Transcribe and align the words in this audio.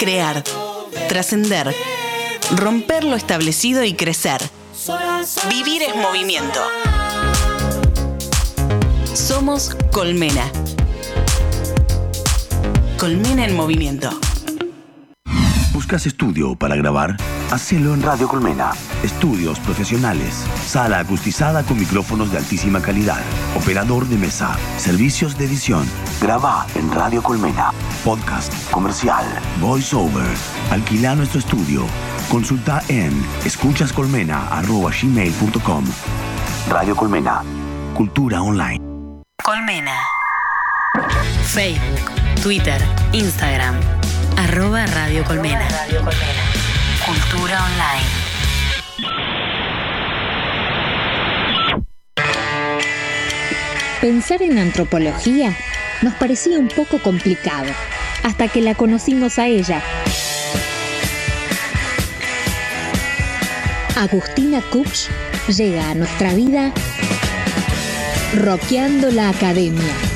crear, 0.00 0.42
trascender, 1.10 1.74
romper 2.56 3.04
lo 3.04 3.16
establecido 3.16 3.84
y 3.84 3.92
crecer. 3.92 4.40
Vivir 5.50 5.82
es 5.82 5.94
movimiento. 5.94 6.58
Somos 9.12 9.76
Colmena. 9.92 10.50
Colmena 12.98 13.44
en 13.44 13.54
movimiento. 13.54 14.08
¿Buscas 15.74 16.06
estudio 16.06 16.56
para 16.56 16.76
grabar? 16.76 17.18
Hacelo 17.50 17.94
en 17.94 18.02
Radio 18.02 18.28
Colmena. 18.28 18.70
Estudios 19.02 19.58
profesionales. 19.58 20.44
Sala 20.66 21.00
acustizada 21.00 21.64
con 21.64 21.80
micrófonos 21.80 22.30
de 22.30 22.38
altísima 22.38 22.80
calidad. 22.80 23.20
Operador 23.56 24.06
de 24.06 24.16
mesa. 24.16 24.56
Servicios 24.76 25.36
de 25.36 25.46
edición. 25.46 25.84
Graba 26.20 26.64
en 26.76 26.92
Radio 26.92 27.20
Colmena. 27.22 27.72
Podcast. 28.04 28.52
Comercial. 28.70 29.24
Voice 29.60 29.96
over. 29.96 30.28
Alquila 30.70 31.16
nuestro 31.16 31.40
estudio. 31.40 31.86
Consulta 32.30 32.82
en 32.88 33.10
escuchascolmena.gmail.com 33.44 35.84
Radio 36.68 36.94
Colmena. 36.94 37.42
Cultura 37.94 38.42
online. 38.42 38.78
Colmena. 39.42 39.96
Facebook, 41.46 42.12
Twitter, 42.42 42.80
Instagram. 43.12 43.74
Arroba 44.36 44.84
Radio 44.86 45.24
Colmena. 45.24 45.66
Cultura 47.10 47.64
online. 47.64 48.06
Pensar 54.00 54.42
en 54.42 54.58
antropología 54.58 55.56
nos 56.02 56.14
parecía 56.14 56.60
un 56.60 56.68
poco 56.68 57.00
complicado, 57.00 57.66
hasta 58.22 58.46
que 58.46 58.60
la 58.60 58.76
conocimos 58.76 59.40
a 59.40 59.48
ella. 59.48 59.82
Agustina 63.96 64.62
Kupch 64.70 65.08
llega 65.48 65.90
a 65.90 65.94
nuestra 65.96 66.32
vida 66.34 66.72
roqueando 68.36 69.10
la 69.10 69.30
academia. 69.30 70.09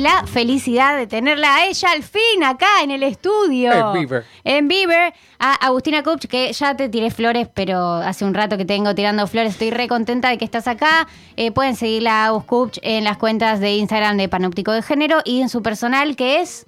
La 0.00 0.26
felicidad 0.26 0.96
de 0.96 1.06
tenerla 1.06 1.54
a 1.56 1.66
ella 1.66 1.90
al 1.92 2.02
fin 2.02 2.42
acá 2.44 2.82
en 2.82 2.90
el 2.90 3.02
estudio. 3.02 3.72
En 3.72 3.92
Beaver. 3.92 4.24
En 4.44 4.68
Beaver. 4.68 5.12
A 5.38 5.54
Agustina 5.54 6.02
Kupch, 6.02 6.26
que 6.26 6.52
ya 6.52 6.76
te 6.76 6.88
tiré 6.88 7.10
flores, 7.10 7.48
pero 7.54 7.94
hace 7.94 8.24
un 8.24 8.34
rato 8.34 8.58
que 8.58 8.64
tengo 8.64 8.94
tirando 8.94 9.26
flores. 9.26 9.52
Estoy 9.52 9.70
re 9.70 9.88
contenta 9.88 10.28
de 10.28 10.38
que 10.38 10.44
estás 10.44 10.66
acá. 10.68 11.06
Eh, 11.36 11.50
pueden 11.50 11.76
seguirla 11.76 12.24
a 12.24 12.26
Agus 12.26 12.44
Kupch 12.44 12.78
en 12.82 13.04
las 13.04 13.16
cuentas 13.16 13.60
de 13.60 13.76
Instagram 13.76 14.16
de 14.16 14.28
Panóptico 14.28 14.72
de 14.72 14.82
Género 14.82 15.20
y 15.24 15.40
en 15.40 15.48
su 15.48 15.62
personal, 15.62 16.16
que 16.16 16.40
es. 16.40 16.66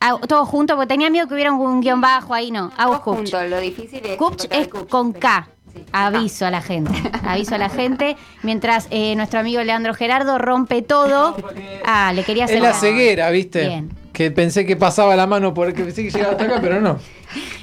Ah, 0.00 0.18
todo 0.28 0.44
junto, 0.44 0.74
porque 0.76 0.88
tenía 0.88 1.08
miedo 1.08 1.26
que 1.26 1.32
hubiera 1.34 1.52
un 1.52 1.80
guion 1.80 2.00
bajo 2.02 2.34
ahí, 2.34 2.50
no. 2.50 2.70
Agus 2.76 3.00
Todos 3.00 3.00
Kupch. 3.00 3.16
juntos, 3.16 3.48
lo 3.48 3.60
difícil 3.60 4.00
es. 4.04 4.16
Kupch 4.18 4.44
encontrar 4.44 4.60
es 4.60 4.68
Kupch. 4.68 4.88
con 4.88 5.12
K. 5.14 5.48
Sí. 5.74 5.84
Aviso 5.92 6.46
a 6.46 6.50
la 6.50 6.62
gente. 6.62 6.92
Aviso 7.24 7.54
a 7.54 7.58
la 7.58 7.68
gente. 7.68 8.16
Mientras 8.42 8.86
eh, 8.90 9.14
nuestro 9.16 9.40
amigo 9.40 9.62
Leandro 9.62 9.94
Gerardo 9.94 10.38
rompe 10.38 10.82
todo. 10.82 11.36
Ah, 11.84 12.12
le 12.14 12.22
quería 12.24 12.44
hacer. 12.44 12.56
Es 12.56 12.62
la 12.62 12.72
ceguera, 12.74 13.30
¿viste? 13.30 13.66
Bien. 13.68 13.90
Que 14.12 14.30
pensé 14.30 14.64
que 14.64 14.76
pasaba 14.76 15.16
la 15.16 15.26
mano 15.26 15.52
porque 15.54 15.82
pensé 15.82 16.04
que 16.04 16.10
llegaba 16.10 16.32
hasta 16.32 16.44
acá, 16.44 16.58
pero 16.60 16.80
no. 16.80 16.98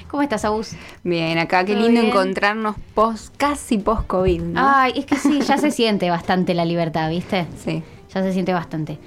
¿Cómo 0.09 0.21
estás, 0.23 0.43
Agus? 0.43 0.71
Bien, 1.03 1.37
acá 1.37 1.63
qué 1.63 1.73
¿Todo 1.73 1.83
lindo 1.83 2.01
bien? 2.01 2.11
encontrarnos 2.11 2.75
post, 2.93 3.33
casi 3.37 3.77
post-COVID, 3.77 4.41
¿no? 4.41 4.61
Ay, 4.61 4.91
es 4.97 5.05
que 5.05 5.15
sí, 5.15 5.39
ya 5.41 5.57
se 5.57 5.71
siente 5.71 6.09
bastante 6.09 6.53
la 6.53 6.65
libertad, 6.65 7.09
¿viste? 7.09 7.47
Sí. 7.63 7.81
Ya 8.13 8.21
se 8.21 8.33
siente 8.33 8.51
bastante. 8.53 8.99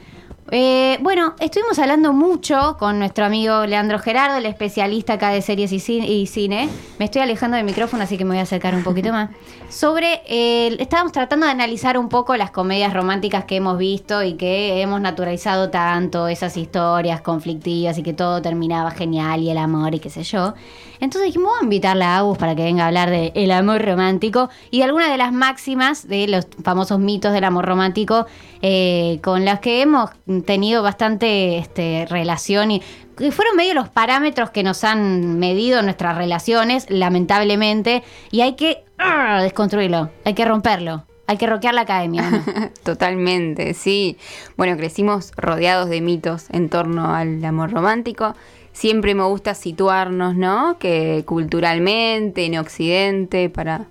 Eh, 0.51 0.99
bueno, 1.01 1.35
estuvimos 1.41 1.79
hablando 1.79 2.13
mucho 2.13 2.77
con 2.79 2.99
nuestro 2.99 3.25
amigo 3.25 3.65
Leandro 3.65 3.99
Gerardo, 3.99 4.37
el 4.37 4.47
especialista 4.47 5.15
acá 5.15 5.31
de 5.31 5.41
series 5.41 5.73
y 5.73 6.27
cine. 6.27 6.69
Me 6.99 7.07
estoy 7.07 7.23
alejando 7.23 7.57
del 7.57 7.65
micrófono, 7.65 8.03
así 8.03 8.19
que 8.19 8.25
me 8.25 8.31
voy 8.31 8.39
a 8.41 8.43
acercar 8.43 8.75
un 8.75 8.85
poquito 8.85 9.11
más. 9.11 9.31
Sobre, 9.71 10.23
eh, 10.27 10.77
estábamos 10.79 11.13
tratando 11.13 11.47
de 11.47 11.53
analizar 11.53 11.97
un 11.97 12.11
poco 12.11 12.37
las 12.37 12.51
comedias 12.51 12.93
románticas 12.93 13.47
que 13.47 13.57
hemos 13.57 13.79
visto 13.79 14.23
y 14.23 14.35
que 14.35 14.83
hemos 14.83 15.01
naturalizado 15.01 15.71
tanto, 15.71 16.29
esas 16.29 16.57
historias 16.59 17.23
conflictivas 17.23 17.97
y 17.97 18.03
que 18.03 18.13
todo 18.13 18.43
terminaba 18.43 18.91
genial 18.91 19.41
y 19.41 19.51
el 19.51 19.59
amor 19.59 19.95
y 19.95 19.99
qué 19.99 20.11
sé 20.11 20.25
yo. 20.25 20.55
Entonces 21.01 21.27
dijimos, 21.27 21.49
vamos 21.49 21.63
a 21.63 21.65
invitarla 21.65 22.15
a 22.15 22.19
Agus 22.19 22.39
para 22.39 22.55
que 22.55 22.63
venga 22.63 22.85
a 22.85 22.87
hablar 22.89 23.11
de 23.11 23.33
el 23.35 23.51
amor 23.51 23.85
romántico 23.85 24.51
y 24.71 24.79
de 24.79 24.85
algunas 24.85 25.11
de 25.11 25.17
las 25.17 25.33
máximas 25.33 26.07
de 26.09 26.29
los 26.29 26.47
famosos 26.63 26.99
mitos 26.99 27.33
del 27.33 27.45
amor 27.45 27.67
romántico 27.67 28.27
eh, 28.63 29.19
con 29.23 29.45
las 29.45 29.61
que 29.61 29.83
hemos 29.83 30.11
tenido 30.47 30.83
bastante 30.83 31.59
este, 31.59 32.07
relación 32.09 32.71
y 32.71 32.83
que 33.17 33.31
fueron 33.31 33.57
medio 33.57 33.75
los 33.75 33.89
parámetros 33.89 34.51
que 34.51 34.63
nos 34.63 34.85
han 34.85 35.39
medido 35.39 35.83
nuestras 35.83 36.17
relaciones, 36.17 36.87
lamentablemente, 36.89 38.03
y 38.31 38.41
hay 38.41 38.55
que 38.55 38.85
ah, 38.99 39.41
desconstruirlo, 39.43 40.11
hay 40.25 40.35
que 40.35 40.45
romperlo, 40.45 41.05
hay 41.27 41.37
que 41.37 41.47
roquear 41.47 41.75
la 41.75 41.83
academia. 41.83 42.45
Totalmente, 42.83 43.75
sí. 43.75 44.19
Bueno, 44.57 44.77
crecimos 44.77 45.33
rodeados 45.37 45.89
de 45.89 46.01
mitos 46.01 46.47
en 46.51 46.69
torno 46.69 47.15
al 47.15 47.45
amor 47.45 47.73
romántico. 47.73 48.35
Siempre 48.75 49.15
me 49.15 49.23
gusta 49.25 49.55
situarnos, 49.55 50.35
¿no? 50.37 50.79
Que 50.79 51.23
culturalmente, 51.25 52.45
en 52.45 52.59
Occidente, 52.59 53.49
para 53.49 53.87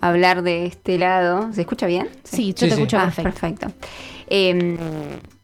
hablar 0.00 0.42
de 0.42 0.66
este 0.66 0.98
lado. 0.98 1.52
¿Se 1.54 1.62
escucha 1.62 1.86
bien? 1.86 2.08
Sí, 2.24 2.48
yo 2.48 2.58
Sí, 2.58 2.68
te 2.68 2.68
sí. 2.68 2.72
escucho 2.74 2.98
Ah, 2.98 3.04
perfecto. 3.04 3.30
perfecto. 3.30 3.66
Eh, 4.26 4.76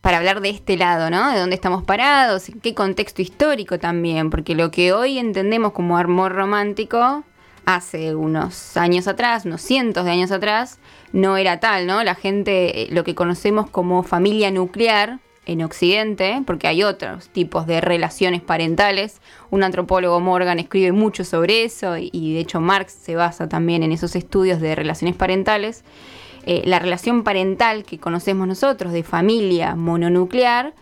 para 0.01 0.17
hablar 0.19 0.41
de 0.41 0.51
este 0.51 0.77
lado, 0.77 1.09
¿no? 1.09 1.31
De 1.31 1.39
dónde 1.39 1.55
estamos 1.55 1.85
parados, 1.85 2.49
en 2.49 2.61
qué 2.61 2.75
contexto 2.75 3.23
histórico 3.23 3.79
también, 3.79 4.29
porque 4.29 4.55
lo 4.55 4.71
que 4.71 4.93
hoy 4.93 5.19
entendemos 5.19 5.73
como 5.73 5.97
amor 5.97 6.33
romántico, 6.33 7.23
hace 7.67 8.15
unos 8.17 8.77
años 8.77 9.07
atrás, 9.07 9.45
unos 9.45 9.61
cientos 9.63 10.05
de 10.05 10.11
años 10.11 10.33
atrás, 10.33 10.79
no 11.13 11.37
era 11.37 11.61
tal, 11.61 11.87
¿no? 11.87 12.03
La 12.03 12.15
gente, 12.17 12.83
eh, 12.83 12.89
lo 12.91 13.05
que 13.05 13.15
conocemos 13.15 13.71
como 13.71 14.03
familia 14.03 14.51
nuclear 14.51 15.21
en 15.51 15.63
Occidente, 15.63 16.43
porque 16.47 16.69
hay 16.69 16.83
otros 16.83 17.29
tipos 17.31 17.67
de 17.67 17.81
relaciones 17.81 18.41
parentales. 18.41 19.21
Un 19.51 19.63
antropólogo 19.63 20.21
Morgan 20.21 20.59
escribe 20.59 20.93
mucho 20.93 21.25
sobre 21.25 21.65
eso 21.65 21.97
y, 21.99 22.35
de 22.35 22.41
hecho 22.41 22.61
Marx 22.61 22.93
se 22.93 23.17
basa 23.17 23.49
también 23.49 23.83
en 23.83 23.93
esos 23.93 24.15
estudios 24.17 24.61
de 24.61 24.75
relaciones 24.75 25.17
parentales. 25.17 25.85
Eh, 26.47 26.63
la 26.65 26.79
relación 26.79 27.23
parental 27.25 27.85
que 27.85 27.99
conocemos 27.99 28.47
nosotros 28.47 28.93
de 28.93 29.03
familia 29.03 29.75
mononuclear 29.77 30.73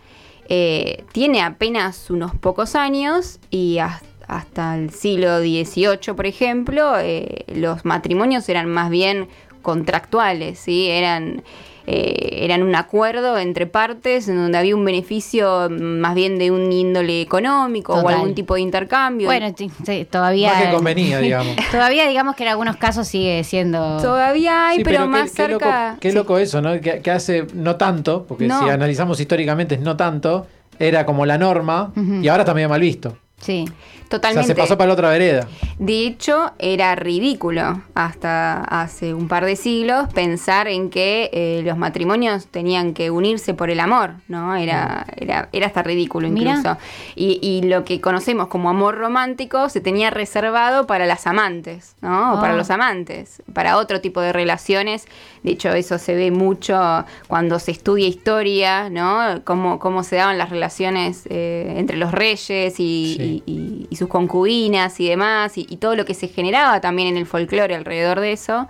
eh, 0.47 1.03
tiene 1.11 1.41
apenas 1.41 2.09
unos 2.09 2.33
pocos 2.35 2.75
años 2.75 3.39
y 3.49 3.79
has- 3.79 4.03
hasta 4.27 4.75
el 4.75 4.91
siglo 4.91 5.39
XVIII, 5.39 6.13
por 6.15 6.27
ejemplo, 6.27 6.93
eh, 6.99 7.45
los 7.47 7.83
matrimonios 7.83 8.47
eran 8.47 8.69
más 8.69 8.91
bien 8.91 9.27
contractuales, 9.61 10.59
¿sí? 10.59 10.87
eran, 10.89 11.43
eh, 11.87 12.39
eran 12.43 12.61
un 12.63 12.75
acuerdo 12.75 13.37
entre 13.37 13.65
partes 13.67 14.27
en 14.27 14.35
donde 14.35 14.57
había 14.57 14.75
un 14.75 14.85
beneficio 14.85 15.67
mm, 15.69 15.99
más 15.99 16.15
bien 16.15 16.37
de 16.37 16.51
un 16.51 16.71
índole 16.71 17.21
económico 17.21 17.93
o 17.93 18.07
algún 18.07 18.35
tipo 18.35 18.55
de 18.55 18.61
intercambio. 18.61 19.27
Bueno, 19.27 19.53
sí, 19.57 19.71
sí, 19.85 20.05
todavía... 20.09 20.53
Más 20.53 20.63
que 20.63 20.71
convenía, 20.71 21.19
digamos. 21.21 21.55
Todavía 21.71 22.07
digamos 22.07 22.35
que 22.35 22.43
en 22.43 22.49
algunos 22.49 22.77
casos 22.77 23.07
sigue 23.07 23.43
siendo... 23.43 23.97
Todavía 24.01 24.67
hay, 24.69 24.77
Sí, 24.77 24.83
pero, 24.83 25.07
más 25.07 25.31
qué, 25.31 25.35
cerca. 25.37 25.87
loco, 25.89 25.99
qué 26.01 26.09
sí. 26.11 26.15
loco 26.15 26.37
eso, 26.37 26.61
¿no? 26.61 26.79
Que, 26.79 26.99
que 27.01 27.11
hace 27.11 27.47
no 27.53 27.75
tanto, 27.75 28.25
porque 28.27 28.47
No. 28.47 28.63
si 28.63 28.69
analizamos 28.69 29.19
históricamente 29.19 29.75
es 29.75 29.81
no 29.81 29.97
tanto, 29.97 30.47
era 30.77 31.05
como 31.05 31.25
la 31.25 31.37
norma 31.37 31.91
y 32.21 32.27
ahora 32.27 32.43
está 32.43 32.53
medio 32.53 32.69
mal 32.69 32.79
visto. 32.81 33.17
Sí. 33.39 33.65
O 33.67 34.11
sea, 34.11 34.17
Totalmente. 34.17 34.47
se 34.47 34.55
pasó 34.55 34.75
para 34.75 34.87
la 34.87 34.93
otra 34.95 35.09
vereda. 35.09 35.47
De 35.77 36.07
hecho, 36.07 36.51
era 36.57 36.95
ridículo 36.95 37.83
hasta 37.93 38.63
hace 38.63 39.13
un 39.13 39.27
par 39.27 39.45
de 39.45 39.55
siglos 39.55 40.11
pensar 40.13 40.67
en 40.67 40.89
que 40.89 41.29
eh, 41.31 41.61
los 41.63 41.77
matrimonios 41.77 42.47
tenían 42.47 42.95
que 42.95 43.11
unirse 43.11 43.53
por 43.53 43.69
el 43.69 43.79
amor, 43.79 44.13
¿no? 44.27 44.55
Era, 44.55 45.05
era, 45.15 45.47
era 45.51 45.67
hasta 45.67 45.83
ridículo 45.83 46.27
incluso. 46.27 46.75
Y, 47.15 47.37
y 47.43 47.67
lo 47.67 47.85
que 47.85 48.01
conocemos 48.01 48.47
como 48.47 48.71
amor 48.71 48.97
romántico 48.97 49.69
se 49.69 49.79
tenía 49.79 50.09
reservado 50.09 50.87
para 50.87 51.05
las 51.05 51.27
amantes, 51.27 51.95
¿no? 52.01 52.33
O 52.33 52.39
para 52.41 52.53
Ah. 52.53 52.57
los 52.57 52.71
amantes, 52.71 53.43
para 53.53 53.77
otro 53.77 54.01
tipo 54.01 54.21
de 54.21 54.33
relaciones. 54.33 55.07
De 55.43 55.51
hecho, 55.51 55.69
eso 55.69 55.97
se 55.97 56.15
ve 56.15 56.31
mucho 56.31 56.77
cuando 57.27 57.59
se 57.59 57.71
estudia 57.71 58.07
historia, 58.07 58.89
¿no? 58.89 59.41
Cómo, 59.45 59.79
cómo 59.79 60.03
se 60.03 60.17
daban 60.17 60.37
las 60.37 60.49
relaciones 60.49 61.25
eh, 61.29 61.73
entre 61.77 61.97
los 61.97 62.11
reyes 62.11 62.79
y, 62.79 63.15
Sí. 63.17 63.43
y, 63.45 63.51
y- 63.53 63.87
y 63.89 63.95
sus 63.95 64.07
concubinas 64.09 64.99
y 64.99 65.07
demás, 65.09 65.57
y, 65.57 65.65
y 65.69 65.77
todo 65.77 65.95
lo 65.95 66.05
que 66.05 66.13
se 66.13 66.27
generaba 66.27 66.81
también 66.81 67.07
en 67.09 67.17
el 67.17 67.25
folclore 67.25 67.73
alrededor 67.75 68.19
de 68.19 68.33
eso. 68.33 68.67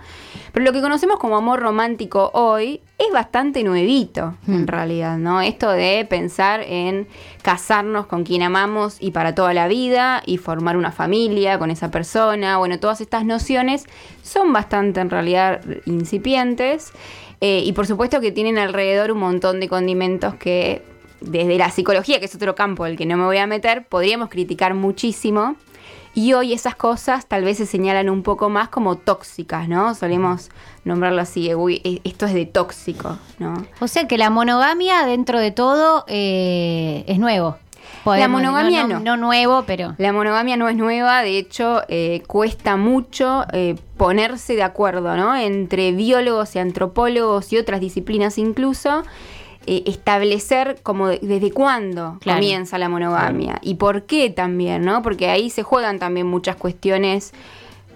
Pero 0.52 0.64
lo 0.64 0.72
que 0.72 0.80
conocemos 0.80 1.18
como 1.18 1.36
amor 1.36 1.60
romántico 1.60 2.30
hoy 2.34 2.80
es 2.98 3.12
bastante 3.12 3.62
nuevito, 3.64 4.34
en 4.46 4.66
realidad, 4.66 5.16
¿no? 5.18 5.40
Esto 5.40 5.70
de 5.70 6.06
pensar 6.08 6.60
en 6.62 7.06
casarnos 7.42 8.06
con 8.06 8.24
quien 8.24 8.42
amamos 8.42 8.96
y 9.00 9.10
para 9.10 9.34
toda 9.34 9.54
la 9.54 9.68
vida, 9.68 10.22
y 10.26 10.36
formar 10.38 10.76
una 10.76 10.92
familia 10.92 11.58
con 11.58 11.70
esa 11.70 11.90
persona, 11.90 12.58
bueno, 12.58 12.78
todas 12.78 13.00
estas 13.00 13.24
nociones 13.24 13.86
son 14.22 14.52
bastante 14.52 15.00
en 15.00 15.10
realidad 15.10 15.62
incipientes. 15.86 16.92
eh, 17.40 17.62
y 17.64 17.72
por 17.72 17.86
supuesto 17.86 18.20
que 18.20 18.32
tienen 18.32 18.58
alrededor 18.58 19.12
un 19.12 19.18
montón 19.18 19.60
de 19.60 19.68
condimentos 19.68 20.34
que 20.34 20.82
desde 21.20 21.56
la 21.56 21.70
psicología, 21.70 22.18
que 22.18 22.26
es 22.26 22.34
otro 22.34 22.54
campo 22.54 22.84
del 22.84 22.96
que 22.96 23.06
no 23.06 23.16
me 23.16 23.24
voy 23.24 23.38
a 23.38 23.46
meter, 23.46 23.86
podríamos 23.86 24.28
criticar 24.28 24.74
muchísimo. 24.74 25.56
Y 26.14 26.32
hoy 26.32 26.52
esas 26.52 26.74
cosas 26.74 27.26
tal 27.26 27.44
vez 27.44 27.58
se 27.58 27.66
señalan 27.66 28.10
un 28.10 28.22
poco 28.22 28.48
más 28.48 28.68
como 28.68 28.96
tóxicas, 28.96 29.68
¿no? 29.68 29.94
Solemos 29.94 30.50
nombrarlo 30.84 31.20
así, 31.22 31.54
"Uy, 31.54 31.80
e- 31.84 32.00
esto 32.04 32.26
es 32.26 32.34
de 32.34 32.46
tóxico, 32.46 33.16
¿no? 33.38 33.54
O 33.80 33.86
sea 33.88 34.08
que 34.08 34.18
la 34.18 34.28
monogamia, 34.30 35.06
dentro 35.06 35.38
de 35.38 35.52
todo, 35.52 36.04
eh, 36.08 37.04
es 37.06 37.18
nuevo. 37.18 37.56
Podemos- 38.04 38.40
monogamia 38.40 38.84
no, 38.84 38.98
no. 38.98 39.00
no 39.00 39.16
nuevo, 39.18 39.64
pero. 39.66 39.94
La 39.98 40.12
monogamia 40.12 40.56
no 40.56 40.68
es 40.68 40.76
nueva, 40.76 41.22
de 41.22 41.38
hecho 41.38 41.82
eh, 41.88 42.22
cuesta 42.26 42.76
mucho 42.76 43.44
eh, 43.52 43.76
ponerse 43.96 44.56
de 44.56 44.62
acuerdo, 44.62 45.16
¿no? 45.16 45.36
Entre 45.36 45.92
biólogos 45.92 46.56
y 46.56 46.60
antropólogos 46.60 47.52
y 47.52 47.58
otras 47.58 47.80
disciplinas 47.80 48.38
incluso, 48.38 49.02
eh, 49.72 49.84
establecer 49.86 50.78
como 50.82 51.06
de- 51.06 51.20
desde 51.22 51.52
cuándo 51.52 52.18
Claro. 52.20 52.40
comienza 52.40 52.76
la 52.76 52.88
monogamia 52.88 53.58
y 53.62 53.74
por 53.76 54.02
qué 54.02 54.28
también, 54.30 54.82
¿no? 54.82 55.00
Porque 55.02 55.28
ahí 55.28 55.48
se 55.48 55.62
juegan 55.62 56.00
también 56.00 56.26
muchas 56.26 56.56
cuestiones 56.56 57.32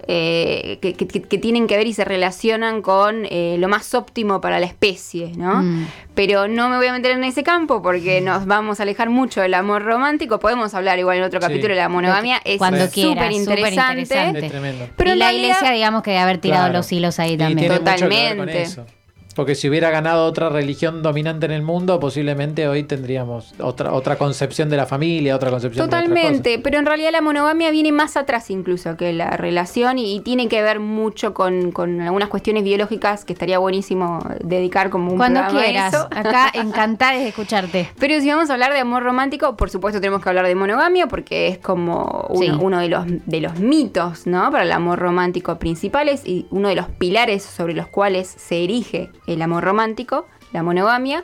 eh, 0.07 0.77
que, 0.83 0.93
que- 0.93 1.07
que 1.23 1.37
tienen 1.39 1.65
que 1.65 1.75
ver 1.77 1.87
y 1.87 1.93
se 1.93 2.05
relacionan 2.05 2.83
con 2.83 3.25
eh, 3.25 3.55
lo 3.57 3.67
más 3.67 3.95
óptimo 3.95 4.39
para 4.39 4.59
la 4.59 4.67
especie, 4.67 5.31
¿no? 5.35 5.63
Mm. 5.63 5.87
Pero 6.13 6.47
no 6.47 6.69
me 6.69 6.77
voy 6.77 6.85
a 6.85 6.93
meter 6.93 7.11
en 7.11 7.23
ese 7.23 7.41
campo 7.41 7.81
porque 7.81 8.21
nos 8.21 8.45
vamos 8.45 8.79
a 8.79 8.83
alejar 8.83 9.09
mucho 9.09 9.41
del 9.41 9.55
amor 9.55 9.81
romántico. 9.83 10.37
Podemos 10.39 10.75
hablar 10.75 10.99
igual 10.99 11.17
en 11.17 11.23
otro 11.23 11.41
Sí. 11.41 11.47
capítulo 11.47 11.73
de 11.73 11.79
la 11.79 11.89
monogamia. 11.89 12.39
Es 12.45 12.59
Cuando 12.59 12.85
súper 12.87 13.31
interesante. 13.31 14.51
Pero 14.95 15.13
y 15.13 15.15
la 15.15 15.29
realidad- 15.29 15.31
iglesia, 15.55 15.71
digamos 15.71 16.03
que 16.03 16.11
debe 16.11 16.21
haber 16.21 16.37
tirado 16.37 16.65
Claro. 16.65 16.77
los 16.77 16.91
hilos 16.91 17.17
ahí 17.19 17.33
Y 17.33 17.37
también. 17.37 17.57
tiene 17.57 17.79
mucho 17.79 17.95
que 17.95 18.15
ver 18.15 18.37
con 18.37 18.45
Totalmente. 18.47 18.94
Porque 19.35 19.53
si 19.55 19.69
hubiera 19.69 19.89
ganado 19.89 20.25
otra 20.25 20.49
religión 20.49 21.03
dominante 21.03 21.45
en 21.45 21.51
el 21.51 21.61
mundo, 21.61 21.99
posiblemente 21.99 22.67
hoy 22.67 22.83
tendríamos 22.83 23.53
otra, 23.59 23.93
otra 23.93 24.15
concepción 24.17 24.69
de 24.69 24.77
la 24.77 24.85
familia, 24.85 25.35
otra 25.35 25.49
concepción 25.51 25.85
de 25.89 25.91
Totalmente, 25.91 26.59
pero 26.59 26.79
en 26.79 26.85
realidad 26.85 27.11
la 27.11 27.21
monogamia 27.21 27.69
viene 27.71 27.91
más 27.91 28.17
atrás 28.17 28.49
incluso 28.49 28.95
que 28.97 29.13
la 29.13 29.31
relación 29.31 29.97
y, 29.99 30.15
y 30.15 30.19
tiene 30.21 30.47
que 30.47 30.61
ver 30.61 30.79
mucho 30.79 31.33
con, 31.33 31.71
con 31.71 32.01
algunas 32.01 32.29
cuestiones 32.29 32.63
biológicas 32.63 33.25
que 33.25 33.33
estaría 33.33 33.59
buenísimo 33.59 34.19
dedicar 34.43 34.89
como 34.89 35.11
un 35.11 35.17
Cuando 35.17 35.41
programa 35.41 35.59
a 35.61 35.63
quieras. 35.65 35.93
eso. 35.93 36.07
Acá 36.11 36.49
encantada 36.53 37.13
de 37.17 37.27
escucharte. 37.27 37.89
Pero 37.99 38.19
si 38.21 38.29
vamos 38.29 38.49
a 38.49 38.53
hablar 38.53 38.73
de 38.73 38.79
amor 38.79 39.03
romántico, 39.03 39.57
por 39.57 39.69
supuesto 39.69 39.99
tenemos 39.99 40.21
que 40.23 40.29
hablar 40.29 40.47
de 40.47 40.55
monogamia 40.55 41.07
porque 41.07 41.47
es 41.47 41.57
como 41.57 42.25
uno, 42.29 42.39
Sí. 42.39 42.51
uno 42.61 42.79
de, 42.79 42.87
los, 42.89 43.05
de 43.07 43.41
los 43.41 43.59
mitos 43.59 44.27
¿no? 44.27 44.49
para 44.51 44.63
el 44.63 44.71
amor 44.71 44.99
romántico 44.99 45.57
principales 45.59 46.21
y 46.25 46.45
uno 46.51 46.69
de 46.69 46.75
los 46.75 46.87
pilares 46.87 47.43
sobre 47.43 47.73
los 47.73 47.87
cuales 47.87 48.27
se 48.37 48.63
erige 48.63 49.09
el 49.27 49.41
amor 49.41 49.63
romántico, 49.63 50.25
la 50.53 50.63
monogamia. 50.63 51.23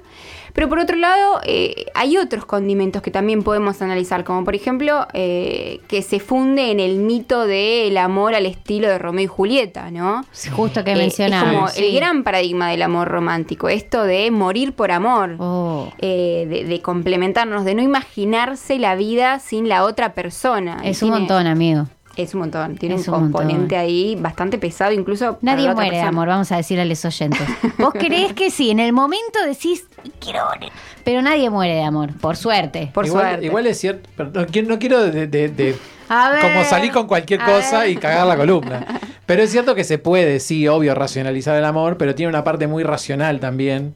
Pero 0.53 0.67
por 0.67 0.79
otro 0.79 0.97
lado, 0.97 1.39
eh, 1.45 1.85
hay 1.93 2.17
otros 2.17 2.43
condimentos 2.43 3.01
que 3.01 3.09
también 3.11 3.41
podemos 3.43 3.81
analizar, 3.81 4.25
como 4.25 4.43
por 4.43 4.53
ejemplo 4.53 5.07
eh, 5.13 5.79
que 5.87 6.01
se 6.01 6.19
funde 6.19 6.71
en 6.71 6.81
el 6.81 6.97
mito 6.97 7.45
del 7.47 7.95
amor 7.97 8.35
al 8.35 8.45
estilo 8.45 8.89
de 8.89 8.97
Romeo 8.97 9.23
y 9.23 9.27
Julieta, 9.27 9.89
¿no? 9.91 10.25
Justo 10.53 10.83
que 10.83 10.91
Eh, 10.91 10.95
mencionabas. 10.97 11.47
Es 11.47 11.55
como 11.55 11.67
sí. 11.69 11.85
el 11.85 11.95
gran 11.95 12.23
paradigma 12.25 12.69
del 12.69 12.81
amor 12.81 13.07
romántico, 13.07 13.69
esto 13.69 14.03
de 14.03 14.29
morir 14.31 14.73
por 14.73 14.91
amor 14.91 15.37
Oh. 15.39 15.87
eh, 15.99 16.45
de, 16.49 16.65
de 16.65 16.81
complementarnos, 16.81 17.63
de 17.63 17.73
no 17.75 17.81
imaginarse 17.81 18.77
la 18.77 18.95
vida 18.95 19.39
sin 19.39 19.69
la 19.69 19.85
otra 19.85 20.13
persona. 20.13 20.81
Es 20.83 21.01
un 21.01 21.11
montón, 21.11 21.47
amigo. 21.47 21.87
Es 22.17 22.33
un 22.33 22.41
montón. 22.41 22.75
Tiene 22.75 22.95
Es 22.95 23.07
un 23.07 23.13
un 23.15 23.19
componente 23.21 23.59
montón. 23.59 23.79
ahí 23.79 24.15
bastante 24.19 24.57
pesado, 24.57 24.91
incluso. 24.91 25.37
para 25.39 25.55
Nadie 25.55 25.73
muere 25.73 25.95
de 25.97 26.01
amor, 26.03 26.27
vamos 26.27 26.51
a 26.51 26.57
decirle 26.57 26.81
a 26.81 26.85
los 26.85 27.03
oyentes. 27.05 27.47
Vos 27.77 27.93
creés 27.97 28.33
que 28.33 28.51
sí, 28.51 28.69
en 28.69 28.79
el 28.79 28.91
momento 28.93 29.39
decís, 29.45 29.85
quiero 30.19 30.45
morir. 30.45 30.69
Pero 31.05 31.21
nadie 31.21 31.49
muere 31.49 31.73
de 31.75 31.83
amor, 31.83 32.09
por 32.19 32.35
suerte. 32.35 32.91
Por 32.93 33.05
igual, 33.05 33.23
suerte. 33.27 33.45
Igual 33.45 33.67
es 33.67 33.79
cierto, 33.79 34.09
pero 34.17 34.29
no, 34.31 34.45
quiero- 34.45 34.67
no 34.67 34.77
quiero 34.79 35.03
de, 35.09 35.27
de- 35.27 35.49
de- 35.49 35.75
A 36.09 36.31
ver, 36.31 36.41
como 36.41 36.63
salir 36.65 36.91
con 36.91 37.07
cualquier 37.07 37.39
cosa 37.39 37.79
ver. 37.79 37.89
y 37.91 37.95
cagar 37.95 38.27
la 38.27 38.35
columna. 38.35 38.85
Pero 39.25 39.43
es 39.43 39.49
cierto 39.51 39.73
que 39.75 39.83
se 39.85 39.97
puede, 39.97 40.39
sí, 40.41 40.67
obvio, 40.67 40.93
racionalizar 40.93 41.55
el 41.57 41.63
amor, 41.65 41.97
pero 41.97 42.13
tiene 42.13 42.29
una 42.29 42.43
parte 42.43 42.67
muy 42.67 42.83
racional 42.83 43.39
también, 43.39 43.95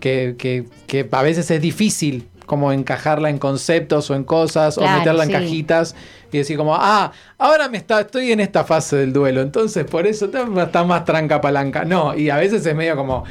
que, 0.00 0.34
que- 0.36 0.64
que 0.88 1.08
a 1.10 1.22
veces 1.22 1.50
es 1.50 1.60
difícil 1.62 2.28
como 2.46 2.72
encajarla 2.72 3.30
en 3.30 3.38
conceptos 3.38 4.10
o 4.10 4.14
en 4.14 4.24
cosas, 4.24 4.76
Claro, 4.76 4.94
o 4.94 4.98
meterla 4.98 5.24
en 5.24 5.30
cajitas 5.30 5.94
y 6.32 6.38
decir 6.38 6.56
como, 6.56 6.74
ah, 6.74 7.12
ahora 7.38 7.68
me 7.68 7.78
está, 7.78 8.00
estoy 8.00 8.32
en 8.32 8.40
esta 8.40 8.64
fase 8.64 8.96
del 8.96 9.12
duelo, 9.12 9.40
entonces 9.40 9.84
por 9.84 10.06
eso 10.06 10.26
está, 10.26 10.84
más 10.84 11.04
tranca 11.04 11.40
palanca. 11.40 11.84
No, 11.84 12.14
y 12.14 12.30
a 12.30 12.36
veces 12.36 12.64
es 12.66 12.74
medio 12.74 12.96
como, 12.96 13.24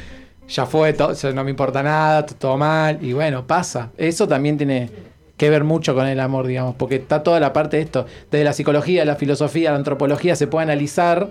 ya 0.48 0.66
fue, 0.66 0.94
no 1.34 1.44
me 1.44 1.50
importa 1.50 1.82
nada, 1.82 2.24
todo 2.26 2.56
mal, 2.56 2.98
y 3.02 3.12
bueno, 3.12 3.46
pasa. 3.46 3.90
Eso 3.96 4.26
también 4.26 4.56
tiene 4.56 4.90
que 5.36 5.50
ver 5.50 5.64
mucho 5.64 5.94
con 5.94 6.06
el 6.06 6.20
amor, 6.20 6.46
digamos, 6.46 6.76
porque 6.76 6.96
está 6.96 7.22
toda 7.22 7.40
la 7.40 7.52
parte 7.52 7.76
de 7.76 7.82
esto, 7.82 8.06
desde 8.30 8.44
la 8.44 8.52
psicología, 8.52 9.04
la 9.04 9.16
filosofía, 9.16 9.70
la 9.70 9.76
antropología, 9.76 10.36
se 10.36 10.46
puede 10.46 10.64
analizar, 10.64 11.30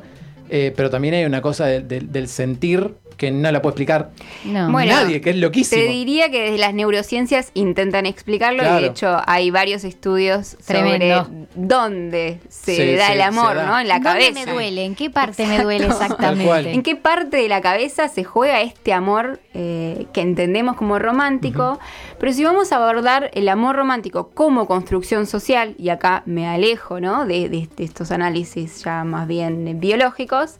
eh, 0.50 0.74
pero 0.76 0.90
también 0.90 1.14
hay 1.14 1.26
una 1.26 1.42
cosa 1.42 1.66
del 1.66 2.28
sentir 2.28 2.96
que 3.18 3.32
no 3.32 3.52
la 3.52 3.62
puedo 3.62 3.72
explicar 3.72 4.12
No. 4.46 4.72
Bueno, 4.72 4.92
nadie, 4.94 5.22
que 5.22 5.32
es 5.32 5.36
loquísimo. 5.38 5.82
Te 5.82 5.88
diría 5.88 6.30
que 6.32 6.42
desde 6.44 6.58
las 6.58 6.74
neurociencias 6.74 7.52
intentan 7.54 8.06
explicarlo 8.06 8.64
y 8.64 8.82
de 8.82 8.88
hecho 8.88 9.18
hay 9.26 9.52
varios 9.52 9.84
estudios 9.84 10.58
Tremendo. 10.66 11.26
sobre 11.26 11.48
dónde 11.56 12.40
se 12.50 12.96
da 12.96 13.14
el 13.14 13.22
amor, 13.22 13.56
da. 13.56 13.66
¿no? 13.66 13.80
En 13.80 13.88
la 13.88 13.96
¿Dónde 14.00 14.10
cabeza. 14.32 14.46
me 14.46 14.52
duele? 14.52 14.86
¿En 14.86 14.96
qué 14.96 15.10
parte 15.10 15.46
me 15.48 15.62
duele 15.64 15.86
exactamente? 15.88 16.72
¿En 16.72 16.84
qué 16.84 16.96
parte 16.96 17.38
de 17.38 17.48
la 17.50 17.62
cabeza 17.62 18.08
se 18.10 18.24
juega 18.24 18.62
este 18.62 18.94
amor 18.94 19.40
eh, 19.54 20.06
que 20.14 20.22
entendemos 20.22 20.76
como 20.76 21.00
romántico? 21.00 21.80
Pero 22.20 22.34
si 22.34 22.44
vamos 22.44 22.72
a 22.72 22.78
abordar 22.78 23.32
el 23.34 23.50
amor 23.50 23.76
romántico 23.76 24.30
como 24.34 24.66
construcción 24.68 25.26
social, 25.28 25.76
y 25.78 25.90
acá 25.90 26.24
me 26.26 26.48
alejo 26.48 27.00
¿no? 27.00 27.26
de, 27.26 27.50
de- 27.50 27.70
de 27.76 27.84
estos 27.84 28.12
análisis 28.12 28.84
ya 28.84 29.04
más 29.04 29.28
bien 29.28 29.80
biológicos, 29.80 30.56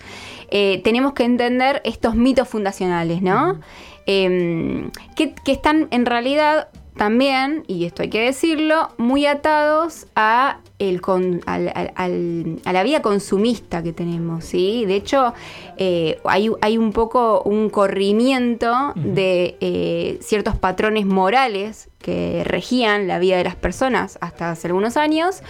eh, 0.54 0.80
tenemos 0.84 1.12
que 1.14 1.24
entender 1.26 1.82
estos 1.84 2.16
mitos 2.16 2.48
fundacionales, 2.48 3.22
¿no? 3.22 3.60
Eh, 4.06 4.90
que, 5.16 5.34
que 5.34 5.52
están 5.52 5.88
en 5.92 6.06
realidad 6.06 6.68
también, 6.96 7.64
y 7.68 7.86
esto 7.86 8.04
hay 8.04 8.10
que 8.10 8.22
decirlo, 8.22 8.90
muy 9.00 9.26
atados 9.26 10.06
a, 10.16 10.60
el 10.78 11.02
con- 11.02 11.42
al- 11.48 11.72
al- 11.74 11.92
al- 11.96 12.60
a 12.66 12.72
la 12.72 12.84
vida 12.84 13.02
consumista 13.02 13.82
que 13.82 13.94
tenemos, 13.94 14.46
¿sí? 14.46 14.86
De 14.86 14.96
hecho, 14.98 15.34
eh, 15.78 16.20
hay, 16.24 16.52
hay 16.62 16.78
un 16.78 16.92
poco 16.94 17.42
un 17.46 17.72
corrimiento 17.72 18.92
de 18.94 19.58
eh, 19.60 20.20
ciertos 20.22 20.56
patrones 20.56 21.08
morales 21.08 21.90
que 21.98 22.44
regían 22.46 23.08
la 23.08 23.18
vida 23.18 23.38
de 23.38 23.46
las 23.46 23.56
personas 23.56 24.20
hasta 24.22 24.52
hace 24.52 24.68
algunos 24.68 24.96
años 24.96 25.42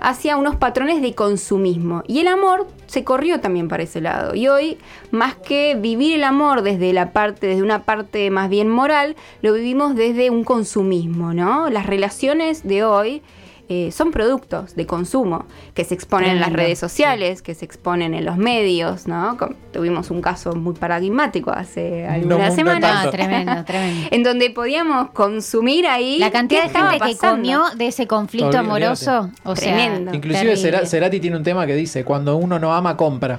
hacia 0.00 0.36
unos 0.36 0.56
patrones 0.56 1.02
de 1.02 1.14
consumismo. 1.14 2.02
Y 2.06 2.20
el 2.20 2.28
amor 2.28 2.66
se 2.86 3.04
corrió 3.04 3.40
también 3.40 3.68
para 3.68 3.82
ese 3.82 4.00
lado. 4.00 4.34
Y 4.34 4.48
hoy, 4.48 4.78
más 5.10 5.34
que 5.34 5.74
vivir 5.74 6.14
el 6.14 6.24
amor 6.24 6.62
desde 6.62 6.92
la 6.92 7.12
parte, 7.12 7.46
desde 7.46 7.62
una 7.62 7.82
parte 7.84 8.30
más 8.30 8.48
bien 8.48 8.68
moral, 8.68 9.16
lo 9.42 9.52
vivimos 9.52 9.94
desde 9.94 10.30
un 10.30 10.44
consumismo, 10.44 11.34
¿no? 11.34 11.70
Las 11.70 11.86
relaciones 11.86 12.66
de 12.66 12.84
hoy 12.84 13.22
eh, 13.68 13.90
son 13.92 14.10
productos 14.10 14.74
de 14.76 14.86
consumo 14.86 15.44
que 15.74 15.84
se 15.84 15.94
exponen 15.94 16.30
en 16.30 16.40
las 16.40 16.52
redes 16.52 16.78
sociales, 16.78 17.42
que 17.42 17.54
se 17.54 17.64
exponen 17.64 18.14
en 18.14 18.24
los 18.24 18.38
medios, 18.38 19.06
¿no? 19.06 19.36
Tuvimos 19.72 20.10
un 20.10 20.22
caso 20.22 20.54
muy 20.54 20.74
paradigmático 20.74 21.50
hace 21.50 22.06
algunas 22.06 22.50
no 22.50 22.54
semanas. 22.54 22.92
tanto. 22.92 23.08
Ah, 23.08 23.10
tremendo, 23.10 23.64
tremendo. 23.64 24.08
En 24.10 24.22
donde 24.22 24.50
podíamos 24.50 25.10
consumir 25.10 25.86
ahí. 25.86 26.18
La 26.18 26.30
cantidad 26.30 26.64
de 26.64 26.70
gente 26.70 26.98
que 26.98 27.16
comió 27.16 27.64
de 27.76 27.88
ese 27.88 28.06
conflicto 28.06 28.56
amoroso, 28.56 29.30
o 29.44 29.54
sea, 29.54 29.74
Tremendo. 29.74 30.14
Inclusive 30.14 30.56
Cerati 30.86 31.20
tiene 31.20 31.36
un 31.36 31.42
tema 31.42 31.66
que 31.66 31.74
dice, 31.74 32.04
cuando 32.04 32.36
uno 32.36 32.58
no 32.58 32.72
ama, 32.72 32.96
compra. 32.96 33.38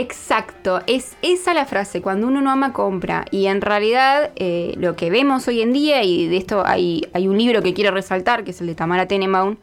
Exacto, 0.00 0.80
es 0.86 1.16
esa 1.22 1.54
la 1.54 1.64
frase, 1.66 2.00
cuando 2.00 2.28
uno 2.28 2.40
no 2.40 2.52
ama 2.52 2.72
compra. 2.72 3.24
Y 3.32 3.46
en 3.46 3.60
realidad 3.60 4.30
eh, 4.36 4.74
lo 4.78 4.94
que 4.94 5.10
vemos 5.10 5.48
hoy 5.48 5.60
en 5.60 5.72
día, 5.72 6.04
y 6.04 6.28
de 6.28 6.36
esto 6.36 6.62
hay, 6.64 7.02
hay 7.12 7.26
un 7.26 7.36
libro 7.36 7.62
que 7.62 7.74
quiero 7.74 7.90
resaltar, 7.90 8.44
que 8.44 8.52
es 8.52 8.60
el 8.60 8.68
de 8.68 8.76
Tamara 8.76 9.08
Tenenbaum. 9.08 9.56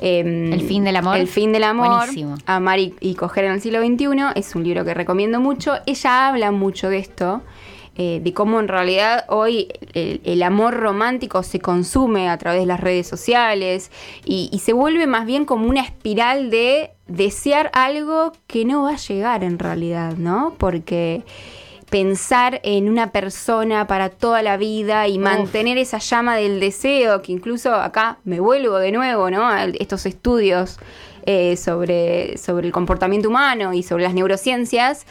eh, 0.00 0.50
El 0.54 0.62
fin 0.62 0.84
del 0.84 0.96
amor. 0.96 1.18
El 1.18 1.28
fin 1.28 1.52
del 1.52 1.64
amor. 1.64 1.98
Buenísimo. 1.98 2.36
Amar 2.46 2.78
y, 2.78 2.94
y 3.00 3.14
coger 3.14 3.44
en 3.44 3.52
el 3.52 3.60
siglo 3.60 3.80
XXI. 3.84 4.06
Es 4.36 4.54
un 4.54 4.64
libro 4.64 4.86
que 4.86 4.94
recomiendo 4.94 5.38
mucho. 5.38 5.74
Ella 5.84 6.28
habla 6.28 6.50
mucho 6.50 6.88
de 6.88 6.98
esto. 6.98 7.42
Eh, 7.98 8.20
de 8.22 8.32
cómo 8.32 8.60
en 8.60 8.68
realidad 8.68 9.24
hoy 9.28 9.68
el, 9.92 10.20
el 10.24 10.42
amor 10.44 10.74
romántico 10.74 11.42
se 11.42 11.58
consume 11.58 12.28
a 12.28 12.38
través 12.38 12.60
de 12.60 12.66
las 12.66 12.80
redes 12.80 13.06
sociales 13.06 13.90
y, 14.24 14.48
y 14.52 14.60
se 14.60 14.72
vuelve 14.72 15.06
más 15.06 15.26
bien 15.26 15.44
como 15.44 15.68
una 15.68 15.82
espiral 15.82 16.48
de 16.48 16.92
desear 17.08 17.70
algo 17.74 18.32
que 18.46 18.64
no 18.64 18.84
va 18.84 18.92
a 18.92 18.96
llegar 18.96 19.42
en 19.42 19.58
realidad, 19.58 20.14
¿no? 20.16 20.54
Porque 20.58 21.24
pensar 21.90 22.60
en 22.64 22.88
una 22.88 23.10
persona 23.10 23.86
para 23.86 24.10
toda 24.10 24.42
la 24.42 24.56
vida 24.56 25.08
y 25.08 25.18
mantener 25.18 25.78
esa 25.78 25.98
llama 25.98 26.36
del 26.36 26.60
deseo, 26.60 27.22
que 27.22 27.32
incluso 27.32 27.74
acá 27.74 28.18
me 28.24 28.40
vuelvo 28.40 28.78
de 28.78 28.92
nuevo, 28.92 29.30
¿no? 29.30 29.46
A 29.46 29.64
estos 29.64 30.06
estudios 30.06 30.78
eh, 31.26 31.56
sobre, 31.56 32.38
sobre 32.38 32.66
el 32.66 32.72
comportamiento 32.72 33.28
humano 33.28 33.72
y 33.72 33.82
sobre 33.82 34.04
las 34.04 34.14
neurociencias, 34.14 35.06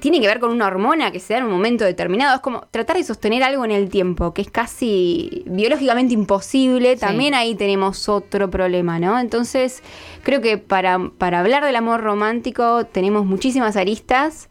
tiene 0.00 0.20
que 0.20 0.26
ver 0.26 0.40
con 0.40 0.50
una 0.50 0.66
hormona 0.66 1.10
que 1.10 1.20
se 1.20 1.34
da 1.34 1.38
en 1.40 1.46
un 1.46 1.52
momento 1.52 1.84
determinado. 1.84 2.36
Es 2.36 2.40
como 2.40 2.62
tratar 2.70 2.96
de 2.96 3.04
sostener 3.04 3.42
algo 3.42 3.64
en 3.64 3.70
el 3.70 3.88
tiempo, 3.88 4.34
que 4.34 4.42
es 4.42 4.50
casi 4.50 5.44
biológicamente 5.46 6.14
imposible. 6.14 6.96
También 6.96 7.34
ahí 7.34 7.54
tenemos 7.54 8.08
otro 8.08 8.50
problema, 8.50 8.98
¿no? 8.98 9.18
Entonces, 9.18 9.82
creo 10.22 10.40
que 10.40 10.58
para, 10.58 11.10
para 11.18 11.40
hablar 11.40 11.64
del 11.64 11.76
amor 11.76 12.02
romántico 12.02 12.84
tenemos 12.86 13.24
muchísimas 13.26 13.76
aristas. 13.76 14.48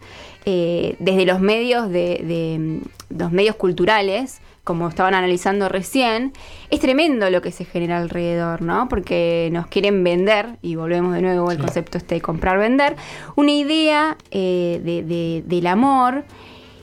eh, 0.48 0.96
desde 1.00 1.26
los 1.26 1.40
medios 1.40 1.90
de, 1.90 2.22
de, 2.24 2.82
los 3.10 3.32
medios 3.32 3.56
culturales, 3.56 4.42
como 4.66 4.90
estaban 4.90 5.14
analizando 5.14 5.70
recién, 5.70 6.34
es 6.70 6.82
tremendo 6.82 7.30
lo 7.30 7.42
que 7.42 7.52
se 7.54 7.64
genera 7.64 7.98
alrededor, 8.00 8.62
¿no? 8.62 8.90
Porque 8.90 9.48
nos 9.54 9.68
quieren 9.68 10.04
vender, 10.04 10.58
y 10.62 10.76
volvemos 10.76 11.14
de 11.14 11.22
nuevo 11.22 11.50
al 11.50 11.58
concepto 11.60 11.98
este 11.98 12.16
de 12.16 12.22
comprar-vender, 12.22 12.98
una 13.38 13.52
idea 13.52 14.18
eh, 14.32 14.82
de- 14.84 15.04
de- 15.04 15.44
del 15.46 15.68
amor 15.68 16.26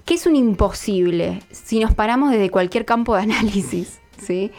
que 0.06 0.14
es 0.14 0.26
un 0.26 0.34
imposible 0.36 1.42
si 1.52 1.78
nos 1.78 1.92
paramos 1.94 2.30
desde 2.30 2.50
cualquier 2.50 2.84
campo 2.84 3.14
de 3.14 3.22
análisis, 3.24 4.00
¿sí? 4.16 4.50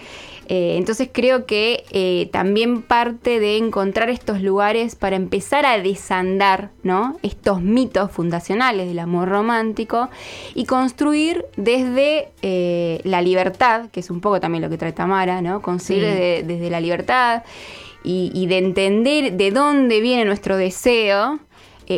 Eh, 0.47 0.75
entonces 0.77 1.09
creo 1.11 1.45
que 1.45 1.85
eh, 1.91 2.29
también 2.31 2.81
parte 2.81 3.39
de 3.39 3.57
encontrar 3.57 4.09
estos 4.09 4.41
lugares 4.41 4.95
para 4.95 5.15
empezar 5.15 5.65
a 5.65 5.77
desandar 5.79 6.71
¿no? 6.83 7.17
estos 7.23 7.61
mitos 7.61 8.11
fundacionales 8.11 8.87
del 8.87 8.99
amor 8.99 9.29
romántico 9.29 10.09
y 10.53 10.65
construir 10.65 11.45
desde 11.55 12.29
eh, 12.41 12.99
la 13.03 13.21
libertad, 13.21 13.89
que 13.91 14.01
es 14.01 14.09
un 14.09 14.19
poco 14.19 14.39
también 14.39 14.61
lo 14.61 14.69
que 14.69 14.77
trae 14.77 14.91
Tamara, 14.91 15.41
¿no? 15.41 15.61
construir 15.61 15.83
Sí. 15.83 16.07
desde, 16.07 16.43
desde 16.43 16.69
la 16.69 16.81
libertad 16.81 17.43
y, 18.03 18.31
y 18.33 18.47
de 18.47 18.57
entender 18.57 19.33
de 19.33 19.51
dónde 19.51 20.01
viene 20.01 20.25
nuestro 20.25 20.57
deseo, 20.57 21.39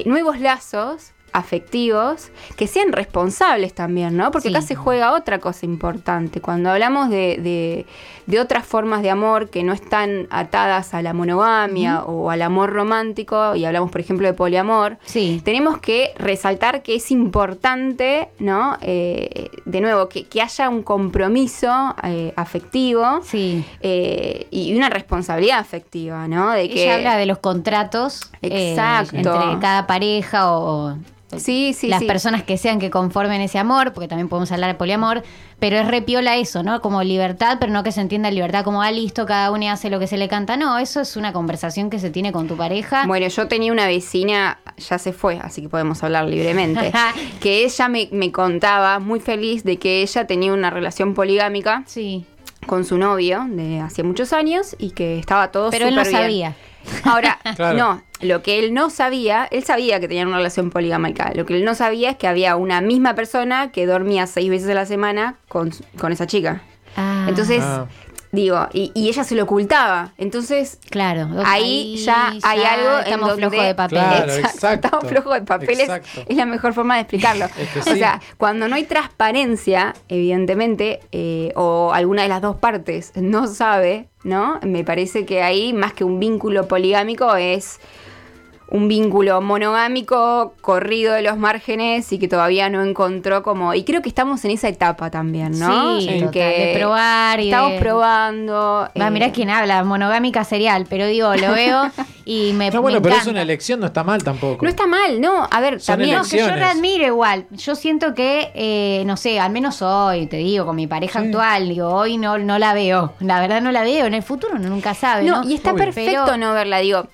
nuevos 0.05 0.39
lazos 0.39 1.14
afectivos 1.35 2.31
que 2.57 2.67
sean 2.67 2.91
responsables 2.91 3.73
también, 3.73 4.15
¿no? 4.17 4.31
Porque 4.31 4.49
Sí. 4.49 4.55
acá 4.55 4.65
se 4.65 4.75
juega 4.75 5.13
otra 5.13 5.39
cosa 5.39 5.65
importante. 5.65 6.41
Cuando 6.41 6.69
hablamos 6.69 7.09
de, 7.09 7.37
de- 7.41 7.85
de 8.25 8.39
otras 8.39 8.65
formas 8.65 9.03
de 9.03 9.11
amor 9.11 9.49
que 9.51 9.61
no 9.63 9.71
están 9.73 10.27
atadas 10.31 10.93
a 10.95 11.01
la 11.03 11.13
monogamia 11.13 12.03
o 12.03 12.31
al 12.31 12.41
amor 12.41 12.71
romántico, 12.73 13.55
y 13.55 13.65
hablamos, 13.65 13.91
por 13.91 14.01
ejemplo, 14.01 14.25
de 14.27 14.33
poliamor, 14.33 14.97
Sí. 15.05 15.41
tenemos 15.45 15.77
que 15.77 16.13
resaltar 16.17 16.81
que 16.81 16.95
es 16.95 17.11
importante, 17.11 18.29
¿no? 18.39 18.77
Eh, 18.81 19.49
de 19.65 19.81
nuevo, 19.81 20.09
que, 20.09 20.23
que 20.25 20.41
haya 20.41 20.69
un 20.69 20.81
compromiso 20.81 21.95
eh, 22.03 22.33
afectivo 22.35 23.19
Sí. 23.23 23.63
eh, 23.81 24.47
y 24.49 24.75
una 24.75 24.89
responsabilidad 24.89 25.59
afectiva, 25.59 26.27
¿no? 26.27 26.51
De 26.51 26.67
que 26.69 26.83
Ella 26.85 26.95
habla 26.95 27.17
de 27.17 27.25
los 27.27 27.37
contratos 27.37 28.31
Exacto. 28.41 29.15
entre 29.17 29.59
cada 29.59 29.85
pareja 29.87 30.51
o 30.51 30.97
sí, 31.37 31.73
sí, 31.73 31.87
las 31.87 31.99
sí. 31.99 32.05
personas 32.05 32.43
que 32.43 32.57
sean 32.57 32.79
que 32.79 32.89
conformen 32.89 33.41
ese 33.41 33.57
amor, 33.59 33.93
porque 33.93 34.07
también 34.07 34.29
podemos 34.29 34.51
hablar 34.51 34.71
de 34.71 34.75
poliamor, 34.75 35.23
pero 35.59 35.77
es 35.77 35.87
repiola 35.87 36.35
eso, 36.37 36.63
¿no? 36.63 36.81
Como 36.81 37.01
libertad, 37.03 37.57
pero 37.59 37.71
no 37.71 37.83
que 37.83 37.91
se 37.91 38.01
entienda 38.01 38.29
libertad 38.31 38.63
como, 38.63 38.81
ah, 38.81 38.91
listo, 38.91 39.25
cada 39.25 39.51
uno 39.51 39.69
hace 39.71 39.89
lo 39.89 39.99
que 39.99 40.07
se 40.07 40.17
le 40.17 40.27
canta. 40.27 40.57
No, 40.57 40.77
eso 40.77 41.01
es 41.01 41.15
una 41.17 41.33
conversación 41.33 41.89
que 41.89 41.99
se 41.99 42.09
tiene 42.09 42.31
con 42.31 42.47
tu 42.47 42.55
pareja. 42.57 43.05
Bueno, 43.07 43.27
yo 43.27 43.47
tenía 43.47 43.71
una 43.71 43.87
vecina, 43.87 44.59
ya 44.77 44.97
se 44.97 45.13
fue, 45.13 45.39
así 45.41 45.61
que 45.61 45.69
podemos 45.69 46.03
hablar 46.03 46.25
libremente, 46.25 46.91
que 47.41 47.63
ella 47.65 47.87
me, 47.87 48.09
me 48.11 48.31
contaba 48.31 48.99
muy 48.99 49.19
feliz 49.19 49.63
de 49.63 49.77
que 49.77 50.01
ella 50.01 50.27
tenía 50.27 50.53
una 50.53 50.69
relación 50.69 51.13
poligámica 51.13 51.83
Sí, 51.85 52.25
con 52.67 52.83
su 52.85 52.97
novio 52.97 53.45
de 53.49 53.79
hace 53.79 54.03
muchos 54.03 54.33
años 54.33 54.75
y 54.79 54.91
que 54.91 55.19
estaba 55.19 55.51
todo 55.51 55.69
pero 55.71 55.87
él 55.87 55.95
no 55.95 56.01
bien. 56.01 56.11
sabía. 56.13 56.55
Ahora, 57.03 57.39
Claro. 57.55 57.77
no, 57.77 58.01
lo 58.25 58.41
que 58.43 58.59
él 58.59 58.73
no 58.73 58.89
sabía, 58.89 59.47
él 59.51 59.63
sabía 59.63 59.99
que 59.99 60.07
tenían 60.07 60.27
una 60.27 60.37
relación 60.37 60.69
poligámica. 60.69 61.31
Lo 61.35 61.45
que 61.45 61.55
él 61.55 61.63
no 61.65 61.75
sabía 61.75 62.09
es 62.11 62.17
que 62.17 62.27
había 62.27 62.55
una 62.55 62.81
misma 62.81 63.15
persona 63.15 63.71
que 63.71 63.85
dormía 63.85 64.27
seis 64.27 64.49
veces 64.49 64.69
a 64.69 64.73
la 64.73 64.85
semana 64.85 65.35
con, 65.47 65.71
con 65.97 66.11
esa 66.11 66.27
chica. 66.27 66.61
Ah, 66.97 67.25
Entonces, 67.29 67.61
Ah. 67.63 67.87
digo, 68.31 68.67
y, 68.73 68.91
y 68.95 69.07
ella 69.09 69.23
se 69.23 69.33
lo 69.35 69.43
ocultaba. 69.43 70.11
Entonces, 70.17 70.79
claro. 70.89 71.29
ahí 71.45 71.95
ya 71.97 72.33
hay 72.43 72.63
algo 72.63 72.97
en 72.99 73.03
Estamos 73.05 73.29
donde- 73.29 73.47
flojos 73.49 73.65
de 73.67 73.75
papel. 73.75 73.99
Claro, 73.99 74.33
exacto. 74.33 74.67
Estamos 74.87 75.07
flojos 75.07 75.33
de 75.35 75.41
papeles. 75.41 75.79
Exacto. 75.89 76.21
Es 76.27 76.35
la 76.37 76.45
mejor 76.45 76.73
forma 76.73 76.95
de 76.95 77.01
explicarlo. 77.01 77.45
Es 77.57 77.69
que 77.69 77.79
O 77.91 77.95
sea, 77.95 78.19
cuando 78.37 78.67
no 78.67 78.75
hay 78.75 78.83
transparencia, 78.83 79.93
evidentemente, 80.09 80.99
eh, 81.11 81.51
o 81.55 81.91
alguna 81.93 82.23
de 82.23 82.27
las 82.29 82.41
dos 82.41 82.57
partes 82.57 83.11
no 83.15 83.47
sabe, 83.47 84.07
¿no? 84.23 84.59
Me 84.63 84.83
parece 84.83 85.25
que 85.25 85.41
ahí, 85.41 85.71
más 85.73 85.93
que 85.93 86.03
un 86.03 86.19
vínculo 86.19 86.67
poligámico, 86.67 87.35
es 87.35 87.79
un 88.67 88.87
vínculo 88.87 89.41
monogámico 89.41 90.55
corrido 90.61 91.13
de 91.13 91.21
los 91.21 91.37
márgenes 91.37 92.11
y 92.11 92.17
que 92.19 92.27
todavía 92.27 92.69
no 92.69 92.83
encontró 92.83 93.43
como 93.43 93.73
y 93.75 93.83
creo 93.83 94.01
que 94.01 94.09
estamos 94.09 94.43
en 94.45 94.51
esa 94.51 94.67
etapa 94.69 95.11
también 95.11 95.57
no 95.59 95.99
Sí, 96.01 96.07
en 96.09 96.19
total, 96.25 96.31
de 96.33 96.73
probar 96.75 97.39
y 97.39 97.45
estamos 97.49 97.71
de- 97.73 97.79
probando 97.79 98.89
Va, 98.99 99.07
eh, 99.07 99.11
mirá 99.11 99.31
quién 99.31 99.49
habla, 99.49 99.83
monogámica 99.83 100.43
serial, 100.43 100.85
pero 100.89 101.05
digo, 101.05 101.35
lo 101.35 101.51
veo 101.51 101.91
y 102.25 102.53
me, 102.53 102.69
No, 102.69 102.75
me 102.77 102.79
bueno, 102.79 103.01
pero 103.01 103.15
es 103.15 103.27
una 103.27 103.43
elección, 103.43 103.79
no 103.79 103.85
está 103.85 104.03
mal 104.03 104.23
tampoco. 104.23 104.63
no 104.63 104.69
está 104.69 104.87
mal 104.87 105.21
no 105.21 105.47
a 105.49 105.59
ver 105.61 105.79
Son 105.79 105.93
también 105.97 106.17
No, 106.17 106.23
que 106.23 106.29
yo 106.37 106.45
elecciones. 106.45 106.59
la 106.59 106.71
admiro 106.71 107.05
igual. 107.05 107.45
Yo 107.51 107.75
siento 107.75 108.13
que, 108.15 108.51
eh, 108.55 109.03
no 109.05 109.15
sé, 109.17 109.39
al 109.39 109.51
menos 109.51 109.81
hoy, 109.81 110.25
te 110.27 110.37
digo, 110.37 110.65
con 110.65 110.75
mi 110.75 110.87
pareja 110.87 111.19
Sí. 111.21 111.27
actual, 111.27 111.69
digo, 111.69 111.89
hoy 111.89 112.17
no, 112.17 112.37
no 112.39 112.57
la 112.59 112.73
veo. 112.73 113.13
La 113.19 113.39
verdad 113.39 113.61
no 113.61 113.71
la 113.71 113.83
veo. 113.83 114.05
En 114.05 114.13
el 114.13 114.23
futuro 114.23 114.55
uno 114.55 114.69
nunca 114.69 114.93
sabe, 114.93 115.23
¿no? 115.23 115.43
No, 115.43 115.49
y 115.49 115.53
está 115.55 115.71
Obvio. 115.71 115.85
perfecto 115.85 116.21
Pero- 116.25 116.37
no 116.37 116.53
verla, 116.53 116.79
digo. 116.79 117.07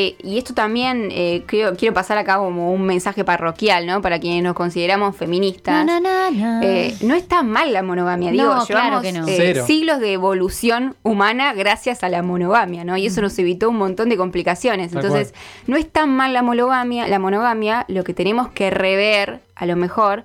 Eh, 0.00 0.16
y 0.22 0.38
esto 0.38 0.54
también 0.54 1.08
eh, 1.10 1.42
creo- 1.46 1.74
quiero 1.76 1.92
pasar 1.92 2.18
acá 2.18 2.36
como 2.36 2.72
un 2.72 2.82
mensaje 2.82 3.24
parroquial, 3.24 3.86
¿no? 3.86 4.00
Para 4.00 4.20
quienes 4.20 4.42
nos 4.44 4.54
consideramos 4.54 5.16
feministas. 5.16 5.84
Na, 5.84 5.98
na, 6.00 6.30
na. 6.30 6.60
Eh, 6.62 6.94
no 7.02 7.14
está 7.14 7.42
mal 7.42 7.72
la 7.72 7.82
monogamia, 7.82 8.30
No, 8.30 8.36
digo, 8.36 8.66
claro 8.66 9.00
llevamos 9.00 9.02
que 9.02 9.12
no. 9.12 9.26
eh, 9.26 9.62
siglos 9.66 9.98
de 10.00 10.12
evolución 10.12 10.94
humana 11.02 11.52
gracias 11.52 12.04
a 12.04 12.08
la 12.08 12.22
monogamia, 12.22 12.84
¿no? 12.84 12.96
Y 12.96 13.06
eso 13.06 13.20
nos 13.22 13.38
evitó 13.38 13.70
un 13.70 13.76
montón 13.76 14.08
de 14.08 14.16
complicaciones. 14.16 14.92
Entonces, 14.92 15.34
no 15.66 15.76
es 15.76 15.88
tan 15.90 16.10
mal 16.10 16.32
la 16.32 16.42
monogamia, 16.42 17.08
la 17.08 17.18
monogamia, 17.18 17.84
lo 17.88 18.04
que 18.04 18.14
tenemos 18.14 18.48
que 18.50 18.70
rever, 18.70 19.40
a 19.56 19.66
lo 19.66 19.74
mejor, 19.76 20.24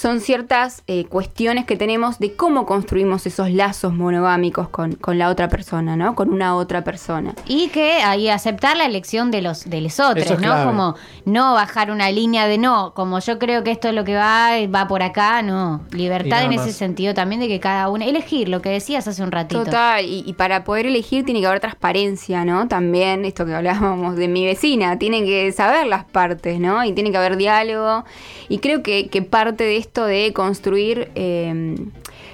son 0.00 0.20
ciertas 0.22 0.82
eh, 0.86 1.04
cuestiones 1.04 1.66
que 1.66 1.76
tenemos 1.76 2.18
de 2.18 2.34
cómo 2.34 2.64
construimos 2.64 3.26
esos 3.26 3.50
lazos 3.50 3.92
monogámicos 3.92 4.70
con, 4.70 4.94
con 4.94 5.18
la 5.18 5.28
otra 5.28 5.50
persona, 5.50 5.94
¿no? 5.94 6.14
Con 6.14 6.32
una 6.32 6.56
otra 6.56 6.82
persona. 6.84 7.34
Y 7.46 7.68
que 7.68 8.00
ahí 8.00 8.30
aceptar 8.30 8.78
la 8.78 8.86
elección 8.86 9.30
de 9.30 9.42
los 9.42 9.68
de 9.68 9.82
los 9.82 10.00
otros, 10.00 10.24
es 10.24 10.30
¿no? 10.30 10.38
clave. 10.38 10.64
Como 10.64 10.94
no 11.26 11.52
bajar 11.52 11.90
una 11.90 12.10
línea 12.10 12.46
de 12.46 12.56
no, 12.56 12.94
como 12.94 13.18
yo 13.18 13.38
creo 13.38 13.62
que 13.62 13.72
esto 13.72 13.88
es 13.88 13.94
lo 13.94 14.04
que 14.04 14.14
va, 14.14 14.52
va 14.74 14.88
por 14.88 15.02
acá, 15.02 15.42
no. 15.42 15.82
Libertad 15.90 16.44
en 16.44 16.56
más. 16.56 16.66
ese 16.66 16.72
sentido 16.72 17.12
también 17.12 17.42
de 17.42 17.48
que 17.48 17.60
cada 17.60 17.90
uno 17.90 18.02
elegir 18.02 18.48
lo 18.48 18.62
que 18.62 18.70
decías 18.70 19.06
hace 19.06 19.22
un 19.22 19.30
ratito. 19.30 19.64
Total, 19.64 20.02
y, 20.02 20.24
y 20.26 20.32
para 20.32 20.64
poder 20.64 20.86
elegir 20.86 21.26
tiene 21.26 21.40
que 21.40 21.46
haber 21.46 21.60
transparencia, 21.60 22.46
¿no? 22.46 22.68
También 22.68 23.26
esto 23.26 23.44
que 23.44 23.54
hablábamos 23.54 24.16
de 24.16 24.28
mi 24.28 24.46
vecina, 24.46 24.98
tienen 24.98 25.26
que 25.26 25.52
saber 25.52 25.86
las 25.88 26.06
partes, 26.06 26.58
¿no? 26.58 26.82
Y 26.84 26.94
tiene 26.94 27.10
que 27.10 27.18
haber 27.18 27.36
diálogo. 27.36 28.04
Y 28.48 28.60
creo 28.60 28.82
que, 28.82 29.08
que 29.08 29.20
parte 29.20 29.64
de 29.64 29.76
esto 29.76 29.89
de 29.94 30.32
construir 30.32 31.10
eh, 31.14 31.74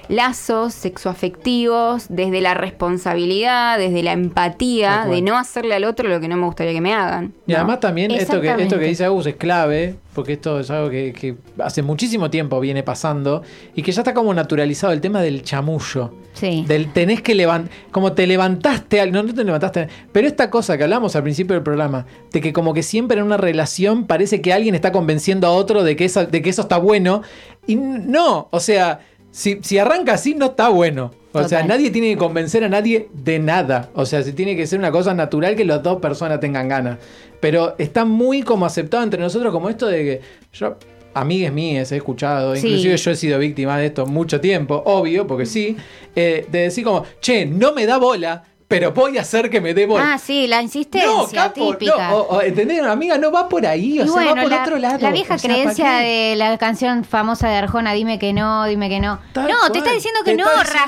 lazos 0.09 0.73
sexoafectivos 0.73 2.05
desde 2.09 2.41
la 2.41 2.53
responsabilidad, 2.53 3.77
desde 3.77 4.03
la 4.03 4.13
empatía, 4.13 5.05
de 5.09 5.21
no 5.21 5.37
hacerle 5.37 5.75
al 5.75 5.83
otro 5.83 6.07
lo 6.09 6.19
que 6.19 6.27
no 6.27 6.37
me 6.37 6.45
gustaría 6.45 6.73
que 6.73 6.81
me 6.81 6.93
hagan. 6.93 7.33
Y 7.45 7.51
¿no? 7.51 7.57
además 7.59 7.79
también 7.79 8.11
esto 8.11 8.39
que, 8.41 8.49
esto 8.49 8.79
que 8.79 8.85
dice 8.85 9.05
Agus 9.05 9.25
es 9.27 9.35
clave, 9.35 9.95
porque 10.13 10.33
esto 10.33 10.59
es 10.59 10.71
algo 10.71 10.89
que, 10.89 11.13
que 11.13 11.35
hace 11.59 11.81
muchísimo 11.83 12.29
tiempo 12.29 12.59
viene 12.59 12.83
pasando 12.83 13.43
y 13.75 13.83
que 13.83 13.91
ya 13.91 14.01
está 14.01 14.13
como 14.13 14.33
naturalizado 14.33 14.93
el 14.93 15.01
tema 15.01 15.21
del 15.21 15.43
chamullo. 15.43 16.13
Sí. 16.33 16.63
Del 16.67 16.91
tenés 16.93 17.21
que 17.21 17.33
levantar, 17.35 17.71
como 17.91 18.13
te 18.13 18.27
levantaste, 18.27 19.01
al- 19.01 19.11
no, 19.11 19.23
no 19.23 19.33
te 19.33 19.43
levantaste, 19.43 19.87
pero 20.11 20.27
esta 20.27 20.49
cosa 20.49 20.77
que 20.77 20.83
hablamos 20.83 21.15
al 21.15 21.23
principio 21.23 21.55
del 21.55 21.63
programa, 21.63 22.05
de 22.31 22.41
que 22.41 22.53
como 22.53 22.73
que 22.73 22.83
siempre 22.83 23.17
en 23.19 23.25
una 23.25 23.37
relación 23.37 24.05
parece 24.05 24.41
que 24.41 24.53
alguien 24.53 24.75
está 24.75 24.91
convenciendo 24.91 25.47
a 25.47 25.51
otro 25.51 25.83
de 25.83 25.95
que, 25.95 26.05
esa- 26.05 26.25
de 26.25 26.41
que 26.41 26.49
eso 26.49 26.61
está 26.61 26.77
bueno, 26.77 27.23
y 27.65 27.75
no, 27.75 28.47
o 28.51 28.59
sea, 28.59 28.99
si, 29.37 29.59
si 29.61 29.77
arranca 29.77 30.13
así 30.13 30.33
no 30.33 30.47
está 30.47 30.69
bueno. 30.69 31.11
O 31.31 31.47
sea, 31.47 31.61
nadie 31.63 31.91
tiene 31.91 32.09
que 32.09 32.17
convencer 32.17 32.63
a 32.63 32.69
nadie 32.69 33.09
de 33.13 33.37
nada. 33.37 33.91
O 33.93 34.07
sea, 34.07 34.23
si 34.23 34.33
tiene 34.33 34.55
que 34.55 34.65
ser 34.65 34.79
una 34.79 34.91
cosa 34.91 35.13
natural 35.13 35.55
que 35.55 35.63
las 35.63 35.83
dos 35.83 36.01
personas 36.01 36.39
tengan 36.39 36.67
ganas. 36.67 36.97
Pero 37.39 37.75
está 37.77 38.05
muy 38.05 38.41
como 38.41 38.65
aceptado 38.65 39.03
entre 39.03 39.19
nosotros 39.21 39.53
como 39.53 39.69
esto 39.69 39.85
de 39.85 40.03
que 40.03 40.21
yo 40.53 40.77
amigues 41.13 41.53
mías 41.53 41.91
he 41.91 41.97
escuchado, 41.97 42.55
Sí. 42.55 42.65
inclusive 42.65 42.97
yo 42.97 43.11
he 43.11 43.15
sido 43.15 43.37
víctima 43.37 43.77
de 43.77 43.85
esto 43.87 44.07
mucho 44.07 44.41
tiempo, 44.41 44.81
obvio, 44.85 45.27
porque 45.27 45.45
sí, 45.45 45.77
eh, 46.15 46.47
de 46.51 46.59
decir 46.59 46.83
como, 46.83 47.03
che, 47.21 47.45
no 47.45 47.73
me 47.73 47.85
da 47.85 47.97
bola, 47.97 48.43
pero 48.67 48.91
voy 48.91 49.17
a 49.17 49.21
hacer 49.21 49.49
que 49.49 49.61
me 49.61 49.73
dé 49.73 49.85
bola. 49.85 50.13
Ah, 50.13 50.17
sí, 50.17 50.45
la 50.45 50.61
insistencia 50.61 51.07
no, 51.09 51.27
capo, 51.31 51.71
típica. 51.77 52.09
no, 52.09 52.17
o- 52.17 52.35
o, 52.37 52.41
¿entendés? 52.41 52.81
Amiga, 52.83 53.17
no 53.17 53.31
va 53.31 53.47
por 53.47 53.65
ahí, 53.65 53.97
o 53.99 54.03
Y 54.03 54.07
sea, 54.07 54.11
bueno, 54.13 54.35
va 54.35 54.41
por 54.41 54.51
la, 54.51 54.61
otro 54.63 54.77
lado. 54.77 54.97
la 54.99 55.11
vieja 55.11 55.35
O 55.35 55.37
sea, 55.37 55.49
¿para 55.49 55.61
creencia 55.63 55.91
de 55.99 56.35
la 56.35 56.57
canción 56.57 57.05
famosa 57.05 57.47
de 57.47 57.55
Arjona, 57.55 57.93
dime 57.93 58.19
que 58.19 58.33
no, 58.33 58.65
dime 58.65 58.89
que 58.89 58.99
no. 58.99 59.19
Tal 59.31 59.47
no, 59.47 59.57
cual. 59.57 59.71
te 59.71 59.77
está 59.79 59.91
diciendo 59.93 60.19
que 60.25 60.31
Te 60.31 60.37
no, 60.37 60.49
rajá, 60.49 60.85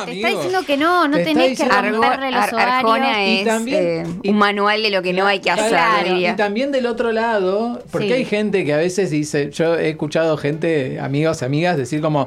no, 0.00 0.04
te 0.06 0.12
está 0.16 0.28
diciendo 0.30 0.62
que 0.66 0.76
no, 0.76 1.06
no 1.06 1.16
Te 1.16 1.24
tenés 1.24 1.58
que 1.60 1.68
romperle 1.68 2.30
los 2.32 2.52
Ar- 2.52 2.68
Arjona. 2.68 3.24
Y 3.24 3.44
también- 3.44 3.80
eh, 3.80 4.04
y- 4.24 4.30
un 4.30 4.36
manual 4.38 4.82
de 4.82 4.90
lo 4.90 5.00
que 5.02 5.12
no 5.12 5.24
hay 5.26 5.38
que 5.38 5.50
hacer, 5.52 5.68
Claro. 5.68 6.16
Y 6.16 6.26
también 6.36 6.72
del 6.72 6.86
otro 6.86 7.12
lado, 7.12 7.82
porque 7.92 8.08
Sí. 8.08 8.12
hay 8.14 8.24
gente 8.24 8.64
que 8.64 8.74
a 8.74 8.78
veces 8.78 9.10
dice, 9.10 9.50
yo 9.52 9.76
he 9.76 9.90
escuchado 9.90 10.36
gente, 10.36 10.98
amigos 11.00 11.40
y 11.42 11.44
amigas, 11.44 11.76
decir 11.76 12.00
como, 12.00 12.26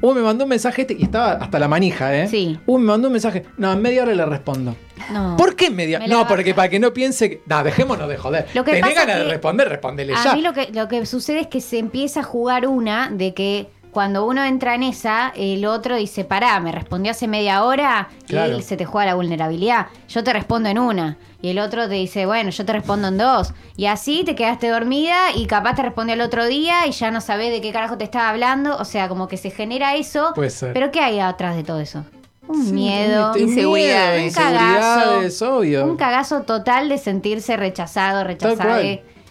uy, 0.00 0.14
me 0.14 0.20
mandó 0.22 0.44
un 0.44 0.50
mensaje 0.50 0.82
este, 0.82 0.94
y 0.98 1.02
estaba 1.04 1.32
hasta 1.32 1.58
la 1.58 1.68
manija, 1.68 2.14
¿eh? 2.16 2.28
Sí. 2.28 2.58
Uy, 2.66 2.80
me 2.80 2.86
mandó 2.88 3.08
un 3.08 3.12
mensaje. 3.12 3.44
No, 3.56 3.72
en 3.72 3.82
media 3.82 4.02
hora 4.02 4.14
le 4.14 4.24
respondo. 4.26 4.76
No. 5.12 5.36
¿Por 5.36 5.56
qué 5.56 5.66
en 5.66 5.76
media? 5.76 5.98
Me 5.98 6.08
No, 6.08 6.18
baja. 6.18 6.28
porque 6.28 6.54
para 6.54 6.68
que 6.68 6.78
no 6.78 6.92
piense 6.92 7.30
que. 7.30 7.42
No, 7.46 7.62
dejémonos 7.64 8.08
de 8.08 8.16
joder. 8.16 8.46
Lo 8.54 8.64
que 8.64 8.72
Tenés 8.72 8.90
pasa 8.94 9.00
ganas 9.06 9.16
que 9.16 9.24
de 9.24 9.30
responder, 9.30 9.68
respondele 9.68 10.14
A 10.14 10.24
ya. 10.24 10.34
mí 10.34 10.42
lo 10.42 10.52
que, 10.52 10.68
lo 10.72 10.88
que 10.88 11.04
sucede 11.06 11.40
es 11.40 11.46
que 11.48 11.60
se 11.60 11.78
empieza 11.78 12.20
a 12.20 12.22
jugar 12.22 12.66
una 12.66 13.10
de 13.10 13.34
que 13.34 13.68
cuando 13.94 14.26
uno 14.26 14.44
entra 14.44 14.74
en 14.74 14.82
esa, 14.82 15.32
el 15.34 15.64
otro 15.64 15.96
dice, 15.96 16.24
pará, 16.24 16.60
me 16.60 16.70
respondió 16.72 17.12
hace 17.12 17.26
media 17.26 17.64
hora 17.64 18.08
Claro. 18.26 18.58
y 18.58 18.62
se 18.62 18.76
te 18.76 18.84
juega 18.84 19.06
la 19.06 19.14
vulnerabilidad. 19.14 19.86
Yo 20.08 20.22
te 20.22 20.32
respondo 20.34 20.68
en 20.68 20.78
una. 20.78 21.16
Y 21.40 21.48
el 21.50 21.58
otro 21.58 21.88
te 21.88 21.94
dice, 21.94 22.26
bueno, 22.26 22.50
yo 22.50 22.64
te 22.66 22.72
respondo 22.72 23.08
en 23.08 23.16
dos. 23.18 23.54
Y 23.76 23.86
así 23.86 24.22
te 24.24 24.34
quedaste 24.34 24.68
dormida 24.68 25.32
y 25.34 25.46
capaz 25.46 25.76
te 25.76 25.82
respondió 25.82 26.14
el 26.14 26.20
otro 26.20 26.44
día 26.46 26.86
y 26.86 26.90
ya 26.92 27.10
no 27.10 27.20
sabés 27.22 27.50
de 27.52 27.60
qué 27.62 27.72
carajo 27.72 27.96
te 27.96 28.04
estaba 28.04 28.28
hablando. 28.28 28.76
O 28.76 28.84
sea, 28.84 29.08
como 29.08 29.28
que 29.28 29.36
se 29.38 29.50
genera 29.50 29.94
eso. 29.94 30.32
Puede 30.34 30.50
ser. 30.50 30.72
Pero 30.74 30.90
¿qué 30.90 31.00
hay 31.00 31.20
atrás 31.20 31.56
de 31.56 31.62
todo 31.64 31.80
eso? 31.80 32.04
Un 32.46 32.62
Sí, 32.66 32.72
miedo. 32.72 33.32
un- 33.34 33.42
un 33.42 33.48
Inseguridades. 33.48 34.36
Un 34.36 34.42
cagazo. 34.42 35.56
Obvio. 35.58 35.84
Un 35.86 35.96
cagazo 35.96 36.42
total 36.42 36.88
de 36.90 36.98
sentirse 36.98 37.56
rechazado, 37.56 38.22
cual, 38.24 38.36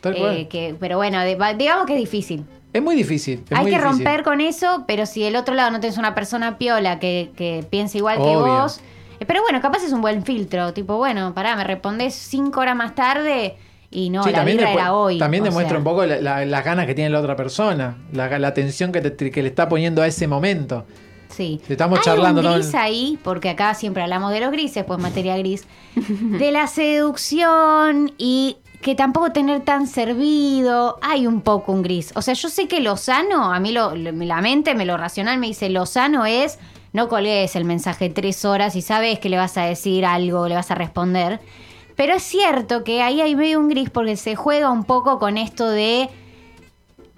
tal 0.02 0.16
cual. 0.16 0.48
que, 0.48 0.76
pero 0.80 0.98
bueno, 0.98 1.20
de- 1.20 1.38
digamos 1.58 1.86
que 1.86 1.94
es 1.94 2.00
difícil. 2.00 2.46
Es 2.74 2.82
muy 2.82 2.96
difícil. 2.96 3.44
es 3.50 3.52
Hay 3.58 3.64
muy 3.64 3.72
que 3.72 3.78
difícil. 3.78 3.98
romper 4.06 4.24
con 4.24 4.42
eso, 4.42 4.84
pero 4.88 5.06
si 5.06 5.22
del 5.24 5.36
otro 5.36 5.54
lado 5.56 5.72
no 5.72 5.80
tenés 5.80 5.98
una 5.98 6.14
persona 6.16 6.58
piola 6.58 7.00
que, 7.00 7.32
que 7.38 7.64
piense 7.70 8.00
igual 8.00 8.18
que 8.18 8.24
vos. 8.36 8.82
eh, 9.20 9.26
Pero 9.26 9.42
bueno, 9.44 9.62
capaz 9.62 9.84
es 9.84 9.94
un 9.94 10.02
buen 10.02 10.24
filtro. 10.26 10.74
Tipo, 10.74 10.98
bueno, 10.98 11.34
pará, 11.34 11.56
me 11.56 11.64
respondés 11.64 12.16
cinco 12.16 12.62
horas 12.62 12.76
más 12.76 12.96
tarde 12.96 13.56
y 13.92 14.10
no, 14.10 14.24
Sí, 14.24 14.32
la 14.32 14.38
también, 14.38 14.60
era 14.60 14.94
hoy. 14.96 15.20
también 15.20 15.44
demuestra 15.44 15.70
sea. 15.74 15.78
un 15.78 15.84
poco 15.84 16.04
la- 16.06 16.20
la- 16.20 16.46
las 16.46 16.66
ganas 16.66 16.88
que 16.88 16.96
tiene 16.96 17.12
la 17.12 17.20
otra 17.20 17.36
persona, 17.36 17.96
la, 18.12 18.40
la 18.40 18.48
atención 18.48 18.92
que, 18.92 19.02
te- 19.02 19.30
que 19.30 19.44
le 19.44 19.50
está 19.50 19.70
poniendo 19.70 20.02
a 20.02 20.08
ese 20.08 20.26
momento. 20.28 20.84
Sí. 21.30 21.62
Estamos 21.70 22.00
Hay 22.00 22.06
charlando 22.06 22.42
un 22.42 22.54
gris 22.56 22.70
el- 22.74 22.80
ahí, 22.80 23.20
porque 23.24 23.50
acá 23.50 23.74
siempre 23.76 24.02
hablamos 24.04 24.32
de 24.32 24.40
los 24.40 24.52
grises, 24.52 24.84
pues 24.84 25.00
materia 25.00 25.38
gris, 25.38 25.66
de 25.96 26.52
la 26.52 26.66
seducción 26.68 28.12
y 28.18 28.58
que 28.84 28.94
tampoco 28.94 29.32
tener 29.32 29.62
tan 29.62 29.88
servido. 29.88 31.00
Hay 31.02 31.26
un 31.26 31.42
poco 31.42 31.72
un 31.72 31.82
gris. 31.82 32.12
O 32.16 32.22
sea, 32.22 32.36
yo 32.36 32.50
sé 32.50 32.68
que 32.68 32.82
lo 32.82 32.98
sano, 32.98 33.52
a 33.52 33.60
mí 33.60 33.72
lo, 33.72 33.96
la 33.96 34.42
mente, 34.42 34.76
me 34.76 34.86
lo 34.86 34.98
racional 34.98 35.40
me 35.40 35.48
dice, 35.48 35.70
lo 35.70 35.88
sano 35.88 36.28
es 36.28 36.60
no 36.92 37.10
colgues 37.10 37.56
el 37.56 37.66
mensaje 37.66 38.12
tres 38.12 38.46
horas 38.46 38.76
y 38.76 38.84
sabes 38.84 39.18
que 39.18 39.30
le 39.30 39.38
vas 39.38 39.58
a 39.58 39.64
decir 39.64 40.06
algo, 40.06 40.48
le 40.48 40.54
vas 40.54 40.70
a 40.70 40.76
responder. 40.76 41.40
Pero 41.96 42.14
es 42.14 42.24
cierto 42.24 42.84
que 42.84 43.02
ahí 43.02 43.20
hay 43.22 43.36
medio 43.36 43.60
un 43.60 43.70
gris 43.70 43.90
porque 43.90 44.16
se 44.16 44.36
juega 44.36 44.70
un 44.70 44.84
poco 44.84 45.18
con 45.18 45.40
esto 45.40 45.70
de 45.70 46.10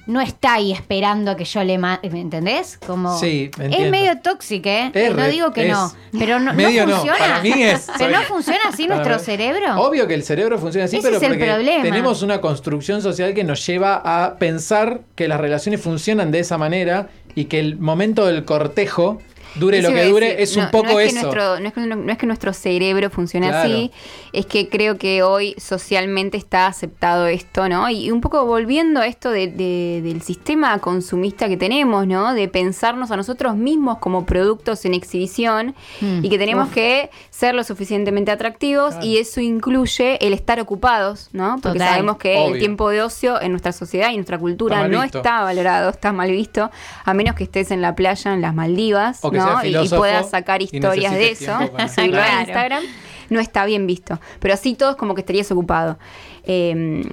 no 0.08 0.22
está 0.22 0.54
ahí 0.56 0.72
esperando 0.72 1.32
a 1.32 1.36
que 1.36 1.46
yo 1.46 1.64
le 1.64 1.78
mande, 1.78 2.10
¿me 2.10 2.22
entendés? 2.22 2.78
Como 2.86 3.18
Sí, 3.20 3.50
es 3.54 3.60
entiendo. 3.60 3.90
medio 3.92 4.20
tóxico, 4.22 4.70
¿eh? 4.70 4.92
Es 4.94 5.16
no 5.16 5.26
digo 5.28 5.52
que 5.52 5.64
es- 5.68 5.72
no, 5.72 5.92
pero 6.18 6.40
no, 6.40 6.52
no 6.52 6.54
medio 6.54 6.86
no, 6.86 6.94
funciona. 6.98 7.18
para 7.18 7.42
mí 7.42 7.52
es- 7.64 7.88
pero 7.98 8.12
no 8.18 8.24
funciona 8.24 8.60
así 8.72 8.88
nuestro 8.88 9.18
cerebro. 9.20 9.82
Obvio 9.82 10.08
que 10.08 10.14
el 10.14 10.24
cerebro 10.24 10.60
funciona 10.60 10.86
así, 10.86 10.98
Ese 10.98 11.08
pero 11.08 11.18
es 11.18 11.24
el 11.24 11.38
problema. 11.40 11.84
tenemos 11.84 12.22
una 12.22 12.40
construcción 12.42 13.02
social 13.02 13.34
que 13.34 13.44
nos 13.44 13.66
lleva 13.66 13.96
a 14.04 14.36
pensar 14.38 15.02
que 15.16 15.28
las 15.28 15.40
relaciones 15.40 15.82
funcionan 15.82 16.32
de 16.32 16.40
esa 16.40 16.58
manera 16.58 17.10
y 17.34 17.46
que 17.46 17.60
el 17.60 17.78
momento 17.78 18.26
del 18.28 18.46
cortejo 18.46 19.22
dure 19.56 19.80
Eso 19.80 19.90
lo 19.90 19.96
que 19.96 20.06
dure 20.06 20.26
decir, 20.28 20.42
es 20.44 20.56
un 20.58 20.64
no- 20.64 20.72
poco 20.72 20.94
no 20.94 21.00
es 21.00 21.14
que 21.14 21.18
eso. 21.20 21.28
nuestro- 21.28 21.60
no, 21.60 21.68
es 21.68 21.74
que, 21.74 21.82
no 21.82 22.12
es 22.12 22.18
que 22.18 22.26
nuestro 22.28 22.54
cerebro 22.54 23.10
funcione 23.10 23.48
Claro. 23.50 23.70
así, 23.70 23.92
es 24.34 24.46
que 24.46 24.70
creo 24.70 24.98
que 24.98 25.24
hoy 25.24 25.56
socialmente 25.58 26.38
está 26.38 26.68
aceptado 26.68 27.28
esto, 27.28 27.70
¿no? 27.70 27.90
Y 27.90 28.12
un 28.12 28.22
poco 28.22 28.46
volviendo 28.46 29.00
a 29.00 29.08
esto 29.08 29.30
de- 29.32 29.48
de- 29.48 30.02
del 30.04 30.22
sistema 30.22 30.78
consumista 30.80 31.48
que 31.48 31.58
tenemos, 31.58 32.06
¿no? 32.08 32.34
De 32.34 32.48
pensarnos 32.48 33.12
a 33.12 33.18
nosotros 33.18 33.56
mismos 33.56 33.98
como 34.00 34.26
productos 34.26 34.86
en 34.86 34.94
exhibición 34.94 35.76
Mm. 36.02 36.26
y 36.26 36.30
que 36.30 36.38
tenemos 36.38 36.68
Uf. 36.68 36.74
que 36.74 37.10
ser 37.30 37.56
lo 37.56 37.64
suficientemente 37.64 38.32
atractivos 38.32 38.96
y 39.02 39.18
eso 39.18 39.42
incluye 39.42 40.18
el 40.26 40.34
estar 40.34 40.60
ocupados, 40.60 41.30
¿no? 41.34 41.58
Porque 41.62 41.80
Total. 41.80 41.90
sabemos 41.94 42.18
que 42.18 42.38
Obvio. 42.38 42.54
el 42.56 42.60
tiempo 42.60 42.90
de 42.90 43.02
ocio 43.02 43.42
en 43.42 43.52
nuestra 43.52 43.72
sociedad 43.72 44.10
y 44.12 44.16
nuestra 44.16 44.38
cultura 44.38 44.78
Está 44.78 44.88
no 44.88 45.02
visto. 45.02 45.18
está 45.20 45.42
valorado, 45.44 45.90
está 45.90 46.12
mal 46.14 46.32
visto, 46.32 46.70
a 47.04 47.14
menos 47.14 47.36
que 47.36 47.44
estés 47.46 47.72
en 47.72 47.82
la 47.82 47.96
playa 47.96 48.34
en 48.34 48.42
las 48.42 48.54
Maldivas, 48.54 49.20
O 49.24 49.32
que 49.32 49.38
¿no? 49.38 49.45
Y- 49.64 49.76
y, 49.76 49.90
puedas 49.90 50.30
sacar 50.30 50.62
y 50.62 50.66
historias 50.66 51.14
de 51.14 51.32
eso, 51.32 51.52
subirlo 51.96 52.22
a 52.22 52.26
Claro. 52.26 52.40
Instagram, 52.42 52.84
no 53.30 53.40
está 53.40 53.66
bien 53.66 53.88
visto. 53.88 54.20
Pero 54.40 54.54
así 54.54 54.76
todos 54.76 54.96
como 54.96 55.16
que 55.16 55.22
estarías 55.22 55.52
ocupado. 55.52 55.98
Eh, 56.44 57.04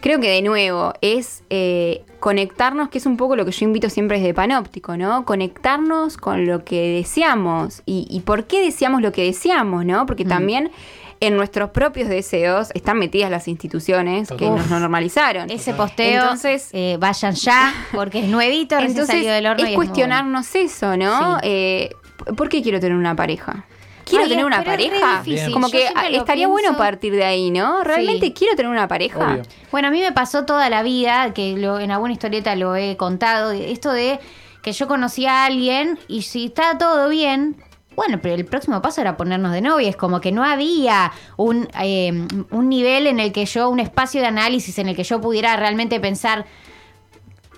creo 0.00 0.18
que 0.20 0.30
de 0.30 0.42
nuevo 0.42 0.94
es 1.00 1.42
eh, 1.50 2.02
conectarnos, 2.20 2.88
que 2.88 2.98
es 2.98 3.06
un 3.06 3.16
poco 3.16 3.36
lo 3.36 3.44
que 3.44 3.52
yo 3.52 3.64
invito 3.66 3.88
siempre 3.90 4.18
desde 4.18 4.34
Panóptico, 4.34 4.96
¿no? 4.96 5.24
Conectarnos 5.24 6.16
con 6.16 6.46
lo 6.46 6.64
que 6.64 6.88
deseamos. 6.96 7.82
¿Y, 7.86 8.06
y 8.10 8.20
por 8.20 8.44
qué 8.44 8.62
deseamos 8.62 9.00
lo 9.02 9.12
que 9.12 9.24
deseamos, 9.24 9.84
no? 9.84 10.06
Porque 10.06 10.24
también 10.24 10.70
en 11.20 11.36
nuestros 11.36 11.70
propios 11.70 12.08
deseos 12.08 12.70
están 12.74 12.98
metidas 12.98 13.30
las 13.30 13.46
instituciones 13.46 14.30
que 14.30 14.48
nos 14.48 14.68
normalizaron. 14.70 15.50
Ese 15.50 15.74
posteo, 15.74 16.22
Entonces, 16.22 16.70
eh, 16.72 16.96
vayan 16.98 17.34
ya, 17.34 17.74
porque 17.92 18.20
es 18.20 18.28
nuevito, 18.28 18.78
entonces, 18.78 19.06
salió 19.06 19.32
del 19.32 19.46
horno. 19.46 19.62
y 19.62 19.70
es 19.70 19.76
bueno. 19.76 19.90
cuestionarnos 19.90 20.54
eso, 20.54 20.96
¿no? 20.96 21.34
Sí. 21.36 21.40
Eh, 21.44 21.90
¿Por 22.36 22.48
qué 22.48 22.62
quiero 22.62 22.80
tener 22.80 22.96
una 22.96 23.14
pareja? 23.14 23.64
¿Quiero 24.04 24.24
Ay, 24.24 24.30
tener 24.30 24.44
una 24.44 24.64
pareja? 24.64 25.22
Como 25.52 25.68
Yo 25.68 25.72
que 25.72 25.84
estaría 25.86 26.24
pienso. 26.24 26.48
bueno 26.50 26.76
partir 26.76 27.12
de 27.14 27.24
ahí, 27.24 27.50
¿no? 27.50 27.84
¿Realmente 27.84 28.26
Sí. 28.26 28.32
quiero 28.32 28.56
tener 28.56 28.70
una 28.70 28.88
pareja? 28.88 29.18
Obvio. 29.34 29.42
Bueno, 29.70 29.88
a 29.88 29.90
mí 29.90 30.00
me 30.00 30.10
pasó 30.12 30.44
toda 30.46 30.68
la 30.68 30.82
vida, 30.82 31.32
que 31.32 31.56
lo, 31.56 31.78
en 31.78 31.90
alguna 31.92 32.12
historieta 32.12 32.56
lo 32.56 32.74
he 32.76 32.96
contado, 32.96 33.52
esto 33.52 33.92
de 33.92 34.18
que 34.62 34.72
yo 34.72 34.88
conocí 34.88 35.26
a 35.26 35.44
alguien 35.44 35.98
y 36.08 36.22
si 36.22 36.46
está 36.46 36.76
todo 36.76 37.08
bien, 37.08 37.56
bueno, 38.00 38.18
pero 38.22 38.34
el 38.34 38.46
próximo 38.46 38.80
paso 38.80 39.02
era 39.02 39.18
ponernos 39.18 39.52
de 39.52 39.60
novios, 39.60 39.94
como 39.94 40.22
que 40.22 40.32
no 40.32 40.42
había 40.42 41.12
un, 41.36 41.68
eh, 41.82 42.26
un 42.50 42.68
nivel 42.70 43.06
en 43.06 43.20
el 43.20 43.30
que 43.30 43.44
yo, 43.44 43.68
un 43.68 43.78
espacio 43.78 44.22
de 44.22 44.26
análisis 44.26 44.78
en 44.78 44.88
el 44.88 44.96
que 44.96 45.04
yo 45.04 45.20
pudiera 45.20 45.54
realmente 45.56 46.00
pensar, 46.00 46.46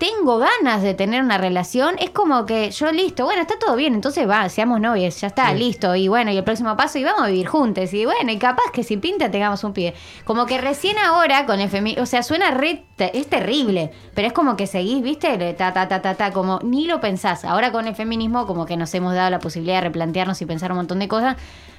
tengo 0.03 0.37
ganas 0.37 0.81
de 0.81 0.93
tener 0.93 1.23
una 1.23 1.37
relación, 1.37 1.95
es 1.97 2.09
como 2.09 2.45
que 2.45 2.71
yo 2.71 2.91
listo, 2.91 3.23
bueno, 3.23 3.41
está 3.41 3.57
todo 3.57 3.77
bien, 3.77 3.93
entonces 3.93 4.27
va, 4.29 4.49
seamos 4.49 4.81
novios, 4.81 5.21
ya 5.21 5.27
está, 5.27 5.51
Sí. 5.51 5.57
listo, 5.57 5.95
y 5.95 6.09
bueno, 6.09 6.29
y 6.31 6.35
el 6.37 6.43
próximo 6.43 6.75
paso, 6.75 6.97
y 6.99 7.05
vamos 7.05 7.21
a 7.21 7.27
vivir 7.27 7.47
juntos, 7.47 7.93
y 7.93 8.03
bueno, 8.03 8.29
y 8.29 8.37
capaz 8.37 8.69
que 8.73 8.83
si 8.83 8.97
pinta 8.97 9.31
tengamos 9.31 9.63
un 9.63 9.71
pie. 9.71 9.93
Como 10.25 10.45
que 10.45 10.57
recién 10.59 10.97
ahora 10.97 11.45
con 11.45 11.61
el 11.61 11.69
feminismo, 11.69 12.03
o 12.03 12.05
sea, 12.05 12.21
suena 12.21 12.51
re, 12.51 12.83
te- 12.97 13.17
es 13.17 13.27
terrible, 13.27 13.91
pero 14.13 14.27
es 14.27 14.33
como 14.33 14.57
que 14.57 14.67
seguís, 14.67 15.01
viste, 15.01 15.37
ta, 15.53 15.71
ta, 15.71 15.87
ta, 15.87 16.01
ta, 16.01 16.15
ta, 16.15 16.31
como 16.33 16.59
ni 16.63 16.85
lo 16.85 16.99
pensás. 16.99 17.45
Ahora 17.45 17.71
con 17.71 17.87
el 17.87 17.95
feminismo 17.95 18.45
como 18.45 18.65
que 18.65 18.75
nos 18.75 18.93
hemos 18.95 19.13
dado 19.15 19.29
la 19.29 19.39
posibilidad 19.39 19.75
de 19.75 19.81
replantearnos 19.87 20.41
y 20.41 20.45
pensar 20.45 20.71
un 20.71 20.79
montón 20.79 20.99
de 20.99 21.07
cosas. 21.07 21.37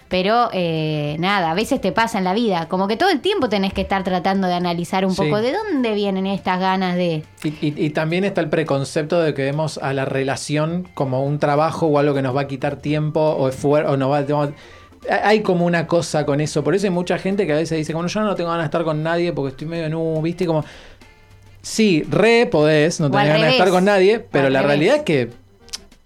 Pero 0.09 0.49
eh, 0.53 1.17
nada, 1.19 1.51
a 1.51 1.55
veces 1.55 1.81
te 1.81 1.91
pasa 1.91 2.19
en 2.19 2.25
la 2.25 2.35
vida, 2.35 2.69
como 2.69 2.87
que 2.87 2.97
todo 2.97 3.09
el 3.11 3.21
tiempo 3.21 3.49
tenés 3.49 3.73
que 3.73 3.81
estar 3.81 4.05
tratando 4.05 4.47
de 4.47 4.55
analizar 4.55 5.05
un 5.05 5.13
Sí. 5.15 5.23
poco 5.23 5.41
de 5.41 5.53
dónde 5.53 5.95
vienen 5.95 6.27
estas 6.27 6.61
ganas 6.61 6.95
de... 6.97 7.25
Y, 7.43 7.49
y- 7.49 7.75
y 7.87 7.91
también 7.91 8.23
está 8.25 8.41
el 8.41 8.49
preconcepto 8.49 9.21
de 9.21 9.35
que 9.35 9.43
vemos 9.43 9.79
a 9.79 9.93
la 9.93 10.05
relación 10.05 10.87
como 10.95 11.25
un 11.25 11.39
trabajo 11.39 11.87
o 11.87 11.99
algo 11.99 12.15
que 12.15 12.23
nos 12.23 12.37
va 12.37 12.43
a 12.43 12.47
quitar 12.47 12.77
tiempo 12.77 13.21
o 13.21 13.49
esfuerzo 13.49 13.93
o 13.93 13.97
nos 13.97 14.11
va 14.11 14.19
a... 14.19 14.51
Hay 15.25 15.41
como 15.41 15.67
una 15.67 15.87
cosa 15.87 16.25
con 16.25 16.41
eso. 16.41 16.63
Por 16.65 16.75
eso 16.75 16.87
hay 16.87 16.91
mucha 16.91 17.19
gente 17.19 17.47
que 17.47 17.53
a 17.53 17.57
veces 17.57 17.77
dice, 17.77 17.93
bueno, 17.93 18.09
yo 18.09 18.21
no 18.21 18.35
tengo 18.35 18.51
ganas 18.51 18.65
de 18.65 18.69
estar 18.69 18.85
con 18.85 19.03
nadie 19.03 19.33
porque 19.33 19.51
estoy 19.51 19.67
medio 19.67 19.89
nu, 19.91 20.21
¿viste? 20.23 20.47
Como... 20.47 20.65
Sí, 21.63 22.03
re 22.11 22.47
podés, 22.47 23.01
no 23.01 23.11
tenés 23.11 23.29
ganas 23.29 23.43
de 23.47 23.51
estar 23.53 23.71
con 23.71 23.85
nadie, 23.87 24.21
pero 24.21 24.47
al 24.49 24.53
la 24.53 24.61
revés. 24.63 24.77
realidad 24.77 24.97
es 24.97 25.03
que 25.03 25.31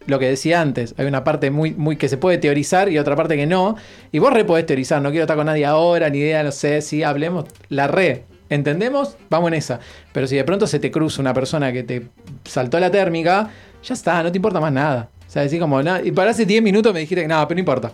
lo 0.08 0.18
que 0.18 0.26
decía 0.26 0.60
antes, 0.60 0.94
hay 0.98 1.06
una 1.06 1.22
parte 1.22 1.50
muy, 1.50 1.72
muy 1.74 1.96
que 1.96 2.08
se 2.08 2.16
puede 2.16 2.38
teorizar 2.38 2.88
y 2.88 2.98
otra 2.98 3.14
parte 3.14 3.36
que 3.36 3.46
no. 3.46 3.76
Y 4.10 4.18
vos 4.18 4.32
re 4.32 4.44
podés 4.44 4.66
teorizar, 4.66 5.00
no 5.02 5.10
quiero 5.10 5.24
estar 5.24 5.36
con 5.36 5.46
nadie 5.46 5.64
ahora, 5.66 6.08
ni 6.10 6.18
idea, 6.18 6.42
no 6.42 6.50
sé, 6.50 6.80
si 6.82 7.02
hablemos, 7.02 7.44
la 7.68 7.86
re. 7.86 8.24
¿Entendemos? 8.50 9.16
Vamos 9.28 9.48
en 9.48 9.54
esa. 9.54 9.78
Pero 10.12 10.26
si 10.26 10.34
de 10.34 10.42
pronto 10.44 10.66
se 10.66 10.78
te 10.78 10.90
cruza 10.90 11.20
una 11.20 11.34
persona 11.34 11.72
que 11.72 11.82
te 11.82 12.06
saltó 12.44 12.80
la 12.80 12.90
térmica, 12.90 13.50
ya 13.84 13.94
está, 13.94 14.22
no 14.22 14.32
te 14.32 14.38
importa 14.38 14.58
más 14.58 14.72
nada. 14.72 15.10
O 15.26 15.30
sea, 15.30 15.42
decís 15.42 15.60
como, 15.60 15.82
"No", 15.82 16.00
y 16.02 16.10
para 16.10 16.30
hace 16.30 16.46
10 16.46 16.62
minutos 16.62 16.94
me 16.94 17.00
dijiste 17.00 17.20
que 17.20 17.28
nada, 17.28 17.46
pero 17.46 17.56
no 17.56 17.60
importa. 17.60 17.92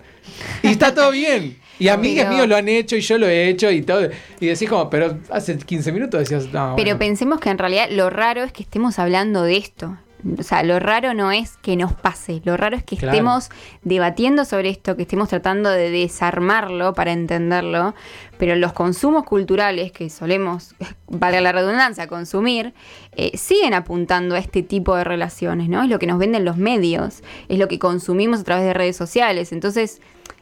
Y 0.62 0.68
está 0.68 0.94
todo 0.94 1.10
bien. 1.10 1.58
Y 1.80 1.88
amigas 1.88 2.32
míos 2.32 2.46
lo 2.46 2.54
han 2.54 2.68
hecho 2.68 2.94
y 2.94 3.00
yo 3.00 3.18
lo 3.18 3.26
he 3.26 3.48
hecho 3.48 3.68
y 3.72 3.82
todo. 3.82 4.08
Y 4.38 4.46
decís 4.46 4.68
como, 4.68 4.88
pero 4.88 5.18
hace 5.30 5.56
15 5.58 5.90
minutos 5.90 6.20
decías, 6.20 6.44
no, 6.52 6.74
Pero 6.76 6.90
bueno. 6.90 6.98
pensemos 7.00 7.40
que 7.40 7.50
en 7.50 7.58
realidad 7.58 7.88
lo 7.90 8.08
raro 8.08 8.44
es 8.44 8.52
que 8.52 8.62
estemos 8.62 9.00
hablando 9.00 9.42
de 9.42 9.56
esto. 9.56 9.98
O 10.38 10.42
sea, 10.42 10.62
lo 10.62 10.78
raro 10.78 11.12
no 11.14 11.32
es 11.32 11.56
que 11.58 11.76
nos 11.76 11.92
pase, 11.92 12.40
lo 12.44 12.56
raro 12.56 12.76
es 12.76 12.84
que 12.84 12.96
Claro. 12.96 13.12
estemos 13.12 13.50
debatiendo 13.82 14.44
sobre 14.44 14.70
esto, 14.70 14.96
que 14.96 15.02
estemos 15.02 15.28
tratando 15.28 15.70
de 15.70 15.90
desarmarlo 15.90 16.94
para 16.94 17.12
entenderlo, 17.12 17.94
pero 18.38 18.56
los 18.56 18.72
consumos 18.72 19.24
culturales 19.24 19.92
que 19.92 20.08
solemos, 20.10 20.74
valga 21.08 21.40
la 21.40 21.52
redundancia, 21.52 22.06
consumir, 22.06 22.72
eh, 23.16 23.36
siguen 23.36 23.74
apuntando 23.74 24.34
a 24.34 24.38
este 24.38 24.62
tipo 24.62 24.96
de 24.96 25.04
relaciones, 25.04 25.68
¿no? 25.68 25.82
Es 25.82 25.88
lo 25.90 25.98
que 25.98 26.06
nos 26.06 26.18
venden 26.18 26.44
los 26.44 26.56
medios, 26.56 27.22
es 27.48 27.58
lo 27.58 27.68
que 27.68 27.78
consumimos 27.78 28.40
a 28.40 28.44
través 28.44 28.64
de 28.64 28.74
redes 28.74 28.96
sociales. 28.96 29.52
Entonces, 29.52 30.00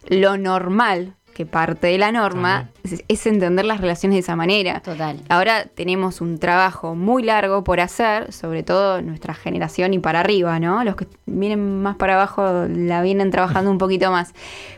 lo 0.09 0.37
normal, 0.37 1.15
que 1.33 1.47
parte 1.47 1.89
de 1.89 1.99
la 1.99 2.13
norma, 2.13 2.71
es, 2.85 3.05
es 3.09 3.27
entender 3.27 3.65
las 3.65 3.81
relaciones 3.81 4.17
de 4.17 4.21
esa 4.21 4.37
manera. 4.37 4.81
Total. 4.81 5.19
Ahora 5.29 5.65
tenemos 5.65 6.21
un 6.21 6.39
trabajo 6.39 6.95
muy 6.95 7.23
largo 7.23 7.65
por 7.65 7.81
hacer, 7.81 8.33
sobre 8.33 8.63
todo 8.63 9.03
nuestra 9.03 9.35
generación 9.35 9.95
y 9.95 9.99
para 9.99 10.21
arriba, 10.21 10.59
¿no? 10.59 10.85
Los 10.85 10.97
que 10.97 11.07
vienen 11.27 11.83
más 11.83 11.97
para 11.97 12.15
abajo 12.15 12.67
la 12.69 13.03
vienen 13.03 13.31
trabajando 13.31 13.71
un 13.71 13.79
poquito 13.79 14.11
más. 14.11 14.33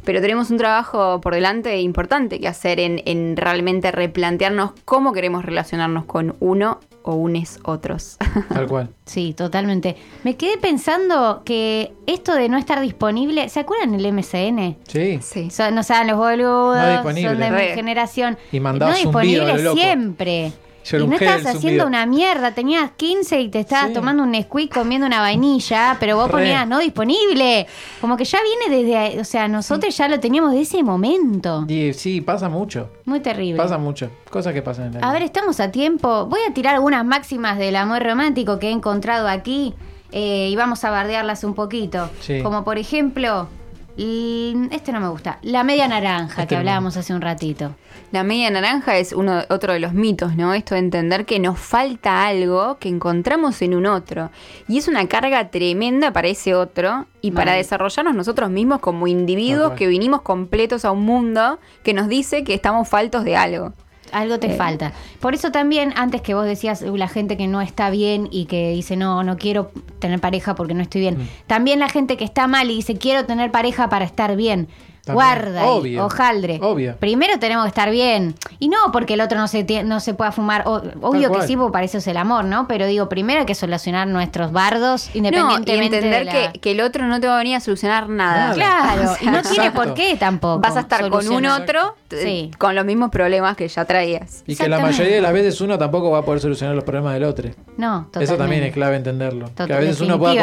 Pero 0.05 0.21
tenemos 0.21 0.51
un 0.51 0.59
trabajo 0.59 1.21
por 1.21 1.35
delante 1.35 1.81
importante 1.81 2.41
que 2.41 2.49
hacer 2.49 2.81
en, 2.81 3.03
en 3.05 3.37
realmente 3.37 3.91
replantearnos 3.91 4.73
cómo 4.85 5.13
queremos 5.13 5.45
relacionarnos 5.45 6.05
con 6.05 6.37
uno 6.41 6.81
o 7.05 7.15
unes 7.15 7.61
otros. 7.65 8.17
Tal 8.49 8.67
cual. 8.67 8.89
Sí, 9.05 9.35
totalmente. 9.35 9.97
Me 10.25 10.37
quedé 10.37 10.57
pensando 10.59 11.43
que 11.45 11.93
esto 12.07 12.35
de 12.35 12.49
no 12.49 12.57
estar 12.57 12.81
disponible, 12.81 13.49
¿se 13.51 13.61
acuerdan 13.61 13.95
el 13.95 14.13
MCN? 14.13 14.77
Sí. 14.89 15.21
sí. 15.23 15.51
Son, 15.51 15.75
no 15.75 15.83
saben 15.83 16.09
los 16.09 16.17
boludos, 16.17 16.77
No 16.77 17.03
son 17.03 17.15
de 17.39 17.51
mi 17.51 17.75
generación. 17.75 18.39
Y 18.51 18.59
mandabas 18.59 18.97
no 18.97 19.05
disponible 19.05 19.73
siempre. 19.75 20.53
Y 20.93 21.07
no 21.07 21.17
del 21.19 21.47
haciendo 21.47 21.87
una 21.87 22.05
mierda, 22.07 22.53
tenías 22.53 22.91
15 22.97 23.41
y 23.41 23.49
te 23.49 23.61
estabas 23.61 23.89
Sí. 23.89 23.95
tomando 23.95 24.23
un 24.23 24.31
Nesquik 24.33 24.73
comiendo 24.73 25.07
una 25.07 25.21
vainilla, 25.21 25.97
pero 25.99 26.17
vos 26.17 26.27
Re. 26.27 26.33
ponías 26.33 26.69
no 26.69 26.79
disponible. 26.79 27.67
Como 28.01 28.17
que 28.17 28.25
ya 28.25 28.39
viene 28.43 28.83
desde, 28.85 29.21
o 29.21 29.25
sea, 29.25 29.49
nosotros 29.49 29.97
ya 29.97 30.09
lo 30.09 30.21
teníamos 30.21 30.53
de 30.53 30.61
ese 30.61 30.83
momento. 30.83 31.65
Y 31.69 31.93
sí, 31.95 32.21
pasa 32.21 32.49
mucho. 32.49 32.91
Muy 33.05 33.21
terrible. 33.21 33.57
Pasa 33.57 33.79
mucho. 33.79 34.11
Cosas 34.31 34.53
que 34.53 34.63
pasan 34.63 34.87
en 34.87 34.93
la 34.95 34.99
vida. 34.99 35.09
A 35.09 35.13
ver, 35.13 35.23
estamos 35.23 35.61
a 35.61 35.71
tiempo. 35.71 36.27
Voy 36.27 36.41
a 36.49 36.53
tirar 36.53 36.75
algunas 36.75 37.05
máximas 37.05 37.59
del 37.59 37.77
amor 37.77 38.03
romántico 38.03 38.59
que 38.59 38.69
he 38.69 38.73
encontrado 38.73 39.29
aquí 39.29 39.75
eh, 40.13 40.49
y 40.51 40.57
vamos 40.57 40.85
a 40.85 40.91
bardearlas 40.91 41.45
un 41.45 41.55
poquito. 41.55 42.11
Sí. 42.21 42.41
Como 42.43 42.63
por 42.65 42.79
ejemplo, 42.79 43.49
este 43.97 44.93
no 44.93 45.01
me 45.01 45.09
gusta, 45.09 45.39
la 45.43 45.63
media 45.63 45.87
naranja 45.87 46.43
Este 46.43 46.47
que 46.49 46.55
no. 46.57 46.61
hablábamos 46.61 46.97
hace 46.97 47.15
un 47.15 47.21
ratito. 47.21 47.75
La 48.11 48.25
media 48.25 48.51
naranja 48.51 48.99
es 48.99 49.13
uno, 49.13 49.43
otro 49.51 49.73
de 49.73 49.81
los 49.81 49.93
mitos, 49.93 50.37
¿no? 50.37 50.53
Esto 50.55 50.75
de 50.75 50.81
entender 50.81 51.27
que 51.27 51.39
nos 51.39 51.59
falta 51.59 52.27
algo 52.27 52.79
que 52.79 52.89
encontramos 52.89 53.63
en 53.63 53.75
un 53.75 53.87
otro. 53.87 54.31
Y 54.69 54.79
es 54.79 54.89
una 54.89 55.07
carga 55.07 55.51
tremenda 55.51 56.13
para 56.13 56.29
ese 56.29 56.55
otro 56.55 57.07
y 57.21 57.31
para 57.31 57.53
desarrollarnos 57.53 58.15
nosotros 58.15 58.51
mismos 58.51 58.81
como 58.81 59.07
individuos 59.07 59.73
que 59.73 59.87
vinimos 59.87 60.23
completos 60.23 60.85
a 60.85 60.91
un 60.91 61.03
mundo 61.03 61.59
que 61.83 61.95
nos 61.95 62.09
dice 62.09 62.45
que 62.45 62.55
estamos 62.55 62.89
faltos 62.89 63.25
de 63.25 63.37
algo. 63.37 63.73
Algo 64.15 64.39
te 64.39 64.47
Eh. 64.53 64.57
falta. 64.57 64.93
Por 65.21 65.35
eso 65.35 65.51
también, 65.51 65.93
antes 65.97 66.23
que 66.23 66.35
vos 66.35 66.47
decías 66.47 66.83
"Uh, 66.83 66.97
la 66.97 67.09
gente 67.09 67.37
que 67.37 67.47
no 67.49 67.61
está 67.61 67.91
bien 67.91 68.29
y 68.31 68.47
que 68.47 68.71
dice 68.71 68.97
no, 68.97 69.23
no 69.25 69.37
quiero 69.37 69.71
tener 69.99 70.21
pareja 70.21 70.55
porque 70.55 70.73
no 70.75 70.83
estoy 70.83 71.01
bien. 71.03 71.19
Mm. 71.19 71.29
También 71.47 71.79
la 71.81 71.89
gente 71.89 72.17
que 72.17 72.25
está 72.25 72.47
mal 72.47 72.71
y 72.71 72.77
dice 72.77 72.97
quiero 72.97 73.25
tener 73.27 73.51
pareja 73.51 73.89
para 73.89 74.05
estar 74.05 74.37
bien. 74.37 74.69
También. 75.05 75.15
Guarda, 75.27 75.61
ahí, 75.63 75.69
Obvio. 75.69 76.05
hojaldre. 76.07 76.59
Obvio. 76.63 76.97
Primero 76.97 77.39
tenemos 77.39 77.65
que 77.65 77.69
estar 77.69 77.91
bien. 77.91 78.35
Y 78.59 78.69
no 78.69 78.77
porque 78.93 79.15
el 79.15 79.21
otro 79.21 79.39
no 79.39 79.49
se, 79.49 79.65
no 79.85 80.01
se 80.01 80.15
pueda 80.15 80.33
fumar. 80.33 80.63
O- 80.67 80.83
obvio 81.03 81.31
que 81.33 81.47
sí, 81.47 81.57
porque 81.57 81.73
para 81.73 81.85
eso 81.85 81.99
es 81.99 82.07
el 82.07 82.17
amor, 82.17 82.45
¿no? 82.47 82.67
Pero 82.69 82.87
digo, 82.87 83.09
primero 83.09 83.41
hay 83.41 83.47
que 83.47 83.55
solucionar 83.55 84.09
nuestros 84.09 84.53
bardos 84.53 85.07
No, 85.09 85.13
y 85.15 85.19
independientemente 85.19 85.97
entender 85.99 86.19
de 86.21 86.25
la- 86.25 86.53
que, 86.53 86.61
que 86.61 86.71
el 86.71 86.81
otro 86.81 87.07
no 87.07 87.21
te 87.21 87.27
va 87.27 87.35
a 87.35 87.39
venir 87.39 87.57
a 87.57 87.61
solucionar 87.61 88.09
nada. 88.09 88.55
Claro, 88.55 89.03
O 89.11 89.15
sea, 89.17 89.19
y 89.21 89.27
no 89.31 89.43
tiene 89.43 89.71
por 89.73 89.95
qué 89.95 90.17
tampoco. 90.17 90.61
Vas 90.61 90.77
a 90.77 90.81
estar 90.81 91.09
con 91.11 91.29
un 91.29 91.47
otro 91.47 91.97
t- 92.09 92.23
Sí. 92.23 92.51
con 92.59 92.75
los 92.75 92.85
mismos 92.85 93.11
problemas 93.11 93.57
que 93.57 93.69
ya 93.69 93.85
traías. 93.85 94.43
Y 94.47 94.57
que 94.57 94.69
la 94.69 94.79
mayoría 94.79 95.17
de 95.17 95.21
las 95.21 95.33
veces 95.33 95.61
uno 95.61 95.77
tampoco 95.79 96.11
va 96.11 96.21
a 96.21 96.23
poder 96.25 96.41
solucionar 96.41 96.75
los 96.75 96.85
problemas 96.85 97.15
del 97.15 97.25
otro. 97.25 97.51
No, 97.77 98.05
totalmente. 98.07 98.25
Eso 98.25 98.37
también 98.37 98.63
es 98.65 98.73
clave 98.73 98.97
entenderlo. 98.97 99.49
Total- 99.49 99.67
que 99.67 99.75
a 99.75 99.79
veces 99.81 100.01
uno 100.01 100.19
puede, 100.19 100.41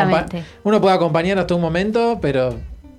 uno 0.63 0.81
puede 0.81 0.95
acompañar 0.95 1.39
hasta 1.39 1.55
un 1.55 1.61
momento, 1.61 2.19
pero 2.21 2.53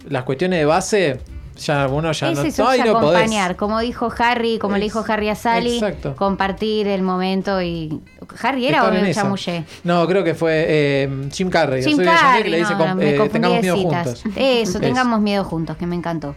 las 0.09 0.25
cuestiones 0.25 0.59
de 0.59 0.65
base, 0.65 1.21
ya 1.57 1.89
uno 1.89 2.13
ya 2.13 2.31
es 2.31 2.39
no, 2.39 2.45
es 2.45 2.59
no 2.59 2.65
podés. 2.65 2.91
acompañar, 2.91 3.57
como 3.57 3.81
dijo 3.81 4.13
Harry, 4.19 4.59
como 4.59 4.77
le 4.77 4.85
dijo 4.85 5.05
Harry 5.07 5.29
a 5.29 5.35
Sally, 5.35 5.75
exacto. 5.75 6.15
compartir 6.17 6.89
el 6.89 7.03
momento 7.03 7.61
y 7.63 8.01
Harry 8.43 8.67
era 8.67 8.79
Estar 8.79 8.97
o 8.97 9.01
me 9.01 9.15
chamullé. 9.15 9.65
No, 9.85 10.07
creo 10.07 10.25
que 10.25 10.35
fue 10.35 10.65
eh, 10.69 11.29
Jim 11.33 11.51
Carrey. 11.51 11.83
Jim 11.83 11.97
Soy 11.97 12.05
de 12.07 12.11
Carrey, 12.11 12.43
que 12.45 12.49
le 12.51 12.59
dice 12.59 12.75
no, 12.75 13.01
eh, 13.01 13.29
tengamos 13.31 13.61
miedo 13.61 13.77
citas. 13.77 14.07
juntos. 14.23 14.25
Eso, 14.37 14.71
Eso. 14.71 14.81
tengamos 14.81 15.21
miedo 15.21 15.45
juntos, 15.45 15.77
que 15.77 15.87
me 15.87 15.97
encantó. 15.97 16.35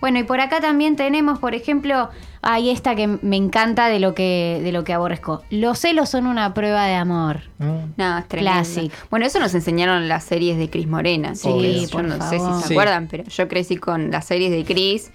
Bueno, 0.00 0.18
y 0.18 0.24
por 0.24 0.40
acá 0.40 0.60
también 0.60 0.96
tenemos, 0.96 1.38
por 1.38 1.54
ejemplo, 1.54 2.10
hay 2.44 2.70
esta 2.70 2.94
que 2.94 3.06
me 3.06 3.36
encanta 3.36 3.88
de 3.88 3.98
lo 4.00 4.14
que 4.14 4.60
de 4.62 4.70
lo 4.72 4.84
que 4.84 4.92
aborrezco. 4.92 5.42
Los 5.50 5.78
celos 5.80 6.08
son 6.10 6.26
una 6.26 6.54
prueba 6.54 6.86
de 6.86 6.94
amor. 6.94 7.40
Mm. 7.58 7.64
No, 7.96 8.18
es 8.18 8.28
tremendo. 8.28 8.52
Classic. 8.60 8.92
Bueno, 9.10 9.26
eso 9.26 9.40
nos 9.40 9.54
enseñaron 9.54 10.08
las 10.08 10.24
series 10.24 10.58
de 10.58 10.70
Cris 10.70 10.86
Morena. 10.86 11.34
Sí, 11.34 11.48
que 11.60 11.80
yo 11.82 11.88
por 11.90 12.04
no 12.04 12.14
sé 12.28 12.38
si 12.38 12.62
se 12.62 12.68
Sí. 12.68 12.74
acuerdan, 12.74 13.08
pero 13.08 13.24
yo 13.24 13.48
crecí 13.48 13.76
con 13.76 14.10
las 14.10 14.26
series 14.26 14.50
de 14.52 14.64
Cris 14.64 15.10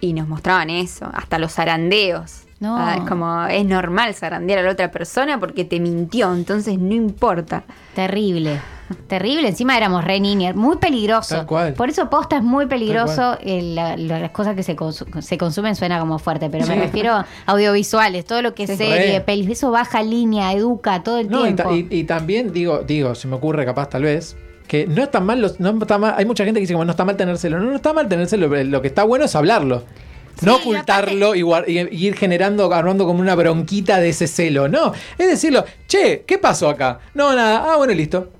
y 0.00 0.12
nos 0.12 0.28
mostraban 0.28 0.68
eso, 0.70 1.08
hasta 1.14 1.38
los 1.38 1.52
zarandeos. 1.52 2.43
No. 2.64 2.76
Ah, 2.78 2.96
es 2.96 3.08
como 3.08 3.44
es 3.46 3.64
normal 3.66 4.14
zarandear 4.14 4.60
a 4.60 4.62
la 4.62 4.70
otra 4.72 4.90
persona 4.90 5.38
porque 5.38 5.64
te 5.64 5.78
mintió, 5.80 6.32
entonces 6.34 6.78
no 6.78 6.94
importa. 6.94 7.64
Terrible. 7.94 8.58
Terrible, 9.06 9.48
encima 9.48 9.76
éramos 9.76 10.04
re 10.04 10.20
niñas, 10.20 10.54
muy 10.54 10.76
peligroso. 10.76 11.36
Tal 11.36 11.46
cual. 11.46 11.72
Por 11.74 11.88
eso 11.88 12.10
posta 12.10 12.36
es 12.36 12.42
muy 12.42 12.66
peligroso. 12.66 13.36
Eh, 13.40 13.62
la- 13.74 13.96
la- 13.96 14.18
las 14.18 14.30
cosas 14.30 14.54
que 14.54 14.62
se, 14.62 14.76
consu- 14.76 15.20
se 15.22 15.38
consumen 15.38 15.74
suena 15.74 15.98
como 16.00 16.18
fuerte, 16.18 16.48
pero 16.50 16.66
me 16.66 16.74
Sí. 16.74 16.80
refiero 16.80 17.12
a 17.14 17.26
audiovisuales, 17.46 18.24
todo 18.26 18.42
lo 18.42 18.54
que 18.54 18.64
es 18.64 18.70
Sí. 18.70 18.76
serie, 18.76 19.20
pelis, 19.22 19.48
eso 19.50 19.70
baja 19.70 20.02
línea, 20.02 20.52
educa 20.52 21.02
todo 21.02 21.18
el 21.18 21.30
No, 21.30 21.40
y, 21.40 21.54
tiempo. 21.54 21.62
ta- 21.64 21.72
y- 21.74 21.86
y 21.90 22.04
también 22.04 22.52
digo, 22.52 22.80
digo, 22.80 23.14
se 23.14 23.26
me 23.28 23.36
ocurre 23.36 23.64
capaz 23.64 23.88
tal 23.88 24.02
vez, 24.02 24.36
que 24.68 24.86
no 24.86 25.02
está 25.02 25.20
mal, 25.20 25.40
los, 25.40 25.60
no 25.60 25.70
está 25.80 25.96
mal, 25.98 26.14
hay 26.16 26.24
mucha 26.26 26.44
gente 26.44 26.58
que 26.58 26.62
dice 26.62 26.74
como 26.74 26.84
no 26.84 26.90
está 26.90 27.04
mal 27.04 27.16
tenérselo, 27.16 27.58
no, 27.58 27.64
no 27.66 27.76
está 27.76 27.92
mal 27.94 28.08
tenérselo, 28.08 28.48
pero 28.50 28.64
lo 28.68 28.82
que 28.82 28.88
está 28.88 29.02
bueno 29.04 29.24
es 29.24 29.34
hablarlo. 29.34 29.84
No 30.42 30.56
Sí, 30.56 30.62
ocultarlo 30.62 31.34
y, 31.34 31.40
y- 31.40 31.78
y 31.90 32.06
ir 32.08 32.16
generando, 32.16 32.72
armando 32.72 33.06
como 33.06 33.20
una 33.20 33.34
bronquita 33.34 33.98
de 34.00 34.08
ese 34.10 34.26
celo. 34.26 34.68
No, 34.68 34.92
es 35.18 35.28
decirlo, 35.28 35.64
che, 35.86 36.24
¿qué 36.26 36.38
pasó 36.38 36.68
acá? 36.68 36.98
No, 37.14 37.34
nada, 37.34 37.72
ah, 37.72 37.76
bueno, 37.76 37.92
listo. 37.94 38.30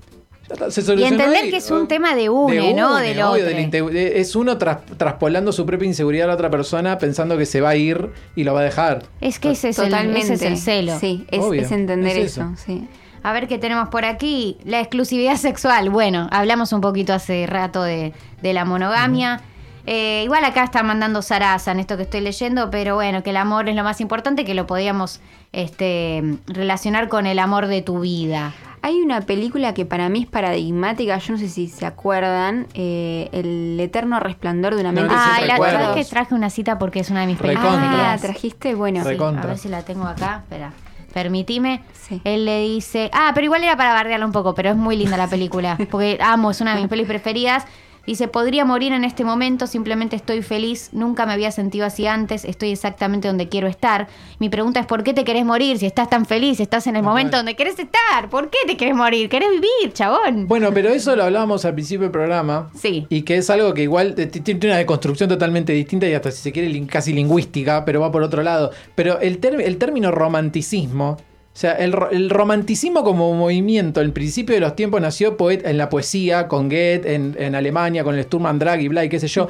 Se 0.69 0.81
y 0.93 1.03
entender 1.03 1.43
ahí. 1.43 1.49
que 1.49 1.57
es 1.57 1.71
un 1.71 1.87
tema 1.87 2.13
de 2.13 2.29
une, 2.29 2.75
¿no? 2.75 2.97
Del 2.97 3.19
obvio, 3.21 3.45
otro. 3.45 3.45
del 3.89 3.97
es 3.97 4.35
uno 4.35 4.59
tras- 4.59 4.85
traspolando 4.95 5.51
su 5.51 5.65
propia 5.65 5.87
inseguridad 5.87 6.25
a 6.25 6.27
la 6.27 6.33
otra 6.35 6.51
persona 6.51 6.99
pensando 6.99 7.35
que 7.35 7.47
se 7.47 7.61
va 7.61 7.69
a 7.69 7.75
ir 7.75 8.11
y 8.35 8.43
lo 8.43 8.53
va 8.53 8.59
a 8.59 8.63
dejar. 8.63 9.03
Es 9.21 9.39
que 9.39 9.51
ese 9.51 9.69
es, 9.69 9.79
el, 9.79 9.85
Totalmente. 9.85 10.21
ese 10.21 10.33
es 10.35 10.41
el 10.43 10.57
celo. 10.57 10.99
Sí, 10.99 11.25
es, 11.31 11.39
Obvio, 11.39 11.63
es 11.63 11.71
entender 11.71 12.15
es 12.17 12.31
eso. 12.33 12.41
eso. 12.53 12.63
sí. 12.63 12.87
A 13.23 13.33
ver 13.33 13.47
qué 13.47 13.57
tenemos 13.57 13.89
por 13.89 14.05
aquí. 14.05 14.57
La 14.65 14.79
exclusividad 14.81 15.37
sexual. 15.37 15.89
Bueno, 15.89 16.27
hablamos 16.31 16.71
un 16.73 16.81
poquito 16.81 17.11
hace 17.11 17.47
rato 17.47 17.81
de, 17.81 18.13
de 18.43 18.53
la 18.53 18.65
monogamia. 18.65 19.41
Eh, 19.85 20.23
igual 20.23 20.43
acá 20.43 20.63
está 20.63 20.81
mandando 20.83 21.21
Sarasa 21.21 21.71
en 21.71 21.79
esto 21.79 21.95
que 21.97 22.03
estoy 22.03 22.21
leyendo, 22.21 22.69
pero 22.71 22.95
bueno, 22.95 23.21
que 23.23 23.29
el 23.29 23.37
amor 23.37 23.69
es 23.69 23.75
lo 23.75 23.83
más 23.83 24.01
importante, 24.01 24.43
que 24.43 24.53
lo 24.53 24.65
podíamos 24.65 25.21
este, 25.51 26.37
relacionar 26.47 27.07
con 27.07 27.25
el 27.27 27.39
amor 27.39 27.67
de 27.67 27.81
tu 27.81 27.99
vida. 27.99 28.53
Hay 28.81 29.01
una 29.01 29.21
película 29.21 29.73
que 29.73 29.85
para 29.85 30.09
mí 30.09 30.23
es 30.23 30.27
paradigmática, 30.27 31.17
yo 31.17 31.33
no 31.33 31.39
sé 31.39 31.49
si 31.49 31.67
se 31.67 31.87
acuerdan, 31.87 32.67
eh, 32.75 33.29
El 33.31 33.79
eterno 33.79 34.19
resplandor 34.19 34.75
de 34.75 34.81
una 34.81 34.91
mente 34.91 35.11
no 35.11 35.19
Ah, 35.19 35.39
la 35.41 35.59
verdad 35.59 35.97
es 35.97 36.05
que 36.05 36.09
traje 36.11 36.35
una 36.35 36.51
cita 36.51 36.77
porque 36.77 36.99
es 36.99 37.09
una 37.09 37.21
de 37.21 37.27
mis 37.27 37.37
películas 37.37 37.73
Recontra. 37.73 38.13
Ah, 38.13 38.17
trajiste, 38.19 38.75
bueno. 38.75 39.03
Sí, 39.03 39.17
a 39.19 39.47
ver 39.47 39.57
si 39.57 39.69
la 39.69 39.81
tengo 39.81 40.05
acá. 40.05 40.41
Espera. 40.43 40.71
Permitime. 41.15 41.81
Sí. 41.93 42.21
Él 42.25 42.45
le 42.45 42.59
dice. 42.59 43.09
Ah, 43.13 43.31
pero 43.33 43.45
igual 43.45 43.63
era 43.63 43.75
para 43.77 43.93
bardearla 43.93 44.25
un 44.25 44.33
poco, 44.33 44.53
pero 44.53 44.69
es 44.69 44.75
muy 44.75 44.97
linda 44.97 45.17
la 45.17 45.27
película. 45.27 45.77
Porque 45.89 46.19
amo, 46.21 46.51
es 46.51 46.61
una 46.61 46.75
de 46.75 46.81
mis 46.81 46.89
pelis 46.89 47.07
preferidas. 47.07 47.65
Dice, 48.05 48.27
podría 48.27 48.65
morir 48.65 48.93
en 48.93 49.03
este 49.03 49.23
momento, 49.23 49.65
simplemente 49.65 50.15
estoy 50.15 50.43
feliz, 50.43 50.89
nunca 50.91 51.25
me 51.25 51.33
había 51.33 51.51
sentido 51.51 51.85
así 51.85 52.05
antes, 52.05 52.45
estoy 52.45 52.71
exactamente 52.71 53.27
donde 53.27 53.49
quiero 53.49 53.67
estar. 53.67 54.07
Mi 54.39 54.49
pregunta 54.49 54.79
es, 54.79 54.85
¿por 54.85 55.03
qué 55.03 55.13
te 55.13 55.23
querés 55.23 55.43
morir 55.43 55.79
si 55.79 55.87
estás 55.87 56.09
tan 56.09 56.25
feliz, 56.25 56.59
estás 56.59 56.85
en 56.87 56.95
el 56.95 57.03
momento 57.03 57.37
donde 57.37 57.55
querés 57.55 57.79
estar? 57.79 58.29
¿Por 58.29 58.49
qué 58.49 58.59
te 58.67 58.77
querés 58.77 58.95
morir? 58.95 59.27
¿Querés 59.27 59.49
vivir, 59.49 59.93
chabón? 59.93 60.47
Bueno, 60.47 60.71
pero 60.73 60.89
eso 60.89 61.15
lo 61.15 61.23
hablábamos 61.23 61.65
al 61.65 61.73
principio 61.73 62.03
del 62.03 62.11
programa. 62.11 62.69
Sí. 62.75 63.07
Y 63.09 63.23
que 63.23 63.37
es 63.37 63.49
algo 63.49 63.73
que 63.73 63.83
igual 63.83 64.13
tiene 64.13 64.67
una 64.67 64.77
deconstrucción 64.77 65.27
totalmente 65.27 65.73
distinta 65.73 66.07
y 66.07 66.13
hasta 66.13 66.31
si 66.31 66.41
se 66.41 66.51
quiere 66.51 66.85
casi 66.85 67.11
lingüística, 67.13 67.85
pero 67.85 68.01
va 68.01 68.11
por 68.11 68.21
otro 68.21 68.43
lado. 68.43 68.71
Pero 68.93 69.19
el, 69.19 69.39
el 69.43 69.77
término 69.77 70.11
romanticismo 70.11 71.17
O 71.55 71.57
sea, 71.57 71.71
el, 71.71 71.95
el 72.11 72.29
romanticismo 72.29 73.05
como 73.05 73.33
movimiento, 73.33 74.01
el 74.01 74.11
principio 74.11 74.55
de 74.55 74.59
los 74.59 74.75
tiempos 74.75 74.99
nació 74.99 75.37
poet 75.37 75.65
en 75.65 75.77
la 75.77 75.87
poesía, 75.87 76.49
con 76.49 76.67
Goethe, 76.67 77.15
en, 77.15 77.33
en 77.39 77.55
Alemania, 77.55 78.03
con 78.03 78.13
el 78.13 78.25
Sturm 78.25 78.43
und 78.43 78.61
Drang 78.61 78.81
y 78.81 78.89
bla, 78.89 79.05
y 79.05 79.09
qué 79.09 79.21
sé 79.21 79.29
yo. 79.29 79.47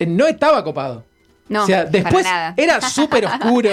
Eh, 0.00 0.06
No 0.06 0.26
estaba 0.26 0.64
copado. 0.64 1.04
No, 1.48 1.62
o 1.62 1.66
sea, 1.66 1.84
después 1.84 2.26
era 2.56 2.80
súper 2.80 3.26
oscuro, 3.26 3.70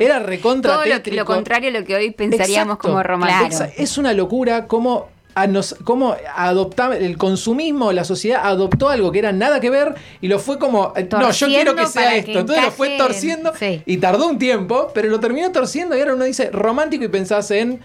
era 0.00 0.18
recontra 0.18 0.72
Todo 0.72 0.84
lo, 1.14 1.24
contrario 1.24 1.68
a 1.68 1.72
lo 1.72 1.84
que 1.84 1.94
hoy 1.94 2.10
pensaríamos 2.10 2.74
Exacto. 2.76 2.88
como 2.88 3.02
romántico. 3.02 3.64
Es 3.76 3.96
una 3.96 4.12
locura 4.12 4.66
cómo, 4.66 5.08
a 5.34 5.46
nos, 5.46 5.76
cómo 5.84 6.16
adoptaba 6.34 6.96
el 6.96 7.16
consumismo, 7.16 7.92
la 7.92 8.04
sociedad 8.04 8.40
adoptó 8.44 8.88
algo 8.88 9.12
que 9.12 9.18
era 9.20 9.32
nada 9.32 9.60
que 9.60 9.70
ver 9.70 9.94
y 10.20 10.28
lo 10.28 10.38
fue 10.38 10.58
como, 10.58 10.92
eh, 10.96 11.08
no, 11.10 11.30
yo 11.30 11.46
quiero 11.46 11.74
que 11.74 11.86
sea 11.86 12.16
esto. 12.16 12.32
que 12.32 12.38
Entonces 12.38 12.64
lo 12.64 12.70
fue 12.72 12.96
torciendo 12.96 13.52
sí. 13.58 13.82
y 13.86 13.96
tardó 13.98 14.26
un 14.26 14.38
tiempo, 14.38 14.90
pero 14.94 15.08
lo 15.08 15.20
terminó 15.20 15.50
torciendo 15.52 15.96
y 15.96 16.00
ahora 16.00 16.14
uno 16.14 16.24
dice 16.24 16.50
romántico 16.50 17.04
y 17.04 17.08
pensás 17.08 17.50
en... 17.50 17.80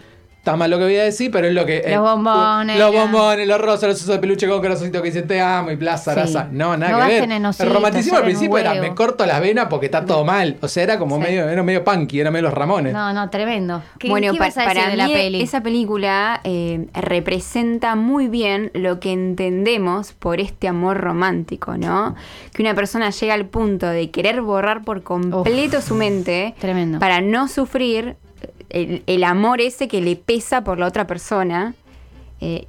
Está 0.46 0.56
mal 0.56 0.70
lo 0.70 0.78
que 0.78 0.84
voy 0.84 0.96
a 0.98 1.04
decir, 1.06 1.32
pero 1.32 1.48
es 1.48 1.54
lo 1.56 1.66
que. 1.66 1.84
Los 1.90 2.02
bombones, 2.04 2.78
Los 2.78 2.94
bombones, 2.94 3.48
los 3.48 3.60
rosas, 3.60 3.90
los 3.90 3.96
osos 3.98 4.10
de 4.10 4.20
peluche 4.20 4.48
con 4.48 4.62
corazoncito 4.62 5.02
que 5.02 5.08
dicen 5.08 5.26
te 5.26 5.42
amo 5.42 5.72
y 5.72 5.76
plaza, 5.76 6.14
Sí. 6.14 6.20
raza. 6.20 6.48
No, 6.52 6.78
nada 6.78 6.92
No 6.92 7.00
que 7.00 7.04
ver. 7.06 7.12
gasten 7.14 7.32
en 7.32 7.46
ositos, 7.48 7.66
El 7.68 7.74
romanticismo 7.74 8.18
al 8.20 8.24
principio 8.26 8.58
era 8.60 8.76
me 8.76 8.94
corto 8.94 9.26
las 9.26 9.42
venas 9.42 9.66
porque 9.72 9.88
está 9.88 10.06
todo 10.06 10.24
mal. 10.24 10.58
O 10.62 10.68
sea, 10.68 10.84
era 10.84 11.00
como 11.00 11.16
Sí. 11.16 11.24
medio, 11.24 11.50
era 11.50 11.64
medio 11.64 11.84
punky, 11.84 12.20
era 12.20 12.30
medio 12.30 12.44
los 12.44 12.54
Ramones. 12.54 12.94
No, 12.94 13.12
no, 13.12 13.28
tremendo. 13.32 13.82
¿Qué, 13.98 14.08
bueno, 14.08 14.32
qué 14.34 14.38
pa- 14.38 14.46
vas 14.46 14.58
a 14.60 14.62
decir 14.66 14.76
para 14.78 14.92
de 14.92 14.98
la 14.98 15.08
mí 15.08 15.14
peli? 15.14 15.42
esa 15.42 15.62
película 15.64 16.42
eh, 16.44 16.86
representa 16.94 17.96
muy 17.96 18.28
bien 18.28 18.70
lo 18.76 19.00
que 19.00 19.14
entendemos 19.14 20.14
por 20.14 20.40
este 20.40 20.68
amor 20.68 20.98
romántico, 20.98 21.76
¿no? 21.76 22.14
Que 22.54 22.62
una 22.62 22.76
persona 22.76 23.10
llega 23.10 23.34
al 23.34 23.48
punto 23.48 23.88
de 23.88 24.12
querer 24.12 24.42
borrar 24.42 24.84
por 24.84 25.02
completo 25.02 25.82
su 25.82 25.96
mente 25.96 26.54
Tremendo. 26.60 27.00
para 27.00 27.20
no 27.22 27.48
sufrir 27.48 28.16
el, 28.76 29.04
el 29.08 29.24
amor 29.24 29.60
ese 29.62 29.88
que 29.88 30.02
le 30.02 30.16
pesa 30.16 30.64
por 30.64 30.78
la 30.78 30.86
otra 30.86 31.08
persona 31.08 31.74
eh, 32.42 32.68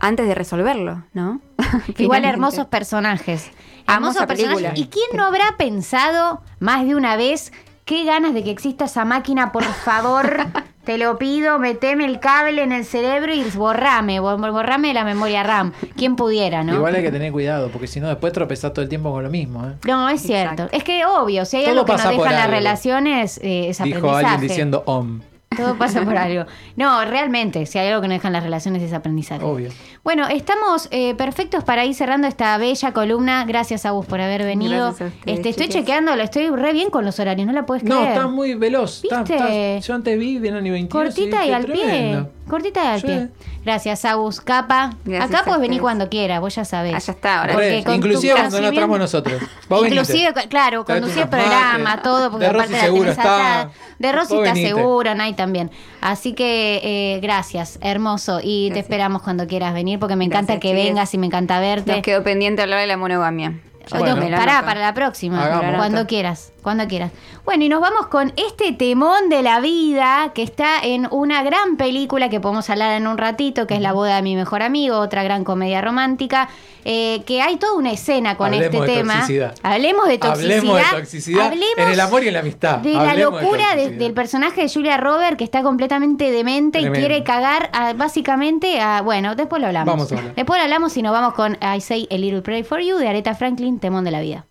antes 0.00 0.26
de 0.26 0.34
resolverlo, 0.34 1.04
¿no? 1.12 1.40
Igual 1.98 2.24
hermosos 2.24 2.66
personajes. 2.66 3.50
Hermosos 3.86 4.24
personajes. 4.26 4.72
¿Y 4.78 4.86
quién 4.86 5.06
no 5.14 5.24
habrá 5.24 5.56
pensado 5.58 6.40
más 6.60 6.86
de 6.86 6.94
una 6.94 7.16
vez 7.16 7.52
qué 7.84 8.04
ganas 8.04 8.34
de 8.34 8.44
que 8.44 8.50
exista 8.50 8.84
esa 8.84 9.04
máquina? 9.04 9.50
Por 9.50 9.64
favor, 9.64 10.46
te 10.84 10.98
lo 10.98 11.18
pido, 11.18 11.58
meteme 11.58 12.04
el 12.04 12.20
cable 12.20 12.62
en 12.62 12.70
el 12.70 12.84
cerebro 12.84 13.34
y 13.34 13.42
borrame, 13.56 14.20
bor- 14.20 14.38
borrame 14.52 14.94
la 14.94 15.04
memoria 15.04 15.42
RAM. 15.42 15.72
¿Quién 15.96 16.14
pudiera, 16.16 16.62
no? 16.62 16.74
Igual 16.74 16.94
hay 16.94 17.02
que 17.02 17.10
tener 17.10 17.32
cuidado, 17.32 17.70
porque 17.70 17.86
si 17.88 17.98
no, 17.98 18.08
después 18.08 18.32
tropezás 18.32 18.72
todo 18.72 18.82
el 18.82 18.88
tiempo 18.88 19.10
con 19.10 19.24
lo 19.24 19.30
mismo. 19.30 19.66
¿eh? 19.66 19.72
No, 19.86 20.08
es 20.08 20.20
cierto. 20.22 20.52
Exacto. 20.64 20.76
Es 20.76 20.84
que 20.84 21.04
obvio, 21.06 21.44
si 21.44 21.56
hay 21.56 21.64
Todo 21.64 21.72
algo 21.72 21.84
que 21.86 21.92
nos 21.92 22.08
dejan 22.08 22.34
las 22.34 22.50
relaciones, 22.50 23.38
eh, 23.42 23.70
es 23.70 23.78
Dijo 23.82 23.96
aprendizaje. 23.98 24.26
alguien 24.26 24.40
diciendo 24.48 24.82
om. 24.86 25.20
Todo 25.58 25.76
pasa 25.76 26.02
por 26.02 26.16
algo. 26.16 26.44
No, 26.76 27.04
realmente, 27.04 27.66
si 27.66 27.78
hay 27.78 27.88
algo 27.88 28.00
que 28.00 28.08
nos 28.08 28.16
dejan 28.16 28.32
las 28.32 28.42
relaciones 28.42 28.82
es 28.82 28.92
aprendizaje. 28.92 29.44
Obvio. 29.44 29.70
Bueno, 30.04 30.26
estamos 30.28 30.88
eh, 30.90 31.14
perfectos 31.14 31.64
para 31.64 31.84
ir 31.84 31.94
cerrando 31.94 32.26
esta 32.26 32.56
bella 32.58 32.92
columna. 32.92 33.44
Gracias 33.44 33.84
a 33.84 33.92
vos 33.92 34.06
por 34.06 34.20
haber 34.20 34.44
venido. 34.44 34.86
Gracias 34.86 35.00
a 35.00 35.04
ustedes, 35.14 35.36
este, 35.38 35.48
estoy 35.50 35.68
chequeando, 35.68 36.14
estoy 36.14 36.48
re 36.48 36.72
bien 36.72 36.90
con 36.90 37.04
los 37.04 37.18
horarios, 37.20 37.46
no 37.46 37.52
la 37.52 37.66
puedes 37.66 37.84
No, 37.84 37.96
creer. 37.96 38.12
estás 38.12 38.30
muy 38.30 38.54
veloz. 38.54 39.02
¿Viste? 39.02 39.34
estás- 39.34 39.86
yo 39.86 39.94
antes 39.94 40.18
vi 40.18 40.38
de 40.38 40.52
ni 40.62 40.70
22 40.70 41.04
Cortita 41.14 41.36
y 41.44 41.48
dije, 41.48 41.54
al 41.54 41.64
pie. 41.66 42.24
Cortita 42.48 42.84
y 42.84 42.86
al 42.88 43.00
Sí. 43.00 43.06
pie. 43.06 43.28
Gracias, 43.64 44.04
Agus. 44.04 44.40
Capa. 44.40 44.94
Gracias 45.04 45.30
Acá 45.30 45.40
a 45.40 45.44
puedes 45.44 45.60
venir 45.60 45.80
cuando 45.80 46.08
quieras, 46.08 46.40
vos 46.40 46.54
ya 46.54 46.64
sabés. 46.64 46.94
Ah, 46.94 46.98
ya 46.98 47.12
está, 47.12 47.40
ahora 47.40 47.52
Porque 47.52 47.82
tu 47.84 47.92
inclusive 47.92 48.32
cuando 48.34 48.60
no 48.60 48.68
entramos 48.68 48.98
nosotros. 48.98 49.42
Vos 49.68 49.86
Inclusive, 49.86 50.30
venite. 50.32 50.48
claro, 50.48 50.84
conducir 50.84 51.22
el 51.22 51.28
programa, 51.28 51.78
mates. 51.78 52.02
todo, 52.02 52.30
porque 52.30 52.46
De 52.46 52.50
aparte 52.50 52.72
Rosy 52.72 52.86
la 52.86 52.92
tenés 52.92 53.18
está. 53.18 53.70
De 53.98 54.12
Rosy 54.12 54.34
está 54.36 54.52
venite. 54.54 54.68
seguro, 54.68 55.14
Nay 55.14 55.34
también. 55.34 55.70
Así 56.00 56.32
que 56.32 56.80
eh, 56.82 57.20
gracias, 57.20 57.78
hermoso. 57.82 58.40
Y 58.42 58.70
te 58.72 58.78
esperamos 58.80 59.22
cuando 59.22 59.46
quieras 59.46 59.74
venir, 59.74 59.98
porque 59.98 60.16
me 60.16 60.24
encanta 60.24 60.54
Gracias, 60.54 60.60
que 60.72 60.74
vengas 60.74 61.12
y 61.14 61.18
me 61.18 61.26
encanta 61.26 61.60
verte. 61.60 61.92
Nos 61.92 62.02
quedó 62.02 62.22
pendiente 62.22 62.62
hablar 62.62 62.80
de 62.80 62.86
la 62.86 62.96
monogamia. 62.96 63.60
Bueno. 63.90 64.16
No, 64.16 64.36
pará, 64.36 64.62
para 64.66 64.80
la 64.80 64.92
próxima. 64.92 65.42
Hagamos. 65.44 65.76
Cuando 65.76 66.06
quieras, 66.06 66.52
cuando 66.68 66.86
quieras. 66.86 67.10
Bueno, 67.44 67.64
y 67.64 67.68
nos 67.70 67.80
vamos 67.80 68.06
con 68.08 68.32
este 68.36 68.72
temón 68.72 69.28
de 69.30 69.42
la 69.42 69.60
vida 69.60 70.32
que 70.34 70.42
está 70.42 70.80
en 70.82 71.08
una 71.10 71.42
gran 71.42 71.76
película 71.78 72.28
que 72.28 72.40
podemos 72.40 72.68
hablar 72.68 72.92
en 72.92 73.06
un 73.06 73.16
ratito, 73.18 73.66
que 73.66 73.74
es 73.74 73.80
La 73.80 73.92
boda 73.92 74.16
de 74.16 74.22
mi 74.22 74.36
mejor 74.36 74.62
amigo, 74.62 74.98
otra 74.98 75.22
gran 75.22 75.44
comedia 75.44 75.80
romántica, 75.80 76.48
eh, 76.84 77.22
que 77.26 77.40
hay 77.42 77.56
toda 77.56 77.74
una 77.74 77.90
escena 77.92 78.36
con 78.36 78.48
Hablemos 78.48 78.74
este 78.74 78.80
de 78.86 78.96
tema. 78.98 79.12
toxicidad. 79.14 79.54
Hablemos 79.62 80.08
de 80.08 80.18
toxicidad. 80.18 80.58
Hablemos 80.58 80.76
de 80.76 80.96
toxicidad 80.98 81.46
Hablemos 81.46 81.78
en 81.78 81.88
el 81.88 82.00
amor 82.00 82.24
y 82.24 82.28
en 82.28 82.34
la 82.34 82.40
amistad. 82.40 82.78
De 82.78 82.92
la 82.92 83.10
Hablemos 83.10 83.42
locura 83.42 83.74
de- 83.76 83.90
del 83.90 84.12
personaje 84.12 84.62
de 84.62 84.68
Julia 84.72 84.96
Robert 84.98 85.38
que 85.38 85.44
está 85.44 85.62
completamente 85.62 86.30
demente 86.30 86.80
Tremendo. 86.80 86.98
y 86.98 87.00
quiere 87.00 87.24
cagar 87.24 87.70
a- 87.72 87.94
básicamente 87.94 88.80
a. 88.80 89.00
Bueno, 89.02 89.34
después 89.36 89.60
lo 89.60 89.66
hablamos. 89.68 89.92
Vamos 89.94 90.12
a 90.12 90.16
hablar. 90.18 90.34
Después 90.34 90.58
lo 90.58 90.64
hablamos 90.64 90.96
y 90.96 91.02
nos 91.02 91.12
vamos 91.12 91.34
con 91.34 91.56
I 91.62 91.80
Say 91.80 92.06
a 92.10 92.14
Little 92.16 92.42
Pray 92.42 92.62
for 92.62 92.80
You 92.80 92.96
de 92.98 93.08
Aretha 93.08 93.34
Franklin, 93.34 93.78
Temón 93.78 94.04
de 94.04 94.10
la 94.10 94.20
Vida. 94.20 94.44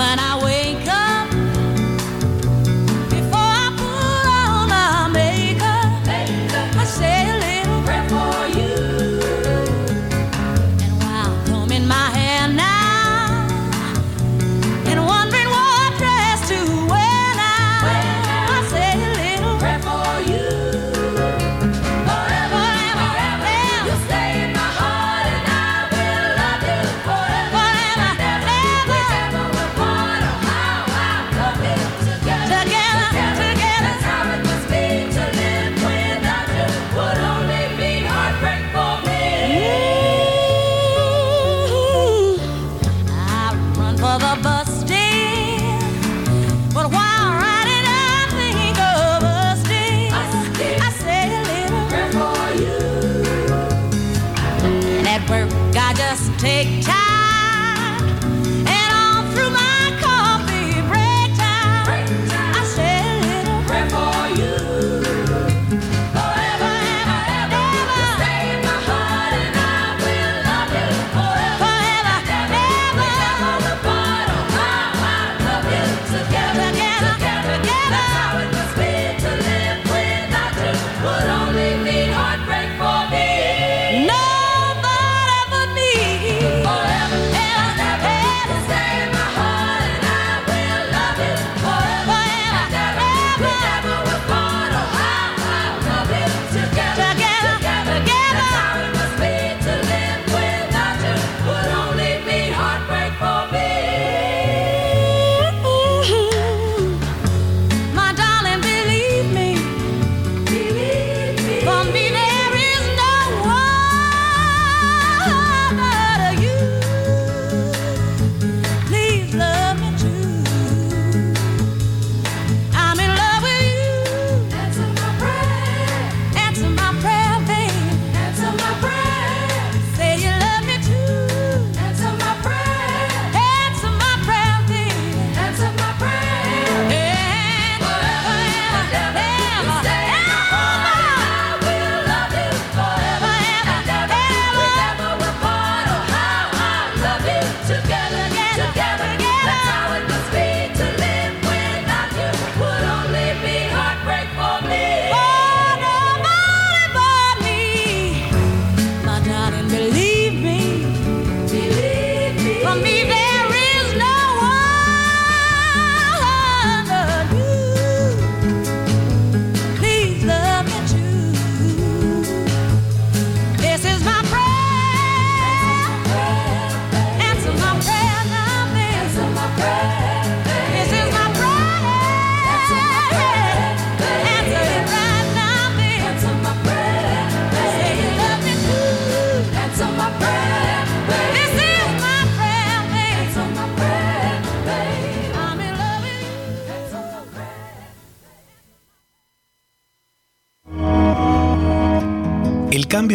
The 0.00 0.06
moment 0.06 0.20
I 0.22 0.39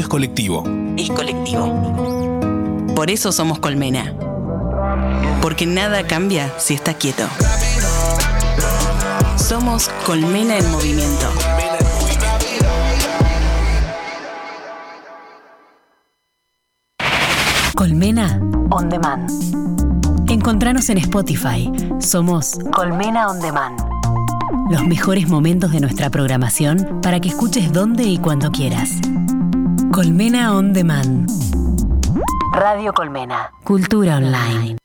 es 0.05 0.09
colectivo. 0.09 0.63
Es 0.97 1.09
colectivo. 1.09 1.73
Por 2.95 3.09
eso 3.09 3.31
somos 3.31 3.57
Colmena. 3.57 4.13
Porque 5.41 5.65
nada 5.65 6.05
cambia 6.05 6.53
si 6.59 6.75
está 6.75 6.93
quieto. 6.93 7.23
Somos 9.35 9.89
Colmena 10.05 10.59
en 10.59 10.71
movimiento. 10.71 11.27
Colmena 17.75 18.39
On 18.69 18.87
Demand. 18.87 19.27
Encontranos 20.29 20.87
en 20.89 20.99
Spotify. 20.99 21.71
Somos 21.99 22.59
Colmena 22.71 23.29
On 23.29 23.39
Demand. 23.39 23.79
Los 24.69 24.85
mejores 24.85 25.27
momentos 25.27 25.71
de 25.71 25.79
nuestra 25.79 26.11
programación 26.11 26.99
para 27.01 27.19
que 27.19 27.29
escuches 27.29 27.73
donde 27.73 28.03
y 28.03 28.19
cuando 28.19 28.51
quieras. 28.51 28.91
Colmena 29.95 30.53
On 30.53 30.73
Demand. 30.73 31.25
Radio 32.51 32.91
Colmena. 32.91 33.49
Cultura 33.63 34.17
Online. 34.17 34.75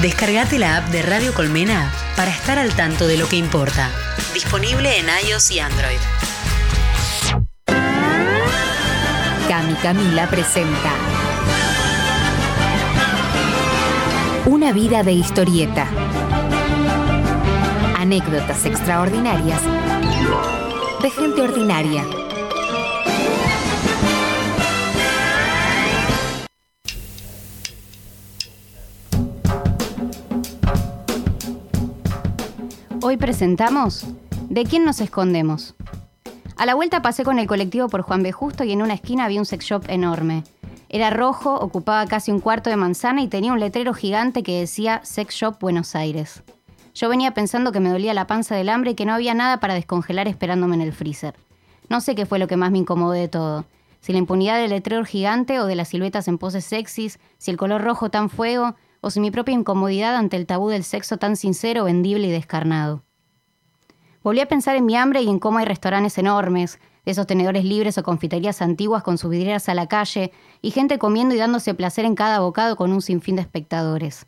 Descargate 0.00 0.58
la 0.58 0.78
app 0.78 0.84
de 0.86 1.02
Radio 1.02 1.34
Colmena 1.34 1.92
para 2.16 2.30
estar 2.30 2.58
al 2.58 2.72
tanto 2.74 3.06
de 3.06 3.18
lo 3.18 3.28
que 3.28 3.36
importa. 3.36 3.90
Disponible 4.32 5.00
en 5.00 5.04
iOS 5.28 5.50
y 5.50 5.58
Android. 5.58 5.98
Cami 9.50 9.74
Camila 9.82 10.26
presenta 10.30 10.92
Una 14.46 14.72
vida 14.72 15.02
de 15.02 15.12
historieta. 15.12 15.86
Anécdotas 17.98 18.64
extraordinarias 18.64 19.60
de 21.02 21.10
gente 21.10 21.42
ordinaria. 21.42 22.23
Hoy 33.14 33.18
presentamos 33.18 34.06
¿De 34.48 34.64
quién 34.64 34.84
nos 34.84 35.00
escondemos? 35.00 35.76
A 36.56 36.66
la 36.66 36.74
vuelta 36.74 37.00
pasé 37.00 37.22
con 37.22 37.38
el 37.38 37.46
colectivo 37.46 37.88
por 37.88 38.02
Juan 38.02 38.24
B. 38.24 38.32
Justo 38.32 38.64
y 38.64 38.72
en 38.72 38.82
una 38.82 38.94
esquina 38.94 39.24
había 39.24 39.38
un 39.38 39.46
sex 39.46 39.66
shop 39.66 39.84
enorme. 39.86 40.42
Era 40.88 41.10
rojo, 41.10 41.54
ocupaba 41.54 42.04
casi 42.06 42.32
un 42.32 42.40
cuarto 42.40 42.70
de 42.70 42.76
manzana 42.76 43.22
y 43.22 43.28
tenía 43.28 43.52
un 43.52 43.60
letrero 43.60 43.94
gigante 43.94 44.42
que 44.42 44.58
decía 44.58 45.00
Sex 45.04 45.32
Shop 45.32 45.60
Buenos 45.60 45.94
Aires. 45.94 46.42
Yo 46.92 47.08
venía 47.08 47.32
pensando 47.34 47.70
que 47.70 47.78
me 47.78 47.90
dolía 47.90 48.14
la 48.14 48.26
panza 48.26 48.56
del 48.56 48.68
hambre 48.68 48.90
y 48.90 48.94
que 48.96 49.06
no 49.06 49.14
había 49.14 49.32
nada 49.32 49.60
para 49.60 49.74
descongelar 49.74 50.26
esperándome 50.26 50.74
en 50.74 50.82
el 50.82 50.92
freezer. 50.92 51.36
No 51.88 52.00
sé 52.00 52.16
qué 52.16 52.26
fue 52.26 52.40
lo 52.40 52.48
que 52.48 52.56
más 52.56 52.72
me 52.72 52.78
incomodó 52.78 53.12
de 53.12 53.28
todo. 53.28 53.64
Si 54.00 54.10
la 54.10 54.18
impunidad 54.18 54.58
del 54.58 54.70
letrero 54.70 55.04
gigante 55.04 55.60
o 55.60 55.66
de 55.66 55.76
las 55.76 55.86
siluetas 55.86 56.26
en 56.26 56.36
poses 56.36 56.64
sexys, 56.64 57.20
si 57.38 57.52
el 57.52 57.58
color 57.58 57.80
rojo 57.80 58.10
tan 58.10 58.28
fuego, 58.28 58.74
o 59.04 59.10
si 59.10 59.20
mi 59.20 59.30
propia 59.30 59.54
incomodidad 59.54 60.16
ante 60.16 60.36
el 60.36 60.46
tabú 60.46 60.70
del 60.70 60.82
sexo 60.82 61.18
tan 61.18 61.36
sincero, 61.36 61.84
vendible 61.84 62.26
y 62.26 62.30
descarnado. 62.30 63.02
Volví 64.22 64.40
a 64.40 64.48
pensar 64.48 64.76
en 64.76 64.86
mi 64.86 64.96
hambre 64.96 65.20
y 65.20 65.28
en 65.28 65.38
cómo 65.38 65.58
hay 65.58 65.66
restaurantes 65.66 66.16
enormes, 66.16 66.80
de 67.04 67.12
esos 67.12 67.26
tenedores 67.26 67.66
libres 67.66 67.98
o 67.98 68.02
confiterías 68.02 68.62
antiguas 68.62 69.02
con 69.02 69.18
sus 69.18 69.30
vidrieras 69.30 69.68
a 69.68 69.74
la 69.74 69.88
calle, 69.88 70.32
y 70.62 70.70
gente 70.70 70.98
comiendo 70.98 71.34
y 71.34 71.38
dándose 71.38 71.74
placer 71.74 72.06
en 72.06 72.14
cada 72.14 72.40
bocado 72.40 72.76
con 72.76 72.92
un 72.92 73.02
sinfín 73.02 73.36
de 73.36 73.42
espectadores. 73.42 74.26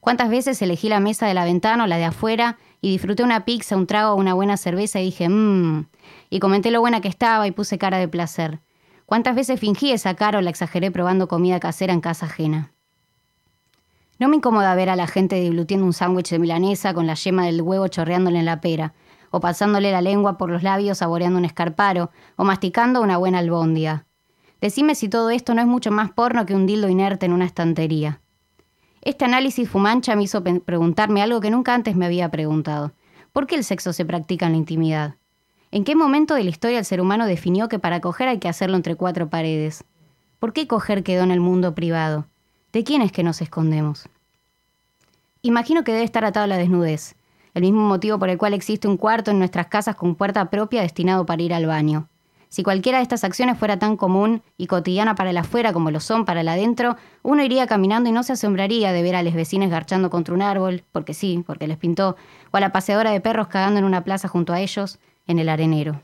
¿Cuántas 0.00 0.30
veces 0.30 0.60
elegí 0.62 0.88
la 0.88 0.98
mesa 0.98 1.28
de 1.28 1.34
la 1.34 1.44
ventana 1.44 1.84
o 1.84 1.86
la 1.86 1.96
de 1.96 2.06
afuera 2.06 2.58
y 2.80 2.90
disfruté 2.90 3.22
una 3.22 3.44
pizza, 3.44 3.76
un 3.76 3.86
trago 3.86 4.14
o 4.14 4.16
una 4.16 4.34
buena 4.34 4.56
cerveza 4.56 4.98
y 4.98 5.04
dije, 5.04 5.28
mmm, 5.28 5.86
y 6.28 6.40
comenté 6.40 6.72
lo 6.72 6.80
buena 6.80 7.00
que 7.00 7.08
estaba 7.08 7.46
y 7.46 7.52
puse 7.52 7.78
cara 7.78 7.98
de 7.98 8.08
placer? 8.08 8.58
¿Cuántas 9.06 9.36
veces 9.36 9.60
fingí 9.60 9.92
esa 9.92 10.14
cara 10.14 10.38
o 10.38 10.42
la 10.42 10.50
exageré 10.50 10.90
probando 10.90 11.28
comida 11.28 11.60
casera 11.60 11.92
en 11.92 12.00
casa 12.00 12.26
ajena? 12.26 12.72
No 14.18 14.28
me 14.28 14.36
incomoda 14.36 14.74
ver 14.74 14.90
a 14.90 14.96
la 14.96 15.06
gente 15.06 15.36
diglutiendo 15.36 15.86
un 15.86 15.92
sándwich 15.92 16.30
de 16.30 16.40
milanesa 16.40 16.92
con 16.92 17.06
la 17.06 17.14
yema 17.14 17.46
del 17.46 17.62
huevo 17.62 17.86
chorreándole 17.86 18.40
en 18.40 18.46
la 18.46 18.60
pera, 18.60 18.94
o 19.30 19.38
pasándole 19.40 19.92
la 19.92 20.02
lengua 20.02 20.38
por 20.38 20.50
los 20.50 20.62
labios 20.62 20.98
saboreando 20.98 21.38
un 21.38 21.44
escarparo, 21.44 22.10
o 22.36 22.44
masticando 22.44 23.00
una 23.00 23.16
buena 23.16 23.38
albóndiga. 23.38 24.06
Decime 24.60 24.96
si 24.96 25.08
todo 25.08 25.30
esto 25.30 25.54
no 25.54 25.60
es 25.60 25.68
mucho 25.68 25.92
más 25.92 26.10
porno 26.10 26.46
que 26.46 26.54
un 26.54 26.66
dildo 26.66 26.88
inerte 26.88 27.26
en 27.26 27.32
una 27.32 27.44
estantería. 27.44 28.20
Este 29.02 29.24
análisis 29.24 29.68
fumancha 29.68 30.16
me 30.16 30.24
hizo 30.24 30.42
preguntarme 30.42 31.22
algo 31.22 31.40
que 31.40 31.50
nunca 31.50 31.74
antes 31.74 31.94
me 31.94 32.06
había 32.06 32.28
preguntado. 32.30 32.92
¿Por 33.32 33.46
qué 33.46 33.54
el 33.54 33.62
sexo 33.62 33.92
se 33.92 34.04
practica 34.04 34.46
en 34.46 34.52
la 34.52 34.58
intimidad? 34.58 35.14
¿En 35.70 35.84
qué 35.84 35.94
momento 35.94 36.34
de 36.34 36.42
la 36.42 36.50
historia 36.50 36.80
el 36.80 36.84
ser 36.84 37.00
humano 37.00 37.26
definió 37.26 37.68
que 37.68 37.78
para 37.78 38.00
coger 38.00 38.26
hay 38.26 38.38
que 38.38 38.48
hacerlo 38.48 38.76
entre 38.76 38.96
cuatro 38.96 39.28
paredes? 39.28 39.84
¿Por 40.40 40.52
qué 40.52 40.66
coger 40.66 41.04
quedó 41.04 41.22
en 41.22 41.30
el 41.30 41.40
mundo 41.40 41.76
privado? 41.76 42.26
¿De 42.72 42.84
quién 42.84 43.00
es 43.00 43.12
que 43.12 43.22
nos 43.22 43.40
escondemos? 43.40 44.08
Imagino 45.40 45.84
que 45.84 45.92
debe 45.92 46.04
estar 46.04 46.26
atado 46.26 46.44
a 46.44 46.48
la 46.48 46.58
desnudez, 46.58 47.16
el 47.54 47.62
mismo 47.62 47.80
motivo 47.80 48.18
por 48.18 48.28
el 48.28 48.36
cual 48.36 48.52
existe 48.52 48.86
un 48.86 48.98
cuarto 48.98 49.30
en 49.30 49.38
nuestras 49.38 49.68
casas 49.68 49.96
con 49.96 50.16
puerta 50.16 50.50
propia 50.50 50.82
destinado 50.82 51.24
para 51.24 51.40
ir 51.40 51.54
al 51.54 51.64
baño. 51.64 52.08
Si 52.50 52.62
cualquiera 52.62 52.98
de 52.98 53.02
estas 53.04 53.24
acciones 53.24 53.58
fuera 53.58 53.78
tan 53.78 53.96
común 53.96 54.42
y 54.58 54.66
cotidiana 54.66 55.14
para 55.14 55.30
el 55.30 55.38
afuera 55.38 55.72
como 55.72 55.90
lo 55.90 56.00
son 56.00 56.26
para 56.26 56.42
el 56.42 56.48
adentro, 56.48 56.96
uno 57.22 57.42
iría 57.42 57.66
caminando 57.66 58.10
y 58.10 58.12
no 58.12 58.22
se 58.22 58.34
asombraría 58.34 58.92
de 58.92 59.02
ver 59.02 59.16
a 59.16 59.22
los 59.22 59.32
vecinos 59.32 59.70
garchando 59.70 60.10
contra 60.10 60.34
un 60.34 60.42
árbol, 60.42 60.84
porque 60.92 61.14
sí, 61.14 61.42
porque 61.46 61.68
les 61.68 61.78
pintó, 61.78 62.16
o 62.50 62.56
a 62.58 62.60
la 62.60 62.72
paseadora 62.72 63.12
de 63.12 63.22
perros 63.22 63.48
cagando 63.48 63.78
en 63.78 63.86
una 63.86 64.04
plaza 64.04 64.28
junto 64.28 64.52
a 64.52 64.60
ellos, 64.60 64.98
en 65.26 65.38
el 65.38 65.48
arenero. 65.48 66.02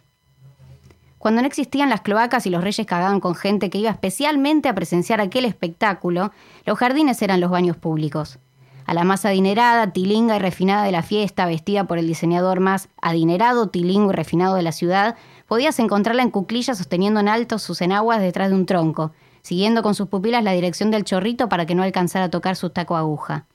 Cuando 1.25 1.41
no 1.41 1.49
existían 1.49 1.89
las 1.89 2.03
cloacas 2.03 2.45
y 2.45 2.51
los 2.51 2.63
reyes 2.63 2.87
cagaban 2.87 3.19
con 3.19 3.35
gente 3.35 3.71
que 3.71 3.79
iba 3.79 3.89
especialmente 3.89 4.69
a 4.69 4.75
presenciar 4.75 5.23
aquel 5.23 5.47
espectáculo, 5.47 6.33
los 6.67 6.77
jardines 6.77 7.23
eran 7.23 7.41
los 7.41 7.51
baños 7.51 7.79
públicos. 7.79 8.39
A 8.85 8.93
la 8.93 9.05
más 9.05 9.25
adinerada, 9.25 9.91
tilinga 9.91 10.37
y 10.37 10.39
refinada 10.39 10.85
de 10.85 10.93
la 10.93 11.03
fiesta, 11.03 11.47
vestida 11.47 11.85
por 11.85 11.97
el 11.97 12.07
diseñador 12.07 12.61
más 12.61 12.91
adinerado, 13.01 13.69
tilingo 13.69 14.11
y 14.11 14.15
refinado 14.15 14.57
de 14.57 14.65
la 14.65 14.73
ciudad, 14.73 15.17
podías 15.49 15.79
encontrarla 15.79 16.23
en 16.23 16.31
cuclillas 16.31 16.77
sosteniendo 16.77 17.21
en 17.21 17.29
alto 17.29 17.59
sus 17.59 17.81
enaguas 17.81 18.21
detrás 18.21 18.51
de 18.51 18.57
un 18.57 18.67
tronco, 18.67 19.13
siguiendo 19.41 19.83
con 19.83 19.95
sus 19.95 20.09
pupilas 20.09 20.45
la 20.45 20.53
dirección 20.53 20.91
del 20.91 21.05
chorrito 21.05 21.49
para 21.49 21.65
que 21.65 21.75
no 21.75 21.85
alcanzara 21.85 22.27
a 22.27 22.31
tocar 22.31 22.55
su 22.55 22.69
taco 22.69 22.97
aguja. 22.97 23.47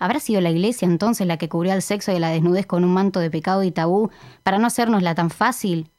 ¿Habrá 0.00 0.18
sido 0.18 0.40
la 0.40 0.50
iglesia 0.50 0.86
entonces 0.86 1.28
la 1.28 1.36
que 1.36 1.48
cubrió 1.48 1.72
al 1.72 1.82
sexo 1.82 2.10
y 2.10 2.16
a 2.16 2.18
la 2.18 2.30
desnudez 2.30 2.66
con 2.66 2.82
un 2.82 2.92
manto 2.92 3.20
de 3.20 3.30
pecado 3.30 3.62
y 3.62 3.70
tabú 3.70 4.10
para 4.42 4.58
no 4.58 4.66
hacérnosla 4.66 5.14
tan 5.14 5.30
fácil? 5.30 5.92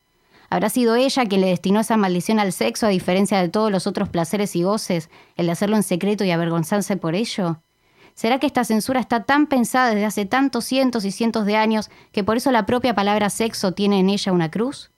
¿Habrá 0.50 0.70
sido 0.70 0.96
ella 0.96 1.26
quien 1.26 1.42
le 1.42 1.48
destinó 1.48 1.82
esa 1.82 1.98
maldición 1.98 2.40
al 2.40 2.54
sexo 2.54 2.86
a 2.86 2.90
diferencia 2.90 3.42
de 3.42 3.50
todos 3.50 3.72
los 3.72 3.86
otros 3.86 4.08
placeres 4.08 4.56
y 4.56 4.64
goces, 4.64 5.10
el 5.36 5.48
de 5.48 5.52
hacerlo 5.52 5.76
en 5.76 5.84
secreto 5.84 6.24
y 6.24 6.32
avergonzarse 6.32 6.96
por 6.96 7.16
ello? 7.16 7.62
¿Será 8.14 8.40
que 8.40 8.48
esta 8.48 8.64
censura 8.64 9.00
está 9.00 9.24
tan 9.24 9.48
pensada 9.48 9.90
desde 9.90 10.06
hace 10.06 10.26
tantos 10.26 10.66
cientos 10.66 11.06
y 11.06 11.12
cientos 11.12 11.46
de 11.46 11.56
años 11.56 11.92
que 12.12 12.24
por 12.24 12.38
eso 12.38 12.52
la 12.52 12.66
propia 12.66 12.96
palabra 12.96 13.30
sexo 13.30 13.74
tiene 13.74 14.00
en 14.00 14.10
ella 14.10 14.32
una 14.32 14.50
cruz? 14.50 14.90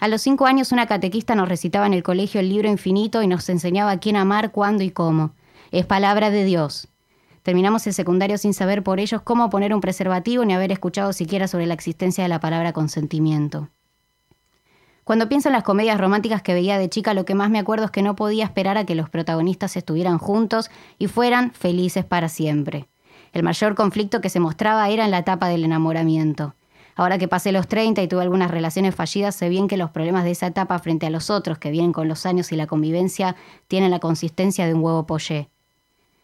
A 0.00 0.08
los 0.08 0.22
cinco 0.22 0.46
años 0.46 0.72
una 0.72 0.86
catequista 0.86 1.34
nos 1.34 1.48
recitaba 1.48 1.86
en 1.86 1.94
el 1.94 2.02
colegio 2.02 2.40
el 2.40 2.48
libro 2.48 2.68
infinito 2.68 3.22
y 3.22 3.26
nos 3.26 3.48
enseñaba 3.48 3.92
a 3.92 4.00
quién 4.00 4.16
amar, 4.16 4.52
cuándo 4.52 4.82
y 4.82 4.90
cómo. 4.90 5.34
Es 5.70 5.86
palabra 5.86 6.30
de 6.30 6.44
Dios. 6.44 6.88
Terminamos 7.42 7.86
el 7.86 7.94
secundario 7.94 8.38
sin 8.38 8.54
saber 8.54 8.82
por 8.82 8.98
ellos 8.98 9.22
cómo 9.22 9.48
poner 9.48 9.72
un 9.72 9.80
preservativo 9.80 10.44
ni 10.44 10.52
haber 10.52 10.72
escuchado 10.72 11.12
siquiera 11.12 11.46
sobre 11.46 11.66
la 11.66 11.74
existencia 11.74 12.24
de 12.24 12.28
la 12.28 12.40
palabra 12.40 12.72
consentimiento. 12.72 13.70
Cuando 15.06 15.28
pienso 15.28 15.50
en 15.50 15.52
las 15.52 15.62
comedias 15.62 16.00
románticas 16.00 16.42
que 16.42 16.52
veía 16.52 16.78
de 16.78 16.90
chica, 16.90 17.14
lo 17.14 17.24
que 17.24 17.36
más 17.36 17.48
me 17.48 17.60
acuerdo 17.60 17.84
es 17.84 17.90
que 17.92 18.02
no 18.02 18.16
podía 18.16 18.42
esperar 18.42 18.76
a 18.76 18.84
que 18.84 18.96
los 18.96 19.08
protagonistas 19.08 19.76
estuvieran 19.76 20.18
juntos 20.18 20.68
y 20.98 21.06
fueran 21.06 21.52
felices 21.52 22.04
para 22.04 22.28
siempre. 22.28 22.88
El 23.32 23.44
mayor 23.44 23.76
conflicto 23.76 24.20
que 24.20 24.30
se 24.30 24.40
mostraba 24.40 24.88
era 24.88 25.04
en 25.04 25.12
la 25.12 25.18
etapa 25.18 25.46
del 25.46 25.62
enamoramiento. 25.62 26.56
Ahora 26.96 27.18
que 27.18 27.28
pasé 27.28 27.52
los 27.52 27.68
30 27.68 28.02
y 28.02 28.08
tuve 28.08 28.22
algunas 28.22 28.50
relaciones 28.50 28.96
fallidas, 28.96 29.36
sé 29.36 29.48
bien 29.48 29.68
que 29.68 29.76
los 29.76 29.90
problemas 29.90 30.24
de 30.24 30.32
esa 30.32 30.48
etapa 30.48 30.76
frente 30.80 31.06
a 31.06 31.10
los 31.10 31.30
otros 31.30 31.58
que 31.58 31.70
vienen 31.70 31.92
con 31.92 32.08
los 32.08 32.26
años 32.26 32.50
y 32.50 32.56
la 32.56 32.66
convivencia 32.66 33.36
tienen 33.68 33.92
la 33.92 34.00
consistencia 34.00 34.66
de 34.66 34.74
un 34.74 34.82
huevo 34.82 35.06
pollé. 35.06 35.50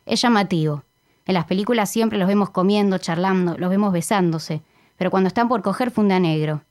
Es 0.06 0.22
llamativo. 0.22 0.82
En 1.24 1.34
las 1.34 1.44
películas 1.44 1.88
siempre 1.88 2.18
los 2.18 2.26
vemos 2.26 2.50
comiendo, 2.50 2.98
charlando, 2.98 3.56
los 3.58 3.70
vemos 3.70 3.92
besándose, 3.92 4.60
pero 4.96 5.12
cuando 5.12 5.28
están 5.28 5.46
por 5.46 5.62
coger 5.62 5.92
funde 5.92 6.14
a 6.14 6.18
negro. 6.18 6.62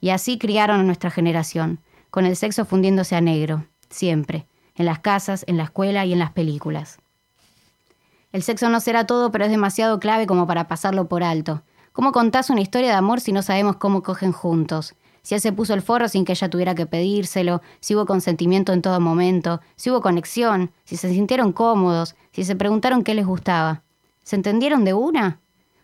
Y 0.00 0.10
así 0.10 0.38
criaron 0.38 0.80
a 0.80 0.84
nuestra 0.84 1.10
generación, 1.10 1.80
con 2.10 2.26
el 2.26 2.36
sexo 2.36 2.64
fundiéndose 2.64 3.16
a 3.16 3.20
negro, 3.20 3.66
siempre, 3.88 4.46
en 4.74 4.86
las 4.86 4.98
casas, 5.00 5.44
en 5.46 5.56
la 5.56 5.64
escuela 5.64 6.04
y 6.06 6.12
en 6.12 6.18
las 6.18 6.32
películas. 6.32 6.98
El 8.32 8.42
sexo 8.42 8.68
no 8.68 8.80
será 8.80 9.06
todo, 9.06 9.32
pero 9.32 9.44
es 9.44 9.50
demasiado 9.50 9.98
clave 9.98 10.26
como 10.26 10.46
para 10.46 10.68
pasarlo 10.68 11.08
por 11.08 11.22
alto. 11.22 11.62
¿Cómo 11.92 12.12
contás 12.12 12.48
una 12.48 12.60
historia 12.60 12.90
de 12.90 12.94
amor 12.94 13.20
si 13.20 13.32
no 13.32 13.42
sabemos 13.42 13.76
cómo 13.76 14.02
cogen 14.02 14.32
juntos? 14.32 14.94
Si 15.22 15.34
él 15.34 15.40
se 15.40 15.52
puso 15.52 15.74
el 15.74 15.82
forro 15.82 16.08
sin 16.08 16.24
que 16.24 16.32
ella 16.32 16.48
tuviera 16.48 16.74
que 16.74 16.86
pedírselo, 16.86 17.60
si 17.80 17.94
hubo 17.94 18.06
consentimiento 18.06 18.72
en 18.72 18.82
todo 18.82 19.00
momento, 19.00 19.60
si 19.76 19.90
hubo 19.90 20.00
conexión, 20.00 20.70
si 20.84 20.96
se 20.96 21.12
sintieron 21.12 21.52
cómodos, 21.52 22.14
si 22.32 22.44
se 22.44 22.56
preguntaron 22.56 23.04
qué 23.04 23.14
les 23.14 23.26
gustaba. 23.26 23.82
¿Se 24.22 24.36
entendieron 24.36 24.84
de 24.84 24.94
una? 24.94 25.40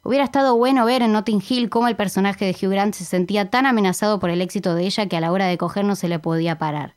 Hubiera 0.06 0.24
estado 0.24 0.56
bueno 0.56 0.84
ver 0.84 1.02
en 1.02 1.10
Notting 1.10 1.42
Hill 1.48 1.68
cómo 1.68 1.88
el 1.88 1.96
personaje 1.96 2.44
de 2.44 2.52
Hugh 2.52 2.70
Grant 2.70 2.94
se 2.94 3.04
sentía 3.04 3.50
tan 3.50 3.66
amenazado 3.66 4.20
por 4.20 4.30
el 4.30 4.40
éxito 4.40 4.76
de 4.76 4.86
ella 4.86 5.08
que 5.08 5.16
a 5.16 5.20
la 5.20 5.32
hora 5.32 5.46
de 5.46 5.58
coger 5.58 5.84
no 5.84 5.96
se 5.96 6.06
le 6.06 6.20
podía 6.20 6.58
parar. 6.58 6.94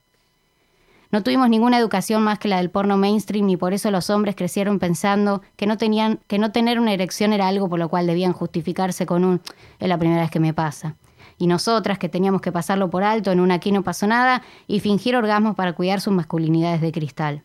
No 1.09 1.23
tuvimos 1.23 1.49
ninguna 1.49 1.79
educación 1.79 2.21
más 2.21 2.37
que 2.37 2.49
la 2.49 2.57
del 2.57 2.69
porno 2.69 2.97
mainstream 2.97 3.49
y 3.49 3.57
por 3.57 3.73
eso 3.73 3.89
los 3.89 4.11
hombres 4.11 4.35
crecieron 4.35 4.77
pensando 4.77 5.41
que 5.55 5.65
no 5.65 5.79
tenían 5.79 6.19
que 6.27 6.37
no 6.37 6.51
tener 6.51 6.79
una 6.79 6.93
erección 6.93 7.33
era 7.33 7.47
algo 7.47 7.67
por 7.67 7.79
lo 7.79 7.89
cual 7.89 8.05
debían 8.05 8.31
justificarse 8.31 9.07
con 9.07 9.25
un 9.25 9.41
es 9.79 9.89
la 9.89 9.97
primera 9.97 10.21
vez 10.21 10.29
que 10.29 10.39
me 10.39 10.53
pasa. 10.53 10.95
Y 11.39 11.47
nosotras 11.47 11.97
que 11.97 12.09
teníamos 12.09 12.41
que 12.41 12.51
pasarlo 12.51 12.91
por 12.91 13.03
alto 13.03 13.31
en 13.31 13.39
un 13.39 13.49
aquí 13.49 13.71
no 13.71 13.81
pasó 13.81 14.05
nada 14.05 14.43
y 14.67 14.81
fingir 14.81 15.15
orgasmos 15.15 15.55
para 15.55 15.73
cuidar 15.73 15.99
sus 15.99 16.13
masculinidades 16.13 16.81
de 16.81 16.91
cristal. 16.91 17.43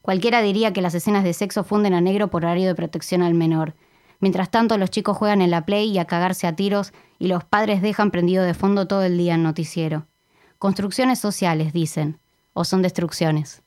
Cualquiera 0.00 0.40
diría 0.40 0.72
que 0.72 0.80
las 0.80 0.94
escenas 0.94 1.24
de 1.24 1.34
sexo 1.34 1.62
funden 1.62 1.92
a 1.92 2.00
negro 2.00 2.28
por 2.28 2.46
horario 2.46 2.68
de 2.68 2.74
protección 2.74 3.20
al 3.20 3.34
menor. 3.34 3.74
Mientras 4.22 4.52
tanto, 4.52 4.78
los 4.78 4.88
chicos 4.90 5.16
juegan 5.16 5.42
en 5.42 5.50
la 5.50 5.66
play 5.66 5.90
y 5.90 5.98
a 5.98 6.04
cagarse 6.04 6.46
a 6.46 6.54
tiros 6.54 6.92
y 7.18 7.26
los 7.26 7.42
padres 7.42 7.82
dejan 7.82 8.12
prendido 8.12 8.44
de 8.44 8.54
fondo 8.54 8.86
todo 8.86 9.02
el 9.02 9.18
día 9.18 9.34
en 9.34 9.42
noticiero. 9.42 10.06
Construcciones 10.58 11.18
sociales, 11.18 11.72
dicen, 11.72 12.20
o 12.52 12.64
son 12.64 12.82
destrucciones. 12.82 13.61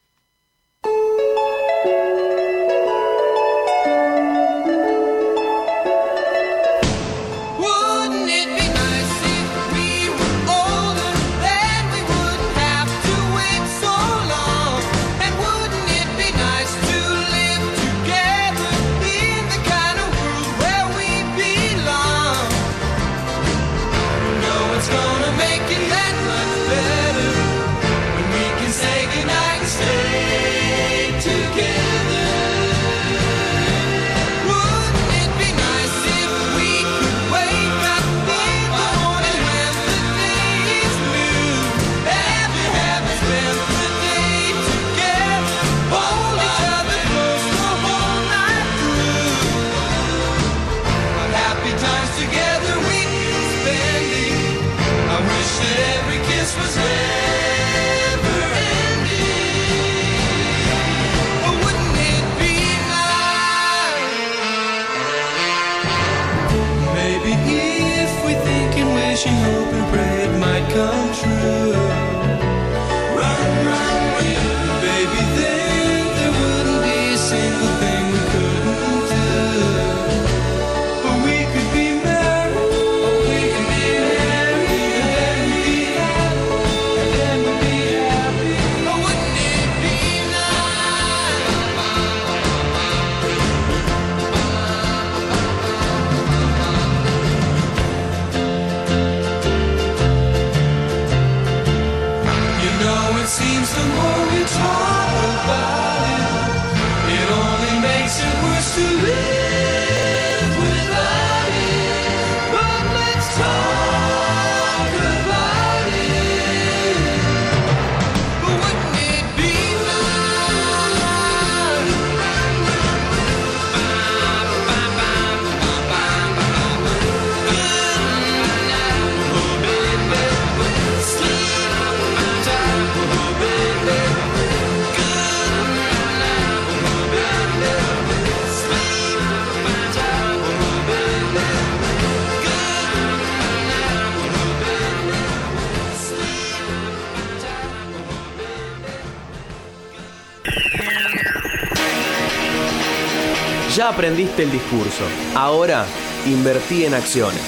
Aprendiste 153.96 154.44
el 154.44 154.52
discurso. 154.52 155.06
Ahora 155.36 155.86
invertí 156.26 156.84
en 156.84 156.94
acciones. 156.94 157.42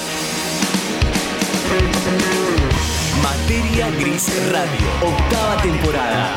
Materia 3.22 3.90
Gris 3.90 4.30
Radio, 4.50 4.86
octava 5.02 5.60
temporada. 5.60 6.34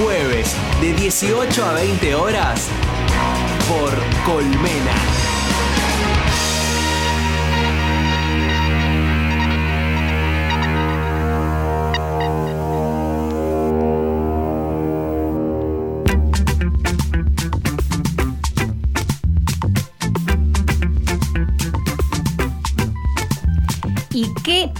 Jueves 0.00 0.54
de 0.80 0.92
18 0.92 1.64
a 1.64 1.72
20 1.72 2.14
horas 2.14 2.68
por 3.68 3.90
Colmena. 4.24 5.07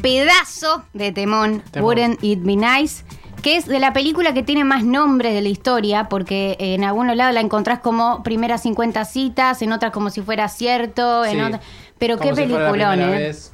Pedazo 0.00 0.84
de 0.92 1.12
temón, 1.12 1.62
Temón. 1.70 1.86
Wouldn't 1.86 2.22
It 2.22 2.40
Be 2.42 2.56
Nice, 2.56 3.04
que 3.42 3.56
es 3.56 3.66
de 3.66 3.78
la 3.78 3.92
película 3.92 4.34
que 4.34 4.42
tiene 4.42 4.64
más 4.64 4.84
nombres 4.84 5.34
de 5.34 5.42
la 5.42 5.48
historia, 5.48 6.08
porque 6.08 6.56
en 6.58 6.84
algunos 6.84 7.16
lados 7.16 7.34
la 7.34 7.40
encontrás 7.40 7.78
como 7.80 8.22
primeras 8.22 8.62
50 8.62 9.04
citas, 9.04 9.62
en 9.62 9.72
otras 9.72 9.92
como 9.92 10.10
si 10.10 10.22
fuera 10.22 10.48
cierto, 10.48 11.24
en 11.24 11.52
Sí. 11.52 11.58
Pero 11.98 12.18
qué 12.18 12.28
si 12.28 12.34
peliculón, 12.34 13.00
¿eh? 13.00 13.10
vez. 13.10 13.52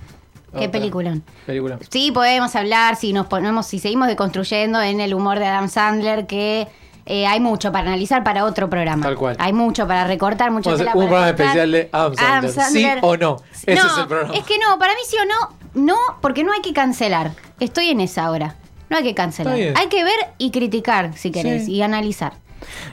Qué 0.58 0.68
peliculón. 0.68 1.24
Película. 1.46 1.78
Sí, 1.90 2.12
podemos 2.12 2.54
hablar 2.54 2.96
si 2.96 3.12
nos 3.12 3.26
ponemos, 3.26 3.66
si 3.66 3.78
seguimos 3.78 4.06
deconstruyendo 4.06 4.80
en 4.80 5.00
el 5.00 5.14
humor 5.14 5.38
de 5.38 5.46
Adam 5.46 5.68
Sandler, 5.68 6.26
que 6.26 6.68
eh, 7.06 7.26
hay 7.26 7.40
mucho 7.40 7.72
para 7.72 7.88
analizar 7.88 8.22
para 8.22 8.44
otro 8.44 8.70
programa. 8.70 9.02
Tal 9.02 9.16
cual. 9.16 9.36
Hay 9.40 9.52
mucho 9.52 9.86
para 9.86 10.06
recortar, 10.06 10.50
mucho 10.50 10.70
un 10.70 10.76
programa 10.76 11.28
especial 11.28 11.72
de 11.72 11.88
Adam 11.92 12.48
Sandler. 12.48 12.98
¿Sí 12.98 13.00
o 13.02 13.16
no? 13.16 13.36
Ese 13.52 13.74
no, 13.74 13.86
es 13.86 13.98
el 13.98 14.06
programa. 14.06 14.34
Es 14.34 14.44
que 14.44 14.58
no, 14.58 14.78
para 14.78 14.94
mí 14.94 15.00
sí 15.06 15.16
o 15.16 15.24
no, 15.24 15.56
no, 15.74 15.96
porque 16.20 16.44
no 16.44 16.52
hay 16.52 16.60
que 16.60 16.72
cancelar. 16.72 17.32
Estoy 17.60 17.88
en 17.90 18.00
esa 18.00 18.24
ahora. 18.24 18.56
No 18.90 18.96
hay 18.98 19.02
que 19.04 19.14
cancelar. 19.14 19.54
Hay 19.56 19.88
que 19.88 20.04
ver 20.04 20.14
y 20.38 20.50
criticar, 20.50 21.16
si 21.16 21.30
querés, 21.30 21.66
Sí. 21.66 21.72
y 21.72 21.82
analizar. 21.82 22.34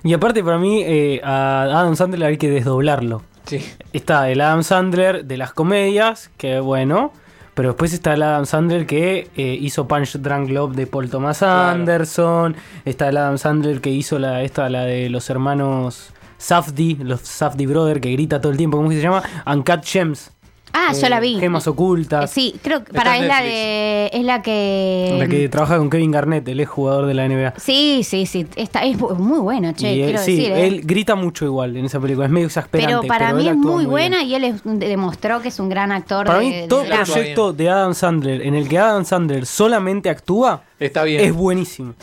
Y 0.04 0.14
aparte, 0.14 0.44
para 0.44 0.58
mí, 0.58 0.82
eh, 0.84 1.22
a 1.24 1.64
Adam 1.64 1.96
Sandler 1.96 2.24
hay 2.30 2.38
que 2.38 2.50
desdoblarlo. 2.50 3.24
Sí. 3.46 3.60
Está 3.94 4.30
el 4.30 4.42
Adam 4.42 4.64
Sandler 4.64 5.26
de 5.26 5.38
las 5.38 5.54
comedias, 5.54 6.30
que 6.38 6.60
bueno. 6.60 7.12
Pero 7.54 7.70
después 7.70 7.92
está 7.94 8.14
el 8.14 8.24
Adam 8.24 8.46
Sandler 8.46 8.86
que 8.86 9.30
eh, 9.36 9.58
hizo 9.60 9.88
Punch 9.88 10.18
Drunk 10.18 10.50
Love 10.50 10.74
de 10.76 10.88
Paul 10.88 11.10
Thomas 11.10 11.40
Claro. 11.40 11.70
Anderson. 11.72 12.56
Está 12.86 13.10
el 13.10 13.18
Adam 13.18 13.38
Sandler 13.38 13.82
que 13.82 13.90
hizo 13.90 14.18
la, 14.20 14.42
esta, 14.44 14.70
la 14.70 14.84
de 14.86 15.10
los 15.10 15.30
hermanos 15.30 16.14
Safdie, 16.38 16.98
los 17.04 17.20
Safdie 17.22 17.68
Brothers, 17.68 18.00
que 18.00 18.12
grita 18.14 18.40
todo 18.40 18.52
el 18.54 18.58
tiempo. 18.58 18.78
¿Cómo 18.78 18.90
que 18.90 18.96
se 18.96 19.02
llama? 19.02 19.22
Uncut 19.46 19.84
Gems. 19.84 20.32
Ah, 20.74 20.94
yo 21.00 21.10
la 21.10 21.20
vi. 21.20 21.38
Gemas 21.40 21.68
ocultas. 21.68 22.26
Eh, 22.32 22.34
Sí, 22.34 22.56
creo 22.64 22.84
que 22.84 22.94
para 22.94 23.18
es 23.18 23.26
la 23.28 23.42
de. 23.42 24.10
Es 24.14 24.24
la 24.24 24.42
que. 24.42 25.16
La 25.20 25.28
que 25.28 25.50
trabaja 25.50 25.78
con 25.78 25.90
Kevin 25.90 26.12
Garnett, 26.12 26.48
el 26.48 26.60
ex 26.60 26.70
jugador 26.70 27.06
de 27.08 27.14
la 27.14 27.26
NBA. 27.28 27.54
Sí, 27.58 28.02
sí, 28.04 28.26
sí. 28.26 28.48
Esta 28.56 28.84
es 28.84 28.98
muy 29.00 29.40
buena, 29.40 29.74
che, 29.74 29.94
Y 29.94 30.00
él- 30.02 30.06
quiero 30.12 30.24
sí, 30.24 30.36
decir. 30.38 30.52
¿eh? 30.54 30.68
él 30.68 30.82
grita 30.86 31.16
mucho 31.16 31.46
igual 31.46 31.76
en 31.78 31.86
esa 31.86 32.00
película, 32.00 32.26
es 32.26 32.32
medio 32.32 32.48
exasperante. 32.48 32.96
pero 33.02 33.08
para 33.08 33.34
mí 33.34 33.48
es 33.48 33.56
muy 33.56 33.80
bien. 33.80 33.90
buena 33.90 34.24
y 34.24 34.34
él 34.36 34.44
es- 34.46 34.62
demostró 34.64 35.42
que 35.42 35.50
es 35.50 35.60
un 35.60 35.70
gran 35.70 35.92
actor 35.92 36.26
Para 36.26 36.40
de, 36.40 36.46
mí, 36.46 36.68
todo 36.68 36.84
proyecto 36.86 37.54
de 37.54 37.70
Adam 37.70 37.94
Sandler 37.94 38.42
en 38.42 38.56
el 38.56 38.68
que 38.70 38.78
Adam 38.80 39.04
Sandler 39.06 39.46
solamente 39.46 40.10
actúa 40.10 40.64
Está 40.80 41.04
bien. 41.04 41.22
es 41.22 41.34
buenísimo. 41.34 41.94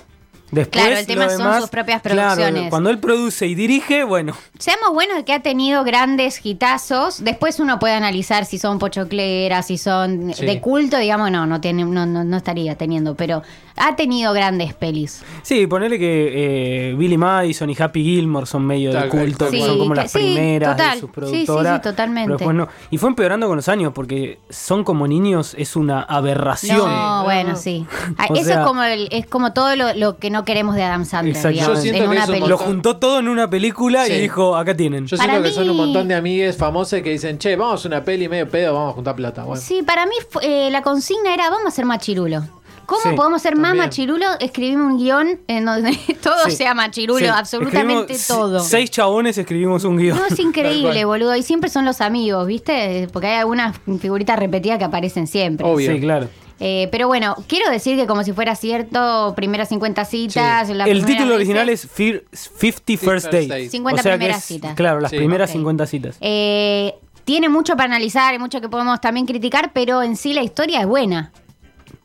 Después, 0.51 0.83
Claro, 0.85 0.99
el 0.99 1.07
tema 1.07 1.25
lo 1.27 1.31
son 1.31 1.61
sus 1.61 1.71
propias 1.71 2.01
claro, 2.03 2.35
producciones. 2.37 2.71
cuando 2.71 2.91
él 2.91 2.99
produce 2.99 3.47
y 3.47 3.55
dirige, 3.55 4.05
bueno, 4.05 4.35
Seamos 4.59 4.93
buenos 4.95 5.17
de 5.19 5.25
que 5.25 5.33
ha 5.35 5.41
tenido 5.41 5.85
grandes 5.85 6.41
hitazos. 6.45 7.23
Después 7.23 7.61
uno 7.61 7.79
puede 7.79 7.95
analizar 7.95 8.45
si 8.47 8.59
son 8.59 8.79
pochocleras, 8.79 9.67
si 9.67 9.79
son 9.79 10.33
Sí. 10.35 10.47
de 10.47 10.61
culto, 10.61 10.97
digamos, 10.99 11.31
no, 11.31 11.47
no, 11.47 11.61
tiene, 11.61 11.85
no, 11.85 12.07
no, 12.07 12.25
no 12.25 12.37
estaría 12.37 12.77
teniendo, 12.77 13.15
pero 13.15 13.43
ha 13.77 13.95
tenido 13.95 14.33
grandes 14.33 14.75
pelis. 14.75 15.23
sí, 15.43 15.67
ponerle 15.67 15.99
que 15.99 16.91
eh, 16.91 16.95
Billy 16.95 17.17
Madison 17.17 17.71
y 17.71 17.77
Happy 17.79 18.03
Gilmore 18.03 18.47
son 18.47 18.67
medio 18.67 18.91
de 18.93 18.99
Tal 18.99 19.09
culto, 19.11 19.51
son 19.51 19.79
como 19.79 19.95
Sí, 19.95 20.01
las 20.01 20.11
sí, 20.13 20.19
primeras 20.19 20.77
total. 20.77 20.95
de 20.95 21.01
sus 21.01 21.11
Sí, 21.11 21.15
sí, 21.31 21.39
sí, 21.41 21.45
productoras. 21.47 21.83
totalmente. 21.83 22.35
pero 22.39 22.53
no. 22.53 22.69
Y 22.91 22.99
fue 22.99 23.09
empeorando 23.11 23.47
con 23.47 23.57
los 23.57 23.69
años 23.69 23.93
porque 23.95 24.41
son 24.51 24.83
como 24.83 25.07
niños, 25.07 25.55
es 25.57 25.77
una 25.77 26.03
aberración. 26.03 26.79
No, 26.89 27.25
bueno, 27.25 27.55
sí. 27.57 27.87
Ah, 28.19 28.27
Eso 28.35 28.45
sea- 28.45 28.61
es 28.63 28.67
como 28.67 28.83
el- 28.83 29.09
es 29.13 29.27
como 29.27 29.53
todo 29.53 29.77
lo, 29.77 29.93
lo 29.95 30.17
que 30.19 30.31
no 30.31 30.38
queremos 30.45 30.75
de 30.75 30.83
Adam 30.83 31.05
Sandler, 31.05 31.37
Exactamente. 31.37 31.61
digamos, 31.61 31.77
Yo 31.79 31.83
siento 31.83 31.99
en 31.99 32.05
que 32.05 32.09
una 32.11 32.21
es 32.25 32.29
un 32.29 32.33
película. 32.35 32.51
Lo 32.51 32.59
juntó 32.59 32.97
todo 32.97 33.19
en 33.21 33.29
una 33.29 33.49
película 33.51 34.05
Sí. 34.07 34.13
y 34.13 34.21
dijo, 34.21 34.57
acá 34.57 34.77
tienen. 34.77 35.07
Yo 35.07 35.17
Para 35.17 35.31
siento 35.33 35.49
que 35.49 35.55
son 35.55 35.71
un 35.71 35.77
montón 35.77 36.09
de 36.09 36.15
amigues 36.15 36.57
famosas 36.57 37.03
que 37.03 37.11
dicen, 37.11 37.39
che, 37.39 37.57
vamos 37.57 37.73
a 37.73 37.75
hacer 37.77 37.91
una 37.93 38.05
peli 38.05 38.29
medio 38.29 38.49
pedo, 38.49 38.75
vamos 38.75 38.91
a 38.93 38.95
juntar 38.95 39.17
plata. 39.17 39.45
Bueno. 39.45 39.61
Sí, 39.63 39.83
para 39.83 40.07
mí 40.07 40.15
fu- 40.29 40.41
eh, 40.43 40.69
la 40.71 40.83
consigna 40.83 41.35
era 41.35 41.51
vamos 41.51 41.67
a 41.69 41.71
ser 41.71 41.85
machirulo. 41.85 42.43
¿Cómo 42.87 43.03
Sí, 43.03 43.09
podemos 43.15 43.43
ser 43.43 43.55
más 43.55 43.65
también. 43.73 43.85
machirulo? 43.85 44.25
Escribimos 44.41 44.93
un 44.93 44.99
guion 44.99 45.41
en 45.47 45.67
donde 45.67 45.91
todo 46.23 46.45
Sí. 46.47 46.53
sea 46.53 46.73
machirulo, 46.73 47.19
Sí, 47.19 47.27
absolutamente 47.27 48.15
escribimos- 48.15 48.27
todo. 48.27 48.61
Seis 48.61 48.91
chabones 48.91 49.37
escribimos 49.37 49.85
un 49.85 49.99
guion. 49.99 50.17
No, 50.17 50.25
es 50.25 50.39
increíble, 50.39 51.05
boludo. 51.05 51.37
Y 51.37 51.43
siempre 51.43 51.69
son 51.69 51.85
los 51.85 52.01
amigos, 52.01 52.47
¿viste? 52.47 53.07
Porque 53.13 53.27
hay 53.27 53.37
algunas 53.41 53.77
figuritas 54.01 54.39
repetidas 54.39 54.79
que 54.79 54.85
aparecen 54.85 55.27
siempre. 55.27 55.67
Obvio. 55.67 55.93
Sí, 55.93 56.01
claro. 56.01 56.29
Eh, 56.61 56.89
pero 56.91 57.07
bueno, 57.07 57.37
quiero 57.47 57.71
decir 57.71 57.97
que 57.97 58.07
como 58.07 58.25
si 58.25 58.33
fuera 58.33 58.57
cierto, 58.57 59.33
primeras 59.37 59.69
50 59.69 60.05
citas. 60.05 60.67
Sí. 60.69 60.75
la 60.75 60.85
El 60.85 61.05
título 61.05 61.35
original 61.37 61.69
es 61.69 61.89
Fir- 61.89 62.25
50 62.33 62.83
First 62.87 63.05
First 63.05 63.25
Dates. 63.27 63.49
Dates. 63.49 63.71
50 63.71 64.01
O 64.01 64.03
sea 64.03 64.13
que 64.13 64.19
primeras 64.19 64.39
es- 64.39 64.45
citas. 64.45 64.75
Claro, 64.75 65.01
las 65.01 65.11
Sí. 65.11 65.17
primeras 65.19 65.51
Ok. 65.51 65.57
50 65.57 65.87
citas. 65.87 66.17
Eh, 66.21 66.95
tiene 67.25 67.49
mucho 67.49 67.75
para 67.77 67.85
analizar, 67.85 68.33
hay 68.33 68.39
mucho 68.39 68.61
que 68.61 68.69
podemos 68.69 69.01
también 69.01 69.27
criticar, 69.27 69.71
pero 69.73 70.03
en 70.03 70.17
sí 70.17 70.33
la 70.35 70.43
historia 70.43 70.81
es 70.81 70.87
buena. 70.87 71.31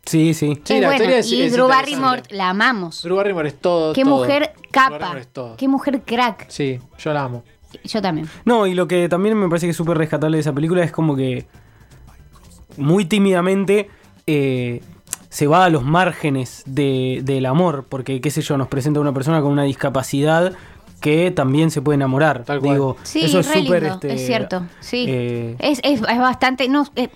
Sí, 0.05 0.33
sí. 0.33 0.59
Sí, 0.65 0.73
es 0.75 0.81
la 0.81 0.87
buena. 0.89 0.95
historia 0.95 1.17
es- 1.19 1.31
y 1.31 1.41
es 1.43 1.53
Drew. 1.53 1.67
Barrymore 1.67 2.23
la 2.29 2.49
amamos. 2.49 3.01
Drew 3.03 3.15
Barrymore 3.15 3.47
es 3.47 3.59
todo. 3.59 3.93
Qué 3.93 4.03
todo. 4.03 4.17
mujer 4.17 4.53
capa. 4.69 4.89
Barrymore 4.97 5.21
es 5.21 5.27
todo. 5.29 5.55
Qué 5.55 5.67
mujer 5.67 6.01
crack. 6.05 6.45
Sí, 6.49 6.79
yo 6.99 7.13
la 7.13 7.23
amo. 7.23 7.43
Yo 7.85 8.01
también. 8.03 8.29
No, 8.45 8.67
y 8.67 8.75
lo 8.75 8.87
que 8.87 9.09
también 9.09 9.35
me 9.39 9.47
parece 9.47 9.65
que 9.65 9.71
es 9.71 9.77
súper 9.77 9.97
rescatable 9.97 10.37
de 10.37 10.41
esa 10.41 10.53
película 10.53 10.83
es 10.83 10.91
como 10.91 11.15
que 11.15 11.47
muy 12.77 13.05
tímidamente 13.05 13.89
eh, 14.27 14.81
se 15.29 15.47
va 15.47 15.65
a 15.65 15.69
los 15.69 15.83
márgenes 15.83 16.63
de- 16.65 17.21
del 17.23 17.45
amor, 17.45 17.85
porque 17.89 18.21
qué 18.21 18.29
sé 18.31 18.41
yo, 18.41 18.57
nos 18.57 18.67
presenta 18.67 18.99
una 18.99 19.13
persona 19.13 19.41
con 19.41 19.51
una 19.51 19.63
discapacidad 19.63 20.53
que 21.01 21.31
también 21.31 21.69
se 21.71 21.81
puede 21.81 21.95
enamorar. 21.95 22.43
Tal 22.45 22.59
cual. 22.59 22.73
Digo, 22.75 22.97
Sí, 23.03 23.25
eso 23.25 23.39
es 23.39 23.47
súper 23.47 23.83
este, 23.83 24.13
es 24.13 24.25
cierto. 24.25 24.63
Sí. 24.79 25.05
eh, 25.07 25.55
es, 25.59 25.79
es, 25.83 26.01
es 26.01 26.17
bastante. 26.19 26.69
No, 26.69 26.87
eh, 26.95 27.09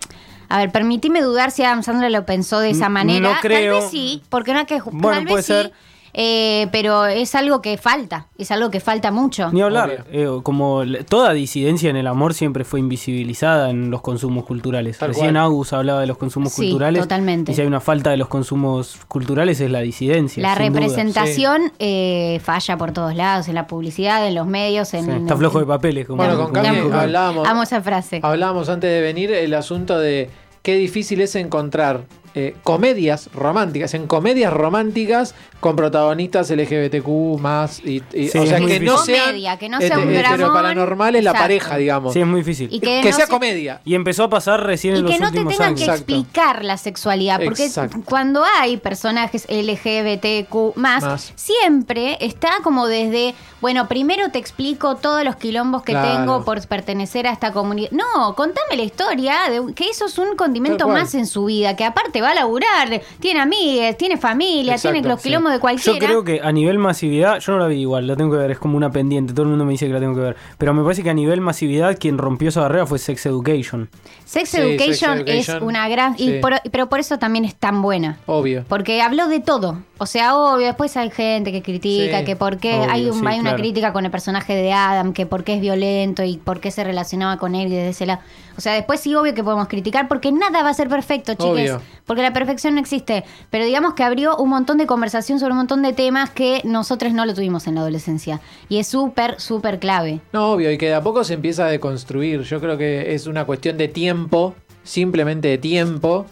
a 0.49 0.57
ver, 0.59 0.71
permitime 0.71 1.21
dudar 1.21 1.51
si 1.51 1.63
Adam 1.63 1.83
Sandler 1.83 2.11
lo 2.11 2.25
pensó 2.25 2.59
de 2.59 2.71
esa 2.71 2.89
manera. 2.89 3.29
no 3.33 3.35
creo. 3.41 3.73
Tal 3.75 3.81
vez 3.83 3.91
sí, 3.91 4.23
porque 4.29 4.51
no 4.53 4.59
hay 4.59 4.65
que. 4.65 4.81
Bueno, 4.81 5.09
tal 5.11 5.25
vez 5.25 5.31
puede 5.31 5.43
sí, 5.43 5.53
ser. 5.53 5.71
Eh, 6.19 6.67
pero 6.71 7.05
es 7.05 7.35
algo 7.35 7.61
que 7.61 7.77
falta. 7.77 8.25
Es 8.39 8.49
algo 8.49 8.71
que 8.71 8.79
falta 8.79 9.11
mucho. 9.11 9.51
Ni 9.51 9.61
hablar, 9.61 10.05
eh, 10.11 10.27
como 10.41 10.81
toda 11.07 11.31
disidencia 11.33 11.91
en 11.91 11.95
el 11.95 12.07
amor 12.07 12.33
siempre 12.33 12.63
fue 12.63 12.79
invisibilizada 12.79 13.69
en 13.69 13.91
los 13.91 14.01
consumos 14.01 14.43
culturales. 14.43 14.97
Tal 14.97 15.09
Recién 15.09 15.33
cual. 15.35 15.37
Agus 15.45 15.73
hablaba 15.73 16.01
de 16.01 16.07
los 16.07 16.17
consumos 16.17 16.53
Sí, 16.53 16.63
culturales. 16.63 17.03
totalmente. 17.03 17.51
Y 17.51 17.55
si 17.55 17.61
hay 17.61 17.67
una 17.67 17.79
falta 17.79 18.09
de 18.09 18.17
los 18.17 18.27
consumos 18.29 18.97
culturales 19.07 19.61
es 19.61 19.69
la 19.69 19.81
disidencia. 19.81 20.41
La 20.41 20.55
sin 20.55 20.73
duda. 20.73 20.79
representación 20.81 21.71
eh, 21.77 22.41
falla 22.43 22.77
por 22.77 22.93
todos 22.93 23.13
lados, 23.15 23.47
en 23.47 23.53
la 23.53 23.67
publicidad, 23.67 24.27
en 24.27 24.33
los 24.33 24.47
medios, 24.47 24.93
en, 24.95 25.05
Sí, 25.05 25.11
en- 25.11 25.17
está 25.21 25.37
flojo 25.37 25.59
de 25.59 25.67
papeles. 25.67 26.07
Como 26.07 26.17
Bueno, 26.23 26.37
con 26.41 26.51
Cami 26.51 26.79
hablábamos, 26.91 27.47
Amo 27.47 27.61
esa 27.61 27.81
frase. 27.83 28.21
hablábamos 28.23 28.69
antes 28.69 28.89
de 28.89 29.01
venir 29.01 29.31
el 29.31 29.53
asunto 29.53 29.99
de 29.99 30.31
qué 30.63 30.75
difícil 30.77 31.21
es 31.21 31.35
encontrar 31.35 32.05
eh, 32.39 32.55
comedias 32.63 33.29
románticas, 33.33 33.93
en 33.95 34.05
comedias 34.05 34.53
románticas 34.53 35.33
con 35.59 35.75
protagonistas 35.75 36.51
LGBTQ 36.51 37.39
más 37.39 37.79
y, 37.83 38.03
y- 38.13 38.27
Sí, 38.29 38.37
o 38.37 38.43
es 38.43 38.49
sea 38.49 38.59
que 38.59 38.79
no 38.79 38.97
sean 38.99 39.25
Comedia, 39.27 39.57
que 39.57 39.69
no 39.69 39.79
sea 39.79 39.95
hete- 39.97 40.03
un 40.03 40.13
dramón. 40.13 40.33
heteroparanormales 40.35 41.23
la 41.23 41.31
Exacto. 41.31 41.43
pareja, 41.43 41.77
digamos. 41.77 42.13
Sí, 42.13 42.19
es 42.21 42.27
muy 42.27 42.41
difícil. 42.41 42.69
Y 42.71 42.75
Y, 42.75 42.79
que 42.79 43.01
que 43.01 43.09
no 43.09 43.15
sea 43.15 43.25
se- 43.25 43.31
comedia. 43.31 43.81
empezó 43.85 44.25
a 44.25 44.29
pasar 44.29 44.63
recién 44.63 44.93
Y 44.93 44.97
en 44.99 45.03
los 45.05 45.11
que 45.13 45.19
no 45.19 45.31
te 45.31 45.39
últimos 45.39 45.53
tengan 45.53 45.67
años. 45.69 45.79
que 45.79 45.85
Exacto. 45.85 46.13
explicar 46.13 46.63
la 46.63 46.77
sexualidad, 46.77 47.41
porque 47.43 47.65
Exacto. 47.65 47.97
cuando 48.05 48.43
hay 48.59 48.77
personajes 48.77 49.47
LGBTQ 49.49 50.73
más, 50.75 51.03
Más. 51.03 51.33
siempre 51.35 52.17
está 52.21 52.49
como 52.63 52.87
desde, 52.87 53.33
bueno, 53.61 53.87
primero 53.87 54.29
te 54.29 54.37
explico 54.39 54.95
todos 54.97 55.23
los 55.23 55.35
quilombos 55.37 55.81
que 55.83 55.93
Claro. 55.93 56.17
tengo 56.19 56.45
por 56.45 56.65
pertenecer 56.67 57.25
a 57.27 57.31
esta 57.31 57.51
comunidad. 57.51 57.89
No, 57.91 58.35
contame 58.35 58.75
la 58.75 58.83
historia 58.83 59.49
de 59.49 59.59
un- 59.59 59.73
que 59.73 59.89
eso 59.89 60.05
es 60.05 60.17
un 60.17 60.35
condimento 60.35 60.87
más 60.87 61.15
en 61.15 61.25
su 61.27 61.45
vida, 61.45 61.75
que 61.75 61.83
aparte 61.85 62.21
va 62.21 62.26
a 62.31 62.35
laburar, 62.35 63.01
tiene 63.19 63.39
amigas, 63.41 63.97
tiene 63.97 64.17
familia, 64.17 64.73
Exacto, 64.73 64.93
tiene 64.93 65.07
los 65.07 65.21
sí. 65.21 65.29
quilombos 65.29 65.51
de 65.51 65.57
Yo 65.57 65.61
cualquiera. 65.61 65.99
creo 65.99 66.23
que 66.23 66.39
a 66.43 66.51
nivel 66.51 66.77
masividad, 66.79 67.39
yo 67.39 67.51
no 67.53 67.59
la 67.59 67.67
vi 67.67 67.81
igual, 67.81 68.07
la 68.07 68.15
tengo 68.15 68.31
que 68.31 68.37
ver, 68.37 68.51
es 68.51 68.59
como 68.59 68.77
una 68.77 68.89
pendiente, 68.91 69.33
todo 69.33 69.43
el 69.43 69.49
mundo 69.49 69.65
me 69.65 69.71
dice 69.71 69.87
que 69.87 69.93
la 69.93 69.99
tengo 69.99 70.15
que 70.15 70.21
ver. 70.21 70.35
Pero 70.57 70.73
me 70.73 70.83
parece 70.83 71.03
que 71.03 71.09
a 71.09 71.13
nivel 71.13 71.41
masividad 71.41 71.97
quien 71.99 72.17
rompió 72.17 72.49
esa 72.49 72.61
barrera 72.61 72.85
fue 72.85 72.99
Sex 72.99 73.25
Education. 73.25 73.89
Sex, 74.25 74.49
Sí, 74.49 74.57
Education 74.57 75.19
Sex 75.25 75.49
es 75.49 75.61
una 75.61 75.87
gran... 75.89 76.15
y 76.17 76.39
por- 76.39 76.61
pero 76.71 76.87
por 76.89 76.99
eso 76.99 77.17
también 77.19 77.45
es 77.45 77.55
tan 77.55 77.81
buena. 77.81 78.17
Obvio. 78.25 78.65
Porque 78.67 79.01
habló 79.01 79.27
de 79.27 79.39
todo. 79.39 79.79
O 79.99 80.05
sea, 80.05 80.35
obvio, 80.37 80.67
después 80.67 80.95
hay 80.97 81.09
gente 81.09 81.51
que 81.51 81.61
critica, 81.63 82.19
Sí, 82.19 82.25
que 82.25 82.35
por 82.35 82.57
qué 82.57 82.75
obvio, 82.75 82.91
hay, 82.91 83.09
un- 83.09 83.19
sí, 83.19 83.25
hay 83.25 83.39
una 83.39 83.49
claro. 83.51 83.57
crítica 83.63 83.93
con 83.93 84.05
el 84.05 84.11
personaje 84.11 84.53
de 84.53 84.71
Adam, 84.73 85.13
que 85.13 85.25
por 85.25 85.43
qué 85.43 85.55
es 85.55 85.61
violento 85.61 86.23
y 86.23 86.37
por 86.37 86.59
qué 86.59 86.69
se 86.71 86.83
relacionaba 86.83 87.37
con 87.37 87.55
él 87.55 87.67
y 87.67 87.75
desde 87.75 87.89
ese 87.89 88.05
lado. 88.05 88.21
O 88.57 88.61
sea, 88.61 88.73
después 88.73 88.99
sí, 88.99 89.13
obvio 89.15 89.33
que 89.33 89.43
podemos 89.43 89.67
criticar 89.67 90.07
porque 90.07 90.31
nada 90.31 90.63
va 90.63 90.69
a 90.69 90.73
ser 90.73 90.87
perfecto, 90.89 91.33
chiques. 91.35 91.73
Porque 92.07 92.23
la 92.23 92.33
perfección 92.33 92.73
no 92.73 92.81
existe. 92.81 93.23
Pero 93.51 93.65
digamos 93.65 93.93
que 93.93 94.03
abrió 94.03 94.35
un 94.37 94.49
montón 94.49 94.79
de 94.79 94.87
conversación 94.87 95.39
sobre 95.39 95.51
un 95.51 95.57
montón 95.57 95.83
de 95.83 95.93
temas 95.93 96.31
que 96.31 96.61
nosotros 96.63 97.13
no 97.13 97.25
lo 97.25 97.35
tuvimos 97.35 97.67
en 97.67 97.75
la 97.75 97.81
adolescencia. 97.81 98.41
Y 98.69 98.77
es 98.77 98.87
súper, 98.87 99.39
súper 99.39 99.77
clave. 99.77 100.21
No, 100.33 100.53
obvio, 100.53 100.71
y 100.71 100.79
que 100.79 100.87
de 100.87 100.95
a 100.95 101.03
poco 101.03 101.23
se 101.23 101.35
empieza 101.35 101.67
a 101.67 101.69
deconstruir. 101.69 102.41
Yo 102.41 102.59
creo 102.59 102.77
que 102.77 103.13
es 103.13 103.27
una 103.27 103.45
cuestión 103.45 103.77
de 103.77 103.89
tiempo, 103.89 104.55
simplemente 104.83 105.49
de 105.49 105.57
tiempo, 105.59 106.25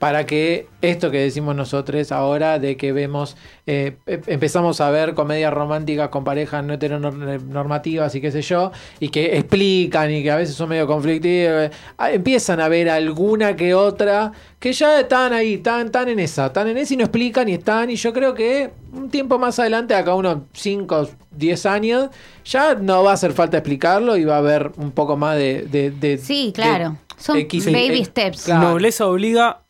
para 0.00 0.24
que 0.24 0.66
esto 0.80 1.10
que 1.10 1.18
decimos 1.18 1.54
nosotros 1.54 2.10
ahora, 2.10 2.58
de 2.58 2.76
que 2.78 2.90
vemos, 2.92 3.36
eh, 3.66 3.98
em- 4.06 4.22
empezamos 4.26 4.80
a 4.80 4.90
ver 4.90 5.14
comedias 5.14 5.52
románticas 5.52 6.08
con 6.08 6.24
parejas 6.24 6.64
no 6.64 6.72
heteronormativas 6.74 8.14
y 8.14 8.20
qué 8.22 8.32
sé 8.32 8.42
yo, 8.42 8.72
y 8.98 9.10
que 9.10 9.36
explican 9.36 10.10
y 10.10 10.22
que 10.22 10.30
a 10.30 10.36
veces 10.36 10.54
son 10.56 10.70
medio 10.70 10.86
conflictivas, 10.86 11.70
ah, 11.98 12.10
empiezan 12.12 12.60
a 12.60 12.68
ver 12.68 12.88
alguna 12.88 13.54
que 13.56 13.74
otra 13.74 14.32
que 14.58 14.72
ya 14.72 15.00
están 15.00 15.32
ahí, 15.34 15.54
están, 15.54 15.86
están 15.86 16.08
en 16.08 16.18
esa, 16.18 16.46
están 16.46 16.68
en 16.68 16.78
esa 16.78 16.94
y 16.94 16.96
no 16.96 17.04
explican 17.04 17.48
y 17.48 17.54
están, 17.54 17.90
y 17.90 17.96
yo 17.96 18.12
creo 18.12 18.34
que 18.34 18.70
un 18.92 19.10
tiempo 19.10 19.38
más 19.38 19.58
adelante, 19.58 19.94
acá 19.94 20.14
unos 20.14 20.38
5, 20.54 21.08
10 21.30 21.66
años, 21.66 22.08
ya 22.44 22.74
no 22.74 23.04
va 23.04 23.10
a 23.10 23.14
hacer 23.14 23.32
falta 23.32 23.58
explicarlo 23.58 24.16
y 24.16 24.24
va 24.24 24.36
a 24.36 24.38
haber 24.38 24.72
un 24.78 24.92
poco 24.92 25.16
más 25.18 25.36
de... 25.36 25.62
de- 25.70 25.90
de- 25.90 26.16
Sí, 26.18 26.52
claro. 26.54 26.96
de 27.16 27.22
Son 27.22 27.36
X- 27.36 27.66
baby 27.66 28.00
eh, 28.00 28.04
steps. 28.06 28.44
Claro. 28.44 28.68
Nobleza 28.70 29.06
obliga. 29.06 29.60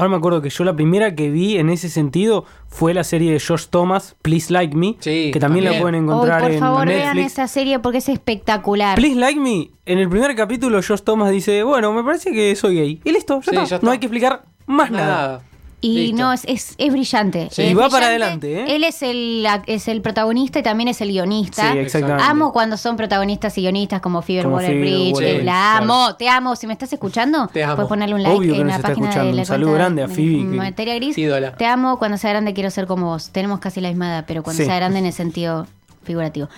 Ahora 0.00 0.08
me 0.08 0.16
acuerdo 0.16 0.40
que 0.40 0.48
yo 0.48 0.64
la 0.64 0.74
primera 0.74 1.14
que 1.14 1.28
vi 1.30 1.58
en 1.58 1.68
ese 1.68 1.90
sentido 1.90 2.46
fue 2.68 2.94
la 2.94 3.04
serie 3.04 3.32
de 3.32 3.38
Josh 3.38 3.66
Thomas, 3.68 4.16
Please 4.22 4.50
Like 4.50 4.74
Me, 4.74 4.96
Sí, 4.98 5.30
que 5.30 5.38
también, 5.38 5.66
la 5.66 5.78
pueden 5.78 5.94
encontrar 5.96 6.40
por 6.40 6.50
en 6.52 6.58
favor, 6.58 6.86
vean 6.88 7.18
esa 7.18 7.46
serie 7.46 7.80
porque 7.80 7.98
es 7.98 8.08
espectacular. 8.08 8.96
Please 8.96 9.16
Like 9.16 9.38
Me, 9.38 9.70
en 9.84 9.98
el 9.98 10.08
primer 10.08 10.34
capítulo 10.34 10.80
Josh 10.82 11.02
Thomas 11.02 11.30
dice, 11.30 11.62
bueno, 11.64 11.92
me 11.92 12.02
parece 12.02 12.32
que 12.32 12.56
soy 12.56 12.76
gay. 12.76 13.00
Y 13.04 13.12
listo, 13.12 13.40
ya, 13.40 13.42
Sí, 13.42 13.50
está. 13.50 13.64
ya 13.66 13.76
está. 13.76 13.84
No 13.86 13.92
hay 13.92 13.98
que 13.98 14.06
explicar 14.06 14.44
más 14.66 14.90
nada. 14.90 15.06
Nada. 15.06 15.42
Y 15.82 16.08
Listo. 16.08 16.16
no, 16.18 16.32
es, 16.34 16.44
es, 16.44 16.74
es 16.76 16.92
brillante. 16.92 17.48
Sí. 17.50 17.62
Es 17.62 17.70
Y 17.70 17.74
va 17.74 17.88
para 17.88 18.06
adelante, 18.08 18.52
¿eh? 18.60 18.76
Él 18.76 18.84
es 18.84 19.02
el, 19.02 19.46
es 19.66 19.88
el 19.88 20.02
protagonista 20.02 20.58
y 20.58 20.62
también 20.62 20.88
es 20.88 21.00
el 21.00 21.08
guionista. 21.08 21.72
Sí, 21.72 21.78
exactamente. 21.78 22.22
Amo 22.28 22.52
cuando 22.52 22.76
son 22.76 22.96
protagonistas 22.98 23.56
y 23.56 23.62
guionistas 23.62 24.00
como 24.02 24.18
Waller 24.20 24.44
Phoebe 24.50 24.80
Bridge. 24.80 25.20
La 25.38 25.42
claro. 25.42 25.84
amo, 25.84 26.16
te 26.16 26.28
amo. 26.28 26.54
Si 26.56 26.66
me 26.66 26.74
estás 26.74 26.92
escuchando, 26.92 27.48
Te 27.48 27.64
amo. 27.64 27.76
puedes 27.76 27.88
ponerle 27.88 28.14
un 28.14 28.22
like 28.22 28.36
Obvio 28.36 28.54
en 28.56 28.66
la 28.68 28.78
página 28.78 28.94
de 28.94 29.00
escuchando. 29.12 29.32
la 29.36 29.42
Un 29.42 29.46
saludo 29.46 29.72
grande 29.72 30.02
a 30.02 30.06
de- 30.06 30.14
Phoebe, 30.14 30.50
de 30.50 30.56
Materia 30.58 30.94
Gris. 30.96 31.16
Ídola. 31.16 31.56
Te 31.56 31.64
amo 31.64 31.98
cuando 31.98 32.18
sea 32.18 32.28
grande 32.30 32.52
quiero 32.52 32.70
ser 32.70 32.86
como 32.86 33.06
vos. 33.06 33.30
Tenemos 33.30 33.58
casi 33.60 33.80
la 33.80 33.88
misma 33.88 34.08
edad, 34.08 34.24
pero 34.28 34.42
cuando 34.42 34.62
sea 34.62 34.76
grande 34.76 34.98
en 34.98 35.06
el 35.06 35.12
sentido 35.14 35.66
figurativo. 36.02 36.48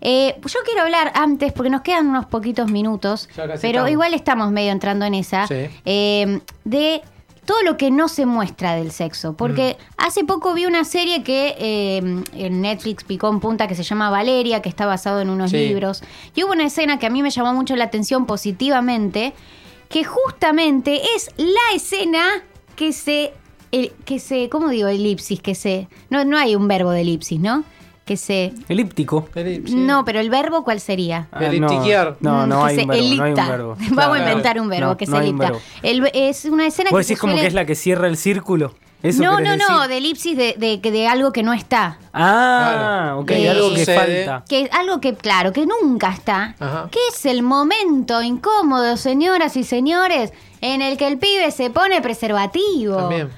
Eh, 0.00 0.36
yo 0.40 0.58
quiero 0.64 0.82
hablar 0.82 1.10
antes, 1.16 1.52
porque 1.52 1.70
nos 1.70 1.80
quedan 1.80 2.06
unos 2.06 2.26
poquitos 2.26 2.70
minutos, 2.70 3.28
pero 3.34 3.54
estamos. 3.54 3.90
igual 3.90 4.14
estamos 4.14 4.52
medio 4.52 4.70
entrando 4.70 5.04
en 5.04 5.14
esa, 5.14 5.48
Sí. 5.48 5.66
eh, 5.84 6.40
de 6.64 7.02
todo 7.48 7.62
lo 7.62 7.78
que 7.78 7.90
no 7.90 8.08
se 8.08 8.26
muestra 8.26 8.74
del 8.74 8.90
sexo. 8.92 9.32
Porque 9.32 9.78
Mm. 9.78 9.82
hace 10.06 10.24
poco 10.24 10.52
vi 10.52 10.66
una 10.66 10.84
serie 10.84 11.22
que 11.24 11.54
eh, 11.58 11.96
en 12.34 12.60
Netflix 12.60 13.04
picó 13.04 13.30
en 13.30 13.40
punta 13.40 13.66
que 13.66 13.74
se 13.74 13.82
llama 13.84 14.10
Valeria, 14.10 14.60
que 14.60 14.68
está 14.68 14.84
basado 14.84 15.22
en 15.22 15.30
unos 15.30 15.50
Sí. 15.52 15.56
libros. 15.56 16.02
Y 16.34 16.44
hubo 16.44 16.52
una 16.52 16.66
escena 16.66 16.98
que 16.98 17.06
a 17.06 17.10
mí 17.10 17.22
me 17.22 17.30
llamó 17.30 17.54
mucho 17.54 17.74
la 17.74 17.84
atención 17.84 18.26
positivamente, 18.26 19.32
que 19.88 20.04
justamente 20.04 21.00
es 21.16 21.30
la 21.38 21.74
escena 21.74 22.42
que 22.76 22.92
se... 22.92 23.32
el- 23.72 23.92
que 24.04 24.18
se, 24.18 24.50
¿cómo 24.50 24.68
digo? 24.68 24.88
Elipsis, 24.88 25.40
que 25.40 25.54
se... 25.54 25.88
No, 26.10 26.24
no 26.26 26.36
hay 26.36 26.54
un 26.54 26.68
verbo 26.68 26.90
de 26.90 27.00
elipsis, 27.00 27.40
¿no? 27.40 27.64
Que 28.08 28.16
se... 28.16 28.54
Elíptico. 28.70 29.28
No, 29.70 30.02
pero 30.06 30.18
el 30.18 30.30
verbo, 30.30 30.64
¿cuál 30.64 30.80
sería? 30.80 31.28
Ah, 31.30 31.40
no, 31.52 31.68
No, 32.20 32.46
no, 32.46 32.60
Mm, 32.62 32.64
hay 32.64 32.78
un 32.78 32.86
verbo, 32.86 32.86
no 32.86 32.92
hay 32.94 33.00
un 33.18 33.22
elipta. 33.26 33.48
verbo. 33.50 33.76
Vamos 33.90 33.92
Claro. 33.94 34.12
a 34.14 34.18
inventar 34.18 34.60
un 34.60 34.68
verbo 34.70 34.86
No, 34.86 34.96
que 34.96 35.04
se 35.06 35.12
un 35.12 35.18
elipta. 35.22 35.52
El- 35.82 36.10
es 36.14 36.46
una 36.46 36.66
escena 36.66 36.88
Vos 36.90 37.00
que 37.00 37.04
decís 37.04 37.18
como 37.20 37.34
suele- 37.34 37.42
que 37.42 37.46
es 37.48 37.54
la 37.54 37.66
que 37.66 37.74
cierra 37.74 38.08
el 38.08 38.16
círculo. 38.16 38.74
¿Eso 39.02 39.22
no, 39.22 39.38
no, 39.40 39.56
no, 39.56 39.80
decir? 39.82 39.88
de 39.90 39.96
elipsis 39.98 40.36
de, 40.36 40.54
de, 40.56 40.78
de 40.90 41.06
algo 41.06 41.32
que 41.32 41.42
no 41.42 41.52
está. 41.52 41.98
Ah, 42.14 43.14
ok, 43.18 43.30
algo 43.48 43.70
que 43.74 43.78
Sucede. 43.80 44.24
falta. 44.26 44.44
Que 44.48 44.68
algo 44.72 45.00
que, 45.00 45.14
claro, 45.14 45.52
que 45.52 45.66
nunca 45.66 46.10
está. 46.10 46.56
Ajá. 46.58 46.88
Que 46.90 46.98
es 47.10 47.26
el 47.26 47.42
momento 47.42 48.22
incómodo, 48.22 48.96
señoras 48.96 49.56
y 49.56 49.62
señores, 49.64 50.32
en 50.62 50.82
el 50.82 50.96
que 50.96 51.06
el 51.06 51.18
pibe 51.18 51.50
se 51.52 51.70
pone 51.70 52.00
preservativo. 52.00 52.96
También. 52.96 53.28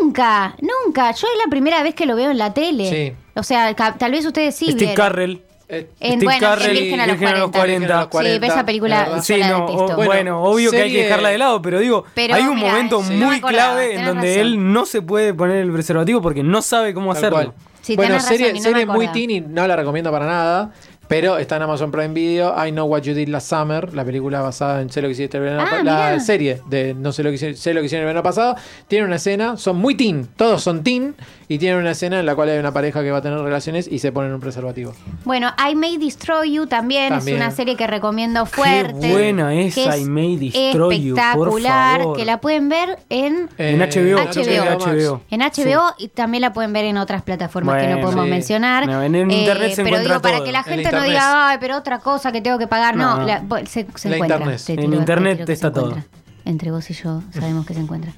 Nunca, 0.00 0.54
nunca. 0.60 1.10
Yo 1.12 1.26
es 1.26 1.44
la 1.44 1.50
primera 1.50 1.82
vez 1.82 1.94
que 1.94 2.06
lo 2.06 2.14
veo 2.16 2.30
en 2.30 2.38
la 2.38 2.54
tele. 2.54 2.88
Sí. 2.88 3.16
O 3.34 3.42
sea, 3.42 3.74
tal 3.74 4.10
vez 4.12 4.24
ustedes 4.26 4.54
sí 4.54 4.66
Steve 4.66 4.78
vieron. 4.78 4.96
Carrell. 4.96 5.42
Eh, 5.68 5.88
En, 6.00 6.12
Steve 6.18 6.24
bueno, 6.24 6.40
Carrell 6.40 6.72
Virgen 6.78 7.00
a 7.00 7.06
los 7.06 7.18
Virgen 7.18 7.36
a 7.36 7.38
los 7.40 7.50
40. 7.50 8.06
40. 8.10 8.34
Sí, 8.34 8.40
pero 8.40 8.52
esa 8.52 8.66
película 8.66 9.22
Sí, 9.22 9.40
no, 9.48 9.64
o- 9.66 9.96
bueno, 10.04 10.42
obvio 10.42 10.70
que 10.70 10.82
hay 10.82 10.92
que 10.92 11.04
dejarla 11.04 11.30
de 11.30 11.38
lado, 11.38 11.62
pero 11.62 11.78
digo, 11.80 12.04
Pero, 12.14 12.34
hay 12.34 12.42
un 12.42 12.58
momento 12.58 13.02
sí. 13.02 13.14
No 13.14 13.18
me 13.20 13.24
muy 13.26 13.36
acordaba, 13.36 13.72
clave 13.74 13.94
en 13.94 14.04
donde 14.04 14.28
razón. 14.36 14.40
él 14.46 14.72
no 14.72 14.84
se 14.84 15.00
puede 15.00 15.32
poner 15.32 15.56
el 15.56 15.72
preservativo 15.72 16.20
porque 16.20 16.42
no 16.42 16.60
sabe 16.60 16.92
cómo 16.92 17.14
Tal 17.14 17.24
hacerlo. 17.24 17.54
Sí, 17.80 17.96
bueno, 17.96 18.14
razón, 18.16 18.28
serie, 18.28 18.50
y 18.50 18.54
no 18.54 18.60
serie 18.60 18.84
muy 18.86 19.06
acordaba. 19.06 19.12
teen 19.12 19.30
y 19.30 19.40
no 19.40 19.66
la 19.66 19.74
recomiendo 19.76 20.10
para 20.12 20.26
nada. 20.26 20.72
Pero 21.08 21.36
está 21.36 21.56
en 21.56 21.62
Amazon 21.62 21.90
Prime 21.90 22.14
Video. 22.14 22.54
I 22.64 22.70
Know 22.70 22.86
What 22.86 23.02
You 23.02 23.12
Did 23.12 23.28
Last 23.28 23.50
Summer, 23.50 23.92
la 23.92 24.02
película 24.02 24.40
basada 24.40 24.80
en 24.80 24.88
Sé 24.88 25.02
lo 25.02 25.08
que 25.08 25.12
hiciste 25.12 25.36
el 25.36 25.42
verano 25.42 25.62
Ah, 25.70 25.82
La 25.82 25.82
mirá. 25.82 26.20
serie 26.20 26.62
de 26.70 26.94
No 26.94 27.12
sé 27.12 27.22
lo 27.22 27.28
que 27.28 27.34
hicieron, 27.34 27.56
sé 27.56 27.74
lo 27.74 27.80
que 27.80 27.86
hicieron 27.86 28.04
el 28.04 28.06
verano 28.14 28.22
pasado. 28.22 28.56
Tiene 28.88 29.04
una 29.06 29.16
escena, 29.16 29.56
son 29.58 29.76
muy 29.76 29.94
teen, 29.94 30.26
todos 30.36 30.62
son 30.62 30.82
teen. 30.82 31.14
Y 31.52 31.58
tienen 31.58 31.78
una 31.80 31.90
escena 31.90 32.18
en 32.20 32.24
la 32.24 32.34
cual 32.34 32.48
hay 32.48 32.58
una 32.58 32.72
pareja 32.72 33.02
que 33.02 33.10
va 33.10 33.18
a 33.18 33.20
tener 33.20 33.38
relaciones 33.38 33.86
y 33.90 33.98
se 33.98 34.10
ponen 34.10 34.32
un 34.32 34.40
preservativo. 34.40 34.94
Bueno, 35.24 35.50
I 35.70 35.74
May 35.74 35.98
Destroy 35.98 36.50
You 36.52 36.66
también, 36.66 37.10
También. 37.10 37.36
es 37.36 37.42
una 37.42 37.50
serie 37.50 37.76
que 37.76 37.86
recomiendo 37.86 38.46
fuerte. 38.46 39.12
buena 39.12 39.50
que 39.50 39.66
esa, 39.66 39.94
es 39.96 40.00
I 40.00 40.04
May 40.06 40.36
Destroy 40.36 41.02
You, 41.02 41.14
por 41.14 41.22
Espectacular, 41.48 42.00
favor. 42.00 42.16
que 42.16 42.24
la 42.24 42.40
pueden 42.40 42.70
ver 42.70 42.98
en 43.10 43.50
En 43.58 43.82
Eh, 43.82 43.86
HBO. 43.86 44.18
HBO. 44.18 44.64
HBO. 44.78 45.20
En 45.30 45.40
HBO 45.42 45.82
y 45.98 46.08
también 46.08 46.40
la 46.40 46.54
pueden 46.54 46.72
ver 46.72 46.86
en 46.86 46.96
otras 46.96 47.20
plataformas 47.22 47.82
que 47.82 47.88
no 47.88 48.00
podemos 48.00 48.24
sí. 48.24 48.30
mencionar. 48.30 48.84
Eh, 48.84 48.86
No, 48.86 49.02
en- 49.02 49.14
en 49.14 49.30
internet 49.30 49.72
se 49.74 49.84
Pero 49.84 49.98
digo, 50.00 50.22
para 50.22 50.42
que 50.42 50.52
la 50.52 50.60
En 50.60 50.64
gente 50.64 50.90
no 50.90 51.02
diga, 51.02 51.48
ay, 51.50 51.58
pero 51.60 51.76
otra 51.76 51.98
cosa 51.98 52.32
que 52.32 52.40
tengo 52.40 52.58
que 52.58 52.66
pagar. 52.66 52.96
No, 52.96 53.18
No. 53.18 53.26
la- 53.26 53.42
se, 53.66 53.86
se 53.94 54.08
La 54.08 54.16
encuentra. 54.16 54.38
internet. 54.38 54.62
Te 54.64 54.72
En 54.72 54.94
internet 54.94 55.44
que 55.44 55.52
está 55.52 55.68
encuentra. 55.68 56.02
todo. 56.02 56.22
Entre 56.46 56.70
vos 56.70 56.90
y 56.90 56.94
yo 56.94 57.22
sabemos 57.30 57.66
que 57.66 57.74
se 57.74 57.80
encuentra. 57.80 58.12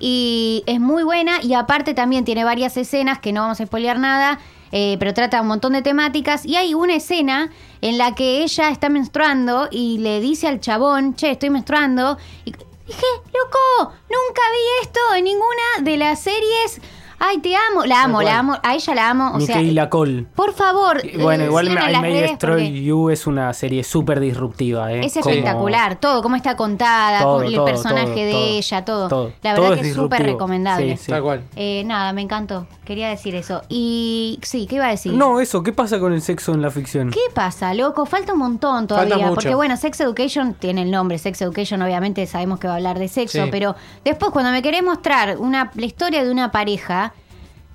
Y 0.00 0.62
es 0.66 0.80
muy 0.80 1.02
buena 1.02 1.42
y 1.42 1.54
aparte 1.54 1.94
también 1.94 2.24
tiene 2.24 2.44
varias 2.44 2.76
escenas 2.76 3.18
que 3.18 3.32
no 3.32 3.42
vamos 3.42 3.60
a 3.60 3.66
spoilear 3.66 3.98
nada, 3.98 4.38
eh, 4.72 4.96
pero 4.98 5.14
trata 5.14 5.40
un 5.40 5.48
montón 5.48 5.72
de 5.72 5.82
temáticas. 5.82 6.44
Y 6.44 6.56
hay 6.56 6.74
una 6.74 6.94
escena 6.94 7.50
en 7.80 7.98
la 7.98 8.14
que 8.14 8.42
ella 8.42 8.70
está 8.70 8.88
menstruando 8.88 9.68
y 9.70 9.98
le 9.98 10.20
dice 10.20 10.48
al 10.48 10.60
chabón, 10.60 11.14
che, 11.14 11.30
estoy 11.30 11.50
menstruando. 11.50 12.18
Y 12.44 12.52
dije, 12.86 13.06
loco, 13.26 13.92
nunca 14.10 14.42
vi 14.52 14.82
esto 14.82 15.00
en 15.16 15.24
ninguna 15.24 15.82
de 15.82 15.96
las 15.96 16.20
series. 16.20 16.80
Ay, 17.18 17.38
te 17.38 17.54
amo, 17.56 17.84
la 17.86 18.02
amo, 18.04 18.20
la 18.22 18.38
amo, 18.38 18.56
a 18.62 18.74
ella 18.74 18.94
la 18.94 19.10
amo. 19.10 19.32
O 19.34 19.40
sea, 19.40 19.56
Micaela 19.56 19.88
Cole. 19.88 20.26
por 20.34 20.52
favor. 20.52 21.00
Y 21.04 21.16
Bueno, 21.16 21.44
eh, 21.44 21.46
igual 21.46 21.68
I 21.68 21.96
May 22.00 22.12
Destroy 22.20 22.64
porque- 22.64 22.82
You 22.82 23.10
es 23.10 23.26
una 23.26 23.52
serie 23.54 23.84
súper 23.84 24.20
disruptiva. 24.20 24.92
¿eh? 24.92 25.00
es 25.06 25.14
Como- 25.14 25.30
espectacular, 25.30 25.96
todo, 25.96 26.22
cómo 26.22 26.36
está 26.36 26.56
contada, 26.56 27.22
Todo, 27.22 27.42
el 27.42 27.54
todo, 27.54 27.64
personaje 27.64 28.06
todo, 28.06 28.14
de 28.24 28.30
todo, 28.32 28.44
ella, 28.46 28.84
todo. 28.84 29.08
todo. 29.08 29.32
La 29.42 29.54
Todo 29.54 29.62
verdad 29.62 29.78
es 29.78 29.82
que 29.82 29.88
es 29.90 29.94
súper 29.96 30.22
recomendable. 30.24 30.96
Sí, 30.96 31.04
sí. 31.04 31.10
Tal 31.12 31.22
cual. 31.22 31.42
Eh, 31.56 31.82
nada, 31.86 32.12
me 32.12 32.20
encantó. 32.22 32.66
Quería 32.84 33.08
decir 33.08 33.34
eso. 33.34 33.62
Y 33.68 34.38
sí, 34.42 34.66
¿qué 34.68 34.76
iba 34.76 34.86
a 34.86 34.90
decir? 34.90 35.12
No, 35.12 35.40
eso, 35.40 35.62
¿qué 35.62 35.72
pasa 35.72 35.98
con 35.98 36.12
el 36.12 36.20
sexo 36.22 36.52
en 36.52 36.62
la 36.62 36.70
ficción? 36.70 37.10
¿Qué 37.10 37.18
pasa, 37.34 37.72
loco? 37.74 38.06
Falta 38.06 38.32
un 38.34 38.38
montón 38.38 38.86
todavía. 38.86 39.14
Falta 39.14 39.26
mucho. 39.28 39.34
Porque 39.36 39.54
bueno, 39.54 39.76
Sex 39.76 39.98
Education 40.00 40.54
tiene 40.54 40.82
el 40.82 40.90
nombre. 40.90 41.18
Sex 41.18 41.40
Education, 41.42 41.82
obviamente 41.82 42.24
sabemos 42.26 42.60
que 42.60 42.68
va 42.68 42.74
a 42.74 42.76
hablar 42.76 42.98
de 42.98 43.08
sexo. 43.08 43.42
Sí. 43.44 43.48
Pero 43.50 43.74
después, 44.04 44.30
cuando 44.32 44.50
me 44.52 44.62
querés 44.62 44.82
mostrar 44.84 45.36
una, 45.38 45.70
la 45.74 45.86
historia 45.86 46.22
de 46.24 46.30
una 46.30 46.52
pareja. 46.52 47.12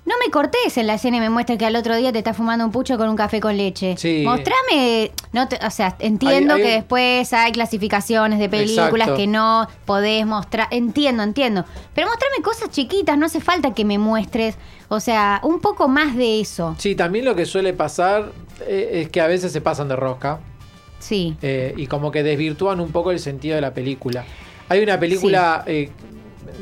No 0.04 0.14
me 0.24 0.32
cortes 0.32 0.76
en 0.78 0.88
la 0.88 0.94
escena 0.94 1.18
y 1.18 1.20
me 1.20 1.30
muestres 1.30 1.58
que 1.58 1.64
al 1.64 1.76
otro 1.76 1.94
día 1.96 2.10
te 2.10 2.18
estás 2.18 2.36
fumando 2.36 2.64
un 2.64 2.72
pucho 2.72 2.98
con 2.98 3.08
un 3.08 3.14
café 3.14 3.40
con 3.40 3.56
leche. 3.56 3.94
Sí. 3.96 4.22
Mostrame, 4.24 5.12
no 5.32 5.46
te- 5.46 5.64
o 5.64 5.70
sea, 5.70 5.94
entiendo 6.00 6.54
Hay- 6.54 6.60
hay- 6.62 6.66
que 6.68 6.74
después 6.74 7.32
hay 7.32 7.52
clasificaciones 7.52 8.40
de 8.40 8.48
películas 8.48 8.90
Exacto. 8.90 9.14
que 9.16 9.26
no 9.28 9.68
podés 9.84 10.26
mostrar. 10.26 10.66
Entiendo, 10.72 11.22
entiendo. 11.22 11.64
Pero 11.94 12.08
mostrame 12.08 12.42
cosas 12.42 12.70
chiquitas, 12.70 13.16
no 13.16 13.26
hace 13.26 13.40
falta 13.40 13.74
que 13.74 13.84
me 13.84 13.96
muestres. 13.98 14.56
O 14.88 14.98
sea, 14.98 15.40
un 15.44 15.60
poco 15.60 15.86
más 15.86 16.16
de 16.16 16.40
eso. 16.40 16.74
Sí, 16.78 16.96
también 16.96 17.24
lo 17.24 17.36
que 17.36 17.46
suele 17.46 17.72
pasar 17.72 18.32
eh, 18.66 19.02
es 19.02 19.08
que 19.08 19.20
a 19.20 19.28
veces 19.28 19.52
se 19.52 19.60
pasan 19.60 19.86
de 19.88 19.94
rosca. 19.96 20.40
Sí. 20.98 21.36
eh, 21.42 21.74
y 21.76 21.86
como 21.88 22.10
que 22.12 22.22
desvirtúan 22.22 22.78
un 22.80 22.92
poco 22.92 23.10
el 23.10 23.18
sentido 23.18 23.54
de 23.56 23.60
la 23.60 23.74
película. 23.74 24.24
Hay 24.68 24.80
una 24.82 24.98
película 25.00 25.64
eh, 25.66 25.90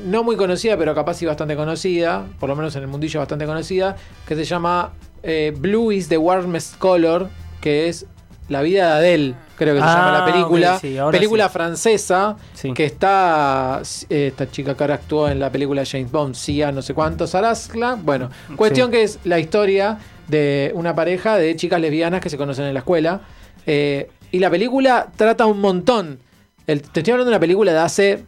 no 0.06 0.22
muy 0.24 0.36
conocida, 0.36 0.76
pero 0.76 0.94
capaz 0.94 1.14
sí 1.14 1.26
bastante 1.26 1.56
conocida, 1.56 2.26
por 2.38 2.48
lo 2.48 2.56
menos 2.56 2.74
en 2.76 2.82
el 2.82 2.88
mundillo 2.88 3.20
bastante 3.20 3.46
conocida, 3.46 3.96
que 4.26 4.34
se 4.36 4.44
llama 4.44 4.92
eh, 5.22 5.52
Blue 5.56 5.92
is 5.92 6.08
the 6.08 6.16
Warmest 6.18 6.76
Color, 6.78 7.28
que 7.60 7.88
es 7.88 8.06
La 8.48 8.62
vida 8.62 8.86
de 8.86 8.92
Adele, 8.98 9.34
creo 9.56 9.74
que 9.74 9.80
se 9.80 9.86
Ah, 9.86 9.94
llama 9.96 10.18
la 10.18 10.24
película. 10.24 10.78
sí, 10.80 10.98
ahora 10.98 11.16
película 11.16 11.46
sí. 11.48 11.52
francesa, 11.52 12.36
Sí. 12.54 12.72
que 12.74 12.84
está, 12.84 13.80
eh, 14.08 14.26
esta 14.28 14.50
chica 14.50 14.74
que 14.74 14.82
ahora 14.82 14.94
actuó 14.94 15.28
en 15.28 15.38
la 15.38 15.52
película 15.52 15.84
James 15.86 16.10
Bond, 16.10 16.34
Sia, 16.34 16.72
no 16.72 16.82
sé 16.82 16.92
cuánto, 16.94 17.26
Sarasla. 17.28 17.96
Bueno, 18.02 18.28
cuestión 18.56 18.90
que 18.90 19.02
es 19.04 19.18
la 19.24 19.38
historia 19.38 19.98
de 20.26 20.72
una 20.74 20.94
pareja 20.96 21.36
de 21.36 21.54
chicas 21.54 21.80
lesbianas 21.80 22.20
que 22.20 22.28
se 22.30 22.36
conocen 22.36 22.64
en 22.64 22.74
la 22.74 22.80
escuela. 22.80 23.20
Eh, 23.66 24.10
y 24.32 24.38
la 24.40 24.50
película 24.50 25.08
trata 25.16 25.46
un 25.46 25.60
montón. 25.60 26.18
El- 26.66 26.82
te 26.82 27.00
estoy 27.00 27.12
hablando 27.12 27.30
de 27.30 27.36
una 27.36 27.40
película 27.40 27.72
de 27.72 27.78
hace 27.78 28.24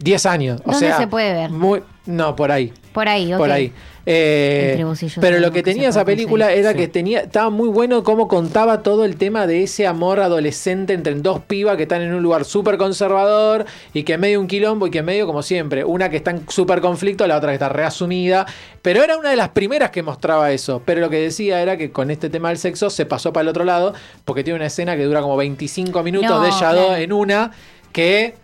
10 0.00 0.26
años. 0.26 0.60
O 0.64 0.72
¿Dónde 0.72 0.86
sea, 0.88 0.98
se 0.98 1.06
puede 1.06 1.32
ver? 1.32 1.50
Muy, 1.50 1.82
no, 2.06 2.34
por 2.34 2.50
ahí. 2.50 2.72
Por 2.92 3.08
ahí, 3.08 3.32
ok. 3.32 3.38
Por 3.38 3.50
ahí. 3.52 3.72
Eh, 4.06 4.82
pero 5.20 5.38
lo 5.38 5.52
que 5.52 5.62
tenía 5.62 5.90
esa 5.90 6.04
película 6.04 6.46
conseguir. 6.46 6.64
era 6.64 6.72
Sí. 6.72 6.78
que 6.78 6.88
tenía 6.88 7.20
estaba 7.20 7.50
muy 7.50 7.68
bueno 7.68 8.02
cómo 8.02 8.26
contaba 8.28 8.82
todo 8.82 9.04
el 9.04 9.16
tema 9.16 9.46
de 9.46 9.62
ese 9.62 9.86
amor 9.86 10.20
adolescente 10.20 10.94
entre 10.94 11.14
dos 11.16 11.40
pibas 11.40 11.76
que 11.76 11.82
están 11.82 12.00
en 12.00 12.14
un 12.14 12.22
lugar 12.22 12.44
súper 12.46 12.78
conservador 12.78 13.66
y 13.92 14.02
que 14.04 14.14
en 14.14 14.20
medio 14.20 14.40
un 14.40 14.46
quilombo 14.48 14.86
y 14.86 14.90
que 14.90 14.98
en 14.98 15.04
medio, 15.04 15.26
como 15.26 15.42
siempre, 15.42 15.84
una 15.84 16.08
que 16.08 16.16
está 16.16 16.30
en 16.32 16.48
súper 16.48 16.80
conflicto, 16.80 17.26
la 17.26 17.36
otra 17.36 17.50
que 17.50 17.54
está 17.56 17.68
reasumida. 17.68 18.46
Pero 18.82 19.04
era 19.04 19.16
una 19.18 19.30
de 19.30 19.36
las 19.36 19.50
primeras 19.50 19.90
que 19.90 20.02
mostraba 20.02 20.50
eso. 20.50 20.82
Pero 20.84 21.02
lo 21.02 21.10
que 21.10 21.20
decía 21.20 21.60
era 21.60 21.76
que 21.76 21.92
con 21.92 22.10
este 22.10 22.30
tema 22.30 22.48
del 22.48 22.58
sexo 22.58 22.88
se 22.90 23.04
pasó 23.06 23.32
para 23.34 23.42
el 23.42 23.48
otro 23.48 23.64
lado 23.64 23.92
porque 24.24 24.42
tiene 24.42 24.56
una 24.56 24.66
escena 24.66 24.96
que 24.96 25.04
dura 25.04 25.20
como 25.20 25.36
25 25.36 26.02
minutos 26.02 26.30
No, 26.30 26.40
de 26.40 26.48
ella 26.48 26.58
claro. 26.58 26.80
dos 26.80 26.98
en 26.98 27.12
una 27.12 27.50
que... 27.92 28.34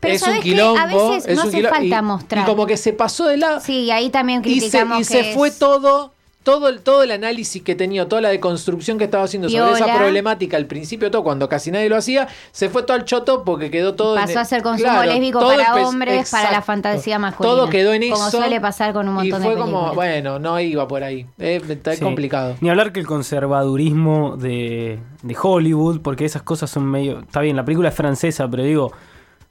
Pero 0.00 0.14
es 0.14 0.22
un 0.22 0.40
quilombo. 0.40 0.78
A 0.78 0.86
veces 0.86 1.26
es 1.28 1.36
no 1.36 1.42
un 1.42 1.48
hace 1.48 1.56
quilombo, 1.58 1.76
falta 1.76 1.98
y- 1.98 2.02
mostrar. 2.02 2.42
Y 2.44 2.46
como 2.50 2.66
que 2.66 2.76
se 2.76 2.92
pasó 2.92 3.26
de 3.26 3.36
lado 3.36 3.60
Sí, 3.60 3.90
ahí 3.90 4.10
también 4.10 4.42
y 4.44 4.54
se, 4.60 4.70
criticamos 4.70 5.00
y 5.00 5.04
se 5.04 5.34
fue 5.34 5.50
todo, 5.50 6.12
todo 6.44 6.68
el, 6.68 6.80
todo 6.80 7.02
el 7.02 7.10
análisis 7.10 7.62
que 7.62 7.74
tenía, 7.74 8.08
toda 8.08 8.22
la 8.22 8.28
deconstrucción 8.30 8.96
que 8.96 9.04
estaba 9.04 9.24
haciendo 9.24 9.48
sobre 9.50 9.72
esa 9.72 9.94
problemática 9.98 10.56
al 10.56 10.64
principio, 10.66 11.10
todo 11.10 11.22
cuando 11.22 11.48
casi 11.48 11.70
nadie 11.70 11.88
lo 11.90 11.96
hacía, 11.96 12.26
se 12.52 12.68
fue 12.70 12.84
todo 12.84 12.96
al 12.96 13.04
choto 13.04 13.44
porque 13.44 13.70
quedó 13.70 13.94
todo 13.94 14.14
en 14.16 14.22
Pasó 14.22 14.32
el- 14.32 14.38
a 14.38 14.44
ser 14.46 14.62
consumo 14.62 14.90
Claro, 14.92 15.12
lésbico 15.12 15.40
todo 15.40 15.56
para 15.56 15.74
hombres, 15.86 16.30
para 16.30 16.50
la 16.52 16.62
fantasía 16.62 17.18
masculina. 17.18 17.54
Todo 17.56 17.68
quedó 17.68 17.92
en 17.92 18.08
Como 18.10 18.28
eso. 18.28 18.38
suele 18.38 18.60
pasar 18.60 18.92
con 18.94 19.08
un 19.08 19.14
montón 19.14 19.40
y 19.42 19.44
fue 19.44 19.54
de 19.56 19.60
como, 19.60 19.92
bueno, 19.94 20.38
no 20.38 20.58
iba 20.60 20.88
por 20.88 21.02
ahí. 21.02 21.26
Eh, 21.38 21.60
está 21.68 21.94
Sí. 21.94 22.02
complicado. 22.02 22.54
Ni 22.60 22.70
hablar 22.70 22.92
que 22.92 23.00
el 23.00 23.06
conservadurismo 23.06 24.36
de, 24.36 24.98
de 25.22 25.36
Hollywood, 25.40 26.00
porque 26.00 26.24
esas 26.24 26.42
cosas 26.42 26.70
son 26.70 26.84
medio. 26.86 27.20
Está 27.20 27.40
bien, 27.40 27.56
la 27.56 27.64
película 27.64 27.88
es 27.90 27.94
francesa, 27.94 28.48
pero 28.48 28.62
digo, 28.62 28.92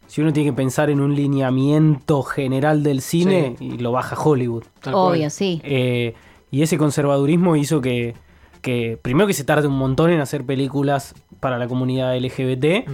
si 0.07 0.21
uno 0.21 0.33
tiene 0.33 0.49
que 0.49 0.55
pensar 0.55 0.89
en 0.89 1.01
un 1.01 1.15
lineamiento 1.15 2.23
general 2.23 2.81
del 2.81 3.01
cine, 3.01 3.55
y 3.59 3.77
lo 3.77 3.91
baja 3.91 4.19
Hollywood. 4.19 4.63
Tal 4.81 4.93
cual. 4.93 5.15
Obvio, 5.17 5.29
sí. 5.29 5.61
Eh, 5.63 6.15
y 6.49 6.61
ese 6.61 6.77
conservadurismo 6.77 7.55
hizo 7.55 7.81
que, 7.81 8.15
que, 8.61 8.97
primero 9.01 9.27
que 9.27 9.33
se 9.33 9.43
tarde 9.43 9.67
un 9.67 9.77
montón 9.77 10.11
en 10.11 10.21
hacer 10.21 10.45
películas 10.45 11.13
para 11.39 11.57
la 11.57 11.67
comunidad 11.67 12.17
LGBT, 12.17 12.89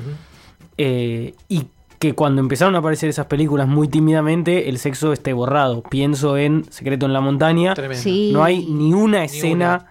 eh, 0.77 1.35
y 1.47 1.67
que 1.99 2.15
cuando 2.15 2.41
empezaron 2.41 2.75
a 2.75 2.79
aparecer 2.79 3.09
esas 3.09 3.27
películas 3.27 3.67
muy 3.67 3.87
tímidamente, 3.87 4.67
el 4.67 4.77
sexo 4.77 5.13
esté 5.13 5.31
borrado. 5.31 5.83
Pienso 5.83 6.35
en 6.35 6.65
Secreto 6.69 7.05
en 7.05 7.13
la 7.13 7.21
Montaña. 7.21 7.75
Tremendo. 7.75 8.03
Sí. 8.03 8.31
No 8.33 8.43
hay 8.43 8.65
ni 8.65 8.93
una 8.93 9.23
escena 9.23 9.85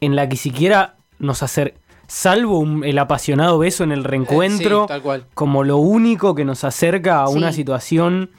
en 0.00 0.14
la 0.14 0.28
que 0.28 0.36
siquiera 0.36 0.96
nos 1.18 1.42
acerca, 1.42 1.76
salvo 2.10 2.58
un- 2.58 2.82
el 2.84 2.98
apasionado 2.98 3.58
beso 3.58 3.84
en 3.84 3.92
el 3.92 4.02
reencuentro, 4.02 4.82
sí, 4.82 4.88
tal 4.88 5.02
cual. 5.02 5.26
como 5.34 5.62
lo 5.62 5.76
único 5.76 6.34
que 6.34 6.44
nos 6.44 6.64
acerca 6.64 7.22
a 7.22 7.28
Sí. 7.28 7.36
una 7.36 7.52
situación 7.52 8.30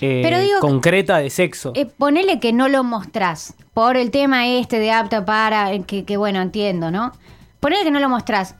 eh, 0.00 0.20
Pero 0.24 0.40
digo- 0.40 0.58
concreta 0.60 1.18
de 1.18 1.30
sexo. 1.30 1.70
Eh, 1.76 1.86
ponele 1.86 2.40
que 2.40 2.52
no 2.52 2.68
lo 2.68 2.82
mostrás 2.82 3.54
por 3.72 3.96
el 3.96 4.10
tema 4.10 4.48
este 4.48 4.80
de 4.80 4.90
apto 4.90 5.24
para, 5.24 5.72
eh, 5.72 5.84
que, 5.86 6.04
que 6.04 6.16
bueno, 6.16 6.42
entiendo, 6.42 6.90
¿no? 6.90 7.12
Ponele 7.60 7.84
que 7.84 7.90
no 7.92 8.00
lo 8.00 8.08
mostrás. 8.08 8.56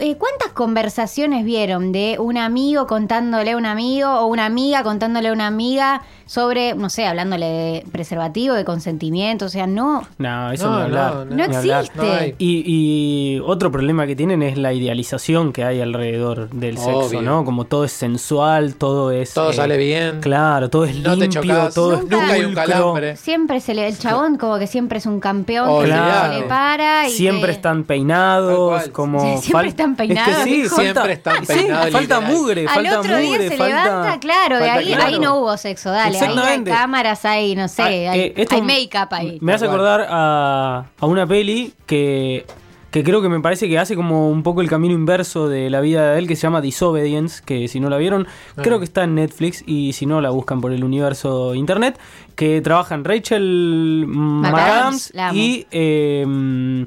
Eh, 0.00 0.16
¿Cuántas 0.16 0.48
conversaciones 0.52 1.44
vieron 1.44 1.92
de 1.92 2.16
un 2.18 2.36
amigo 2.36 2.86
contándole 2.86 3.52
a 3.52 3.56
un 3.56 3.64
amigo 3.64 4.10
o 4.10 4.26
una 4.26 4.44
amiga 4.44 4.82
contándole 4.82 5.28
a 5.28 5.32
una 5.32 5.46
amiga 5.46 6.02
sobre, 6.26 6.74
no 6.74 6.90
sé, 6.90 7.06
hablándole 7.06 7.46
de 7.46 7.84
preservativo, 7.92 8.54
de 8.54 8.64
consentimiento? 8.64 9.46
O 9.46 9.48
sea, 9.48 9.66
no. 9.66 10.06
no, 10.18 10.52
eso 10.52 10.68
No, 10.70 10.76
hablar. 10.78 11.14
no, 11.28 11.36
No 11.36 11.44
existe. 11.44 11.90
No 11.96 12.02
hay. 12.12 12.34
Y, 12.38 12.62
y 12.66 13.40
otro 13.40 13.70
problema 13.70 14.06
que 14.06 14.16
tienen 14.16 14.42
es 14.42 14.58
la 14.58 14.72
idealización 14.72 15.52
que 15.52 15.64
hay 15.64 15.80
alrededor 15.80 16.50
del 16.50 16.78
sexo, 16.78 16.98
Obvio. 16.98 17.22
¿no? 17.22 17.44
Como 17.44 17.64
todo 17.64 17.84
es 17.84 17.92
sensual, 17.92 18.74
todo 18.74 19.10
es... 19.12 19.32
Todo 19.34 19.50
eh, 19.50 19.54
sale 19.54 19.76
bien. 19.76 20.20
Claro, 20.20 20.68
todo 20.68 20.84
es 20.84 20.96
No 20.96 21.14
te 21.14 21.28
limpio, 21.28 21.42
chocas. 21.42 21.74
todo 21.74 21.94
es 21.94 22.00
Nunca- 22.02 22.16
Nunca 22.16 22.32
hay 22.32 22.44
un 22.44 22.54
calambre. 22.54 23.16
Siempre 23.16 23.60
se 23.60 23.74
le. 23.74 23.86
El 23.86 23.98
chabón, 23.98 24.36
como 24.36 24.58
que 24.58 24.66
siempre 24.66 24.98
es 24.98 25.06
un 25.06 25.20
campeón, 25.20 25.66
que 25.68 25.72
Olvidate. 25.72 26.34
se 26.34 26.40
le 26.40 26.46
para 26.48 27.08
y. 27.08 27.12
Siempre 27.12 27.46
que- 27.46 27.52
están 27.52 27.84
peinados, 27.84 28.88
como 28.88 29.20
Sí, 29.20 29.42
siempre 29.42 29.52
fal- 29.52 29.66
están 29.68 29.90
Es 29.92 29.96
que 29.96 30.06
peinados, 30.06 30.42
sí, 30.44 30.62
dijo. 30.62 30.76
falta, 30.76 30.92
Siempre 30.92 31.12
están 31.12 31.46
sí, 31.46 31.52
peinados, 31.52 31.90
falta 31.92 32.00
literal. 32.20 32.32
mugre, 32.36 32.60
Al 32.62 32.74
falta 32.74 33.00
otro 33.00 33.16
día 33.16 33.28
mugre, 33.30 33.48
se 33.48 33.56
falta... 33.56 33.84
levanta, 33.84 34.20
claro, 34.20 34.54
de 34.56 34.60
falta 34.66 34.78
ahí, 34.80 34.86
claro. 34.86 35.04
ahí 35.04 35.18
no 35.20 35.36
hubo 35.36 35.56
sexo, 35.56 35.90
dale, 35.90 36.15
ahí 36.22 36.38
hay 36.38 36.64
cámaras, 36.64 37.24
hay, 37.24 37.54
no 37.54 37.68
sé, 37.68 37.82
Ah, 37.82 37.86
hay, 38.12 38.20
eh, 38.20 38.34
esto 38.36 38.56
hay 38.56 38.62
make-up 38.62 39.08
ahí. 39.12 39.38
Me 39.40 39.52
hace 39.52 39.66
acordar 39.66 40.06
a, 40.08 40.86
a 40.98 41.06
una 41.06 41.26
peli 41.26 41.72
que, 41.86 42.44
que 42.90 43.02
creo 43.04 43.20
que 43.22 43.28
me 43.28 43.40
parece 43.40 43.68
que 43.68 43.78
hace 43.78 43.94
como 43.96 44.30
un 44.30 44.42
poco 44.42 44.60
el 44.62 44.68
camino 44.68 44.94
inverso 44.94 45.48
de 45.48 45.68
la 45.70 45.80
vida 45.80 46.12
de 46.12 46.18
él, 46.18 46.26
que 46.28 46.36
se 46.36 46.42
llama 46.42 46.60
Disobedience, 46.60 47.42
que 47.44 47.68
si 47.68 47.78
no 47.80 47.90
la 47.90 47.96
vieron, 47.98 48.26
Ah. 48.56 48.62
creo 48.62 48.78
que 48.78 48.84
está 48.84 49.04
en 49.04 49.14
Netflix 49.16 49.62
y 49.66 49.92
si 49.92 50.06
no 50.06 50.20
la 50.20 50.30
buscan 50.30 50.60
por 50.60 50.72
el 50.72 50.82
universo 50.84 51.54
internet, 51.54 51.98
que 52.34 52.60
trabajan 52.62 53.04
Rachel 53.04 54.04
McAdams 54.08 55.12
y 55.34 55.66
eh, 55.70 56.86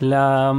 la... 0.00 0.54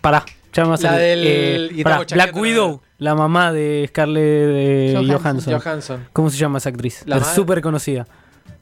Pará, 0.00 0.24
ya 0.52 0.64
me 0.64 0.70
va 0.70 0.74
a 0.76 0.78
La 0.82 0.96
del- 0.96 1.70
Eh, 1.78 1.82
pará, 1.82 2.04
Black 2.10 2.36
Widow, 2.36 2.80
la 2.98 3.14
mamá 3.14 3.52
de 3.52 3.84
Scarlett 3.88 4.22
eh, 4.24 4.92
Johansson. 4.94 5.18
Johansson. 5.18 5.60
Johansson. 5.60 6.08
¿Cómo 6.12 6.30
se 6.30 6.36
llama 6.36 6.58
esa 6.58 6.68
actriz? 6.70 7.02
La 7.06 7.22
súper 7.24 7.60
conocida. 7.60 8.06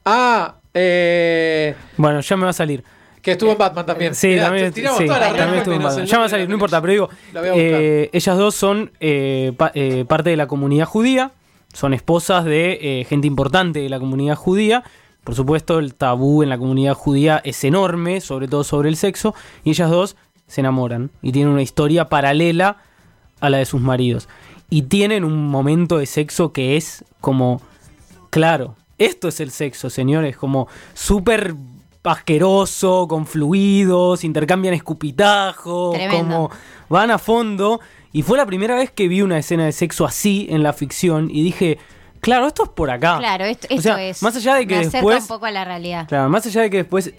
Ah, 0.05 0.57
eh, 0.74 1.74
Bueno, 1.97 2.20
ya 2.20 2.36
me 2.36 2.45
va 2.45 2.51
a 2.51 2.55
salir. 2.55 2.82
que 3.22 3.32
estuvo 3.32 3.53
en 3.53 3.59
Batman 3.59 3.84
también. 3.84 4.14
Sí, 4.14 4.28
Mirá, 4.28 4.45
también, 4.45 4.72
sí, 4.72 4.82
también 4.82 5.55
estuvo 5.57 5.74
en 5.74 5.82
Batman. 5.82 6.07
Ya 6.07 6.16
me 6.16 6.20
va 6.20 6.26
a 6.26 6.28
salir, 6.30 6.49
no 6.49 6.55
importa, 6.55 6.80
pero 6.80 6.93
digo, 6.93 7.11
eh, 7.55 8.09
ellas 8.12 8.36
dos 8.39 8.55
son 8.55 8.91
pa- 9.57 9.72
parte 10.07 10.30
de 10.30 10.36
la 10.36 10.47
comunidad 10.47 10.86
judía, 10.86 11.32
son 11.74 11.93
esposas 11.95 12.45
de 12.45 13.05
gente 13.09 13.26
importante 13.26 13.80
de 13.80 13.89
la 13.89 13.99
comunidad 13.99 14.36
judía. 14.36 14.82
Por 15.24 15.34
supuesto, 15.34 15.78
el 15.78 15.95
tabú 15.95 16.43
en 16.43 16.49
la 16.49 16.57
comunidad 16.57 16.95
judía 16.95 17.43
es 17.45 17.62
enorme, 17.64 18.22
sobre 18.22 18.49
todo 18.49 18.64
sobre 18.64 18.89
el 18.89 18.97
sexo, 18.97 19.34
y 19.62 19.70
ellas 19.70 19.91
dos 19.91 20.16
se 20.49 20.61
enamoran 20.62 21.11
y 21.22 21.30
tienen 21.32 21.53
una 21.53 21.62
historia 21.62 22.09
paralela 22.09 22.78
a 23.40 23.49
la 23.51 23.59
de 23.59 23.64
sus 23.66 23.80
maridos. 23.80 24.28
Y 24.70 24.82
tienen 24.82 25.24
un 25.24 25.46
momento 25.49 25.99
de 25.99 26.07
sexo 26.07 26.53
que 26.53 26.76
es 26.76 27.05
como, 27.20 27.62
claro, 28.30 28.74
esto 28.99 29.28
es 29.28 29.38
el 29.40 29.51
sexo, 29.53 29.88
señores, 29.90 30.36
como 30.36 30.66
súper 30.94 31.55
asqueroso, 32.05 33.07
con 33.09 33.26
fluidos, 33.26 34.24
intercambian 34.24 34.74
escupitajos, 34.74 35.94
Tremendo. 35.94 36.18
como 36.18 36.51
van 36.88 37.11
a 37.11 37.18
fondo. 37.18 37.80
Y 38.12 38.22
fue 38.22 38.38
la 38.38 38.46
primera 38.46 38.74
vez 38.76 38.90
que 38.90 39.09
vi 39.09 39.22
una 39.22 39.38
escena 39.38 39.66
de 39.66 39.72
sexo 39.72 40.05
así 40.07 40.46
en 40.51 40.62
la 40.62 40.72
ficción 40.72 41.28
y 41.30 41.42
dije, 41.42 41.78
claro, 42.20 42.46
esto 42.46 42.64
es 42.64 42.70
por 42.70 42.90
acá. 42.90 43.18
Claro, 43.18 43.44
esto, 43.44 43.66
O 43.70 43.74
esto 43.74 43.82
sea, 43.82 44.03
es. 44.03 44.22
más 44.22 44.34
allá 44.36 44.55
de 44.55 44.66
que 44.66 44.76
me 44.78 44.86
después- 44.88 45.22
un 45.22 45.28
poco 45.28 45.46
a 45.46 45.51
la 45.51 45.64
realidad. 45.64 46.09
Claro, 46.09 46.28
más 46.30 46.46
allá 46.46 46.62
de 46.62 46.70
que 46.70 46.78
después 46.78 47.12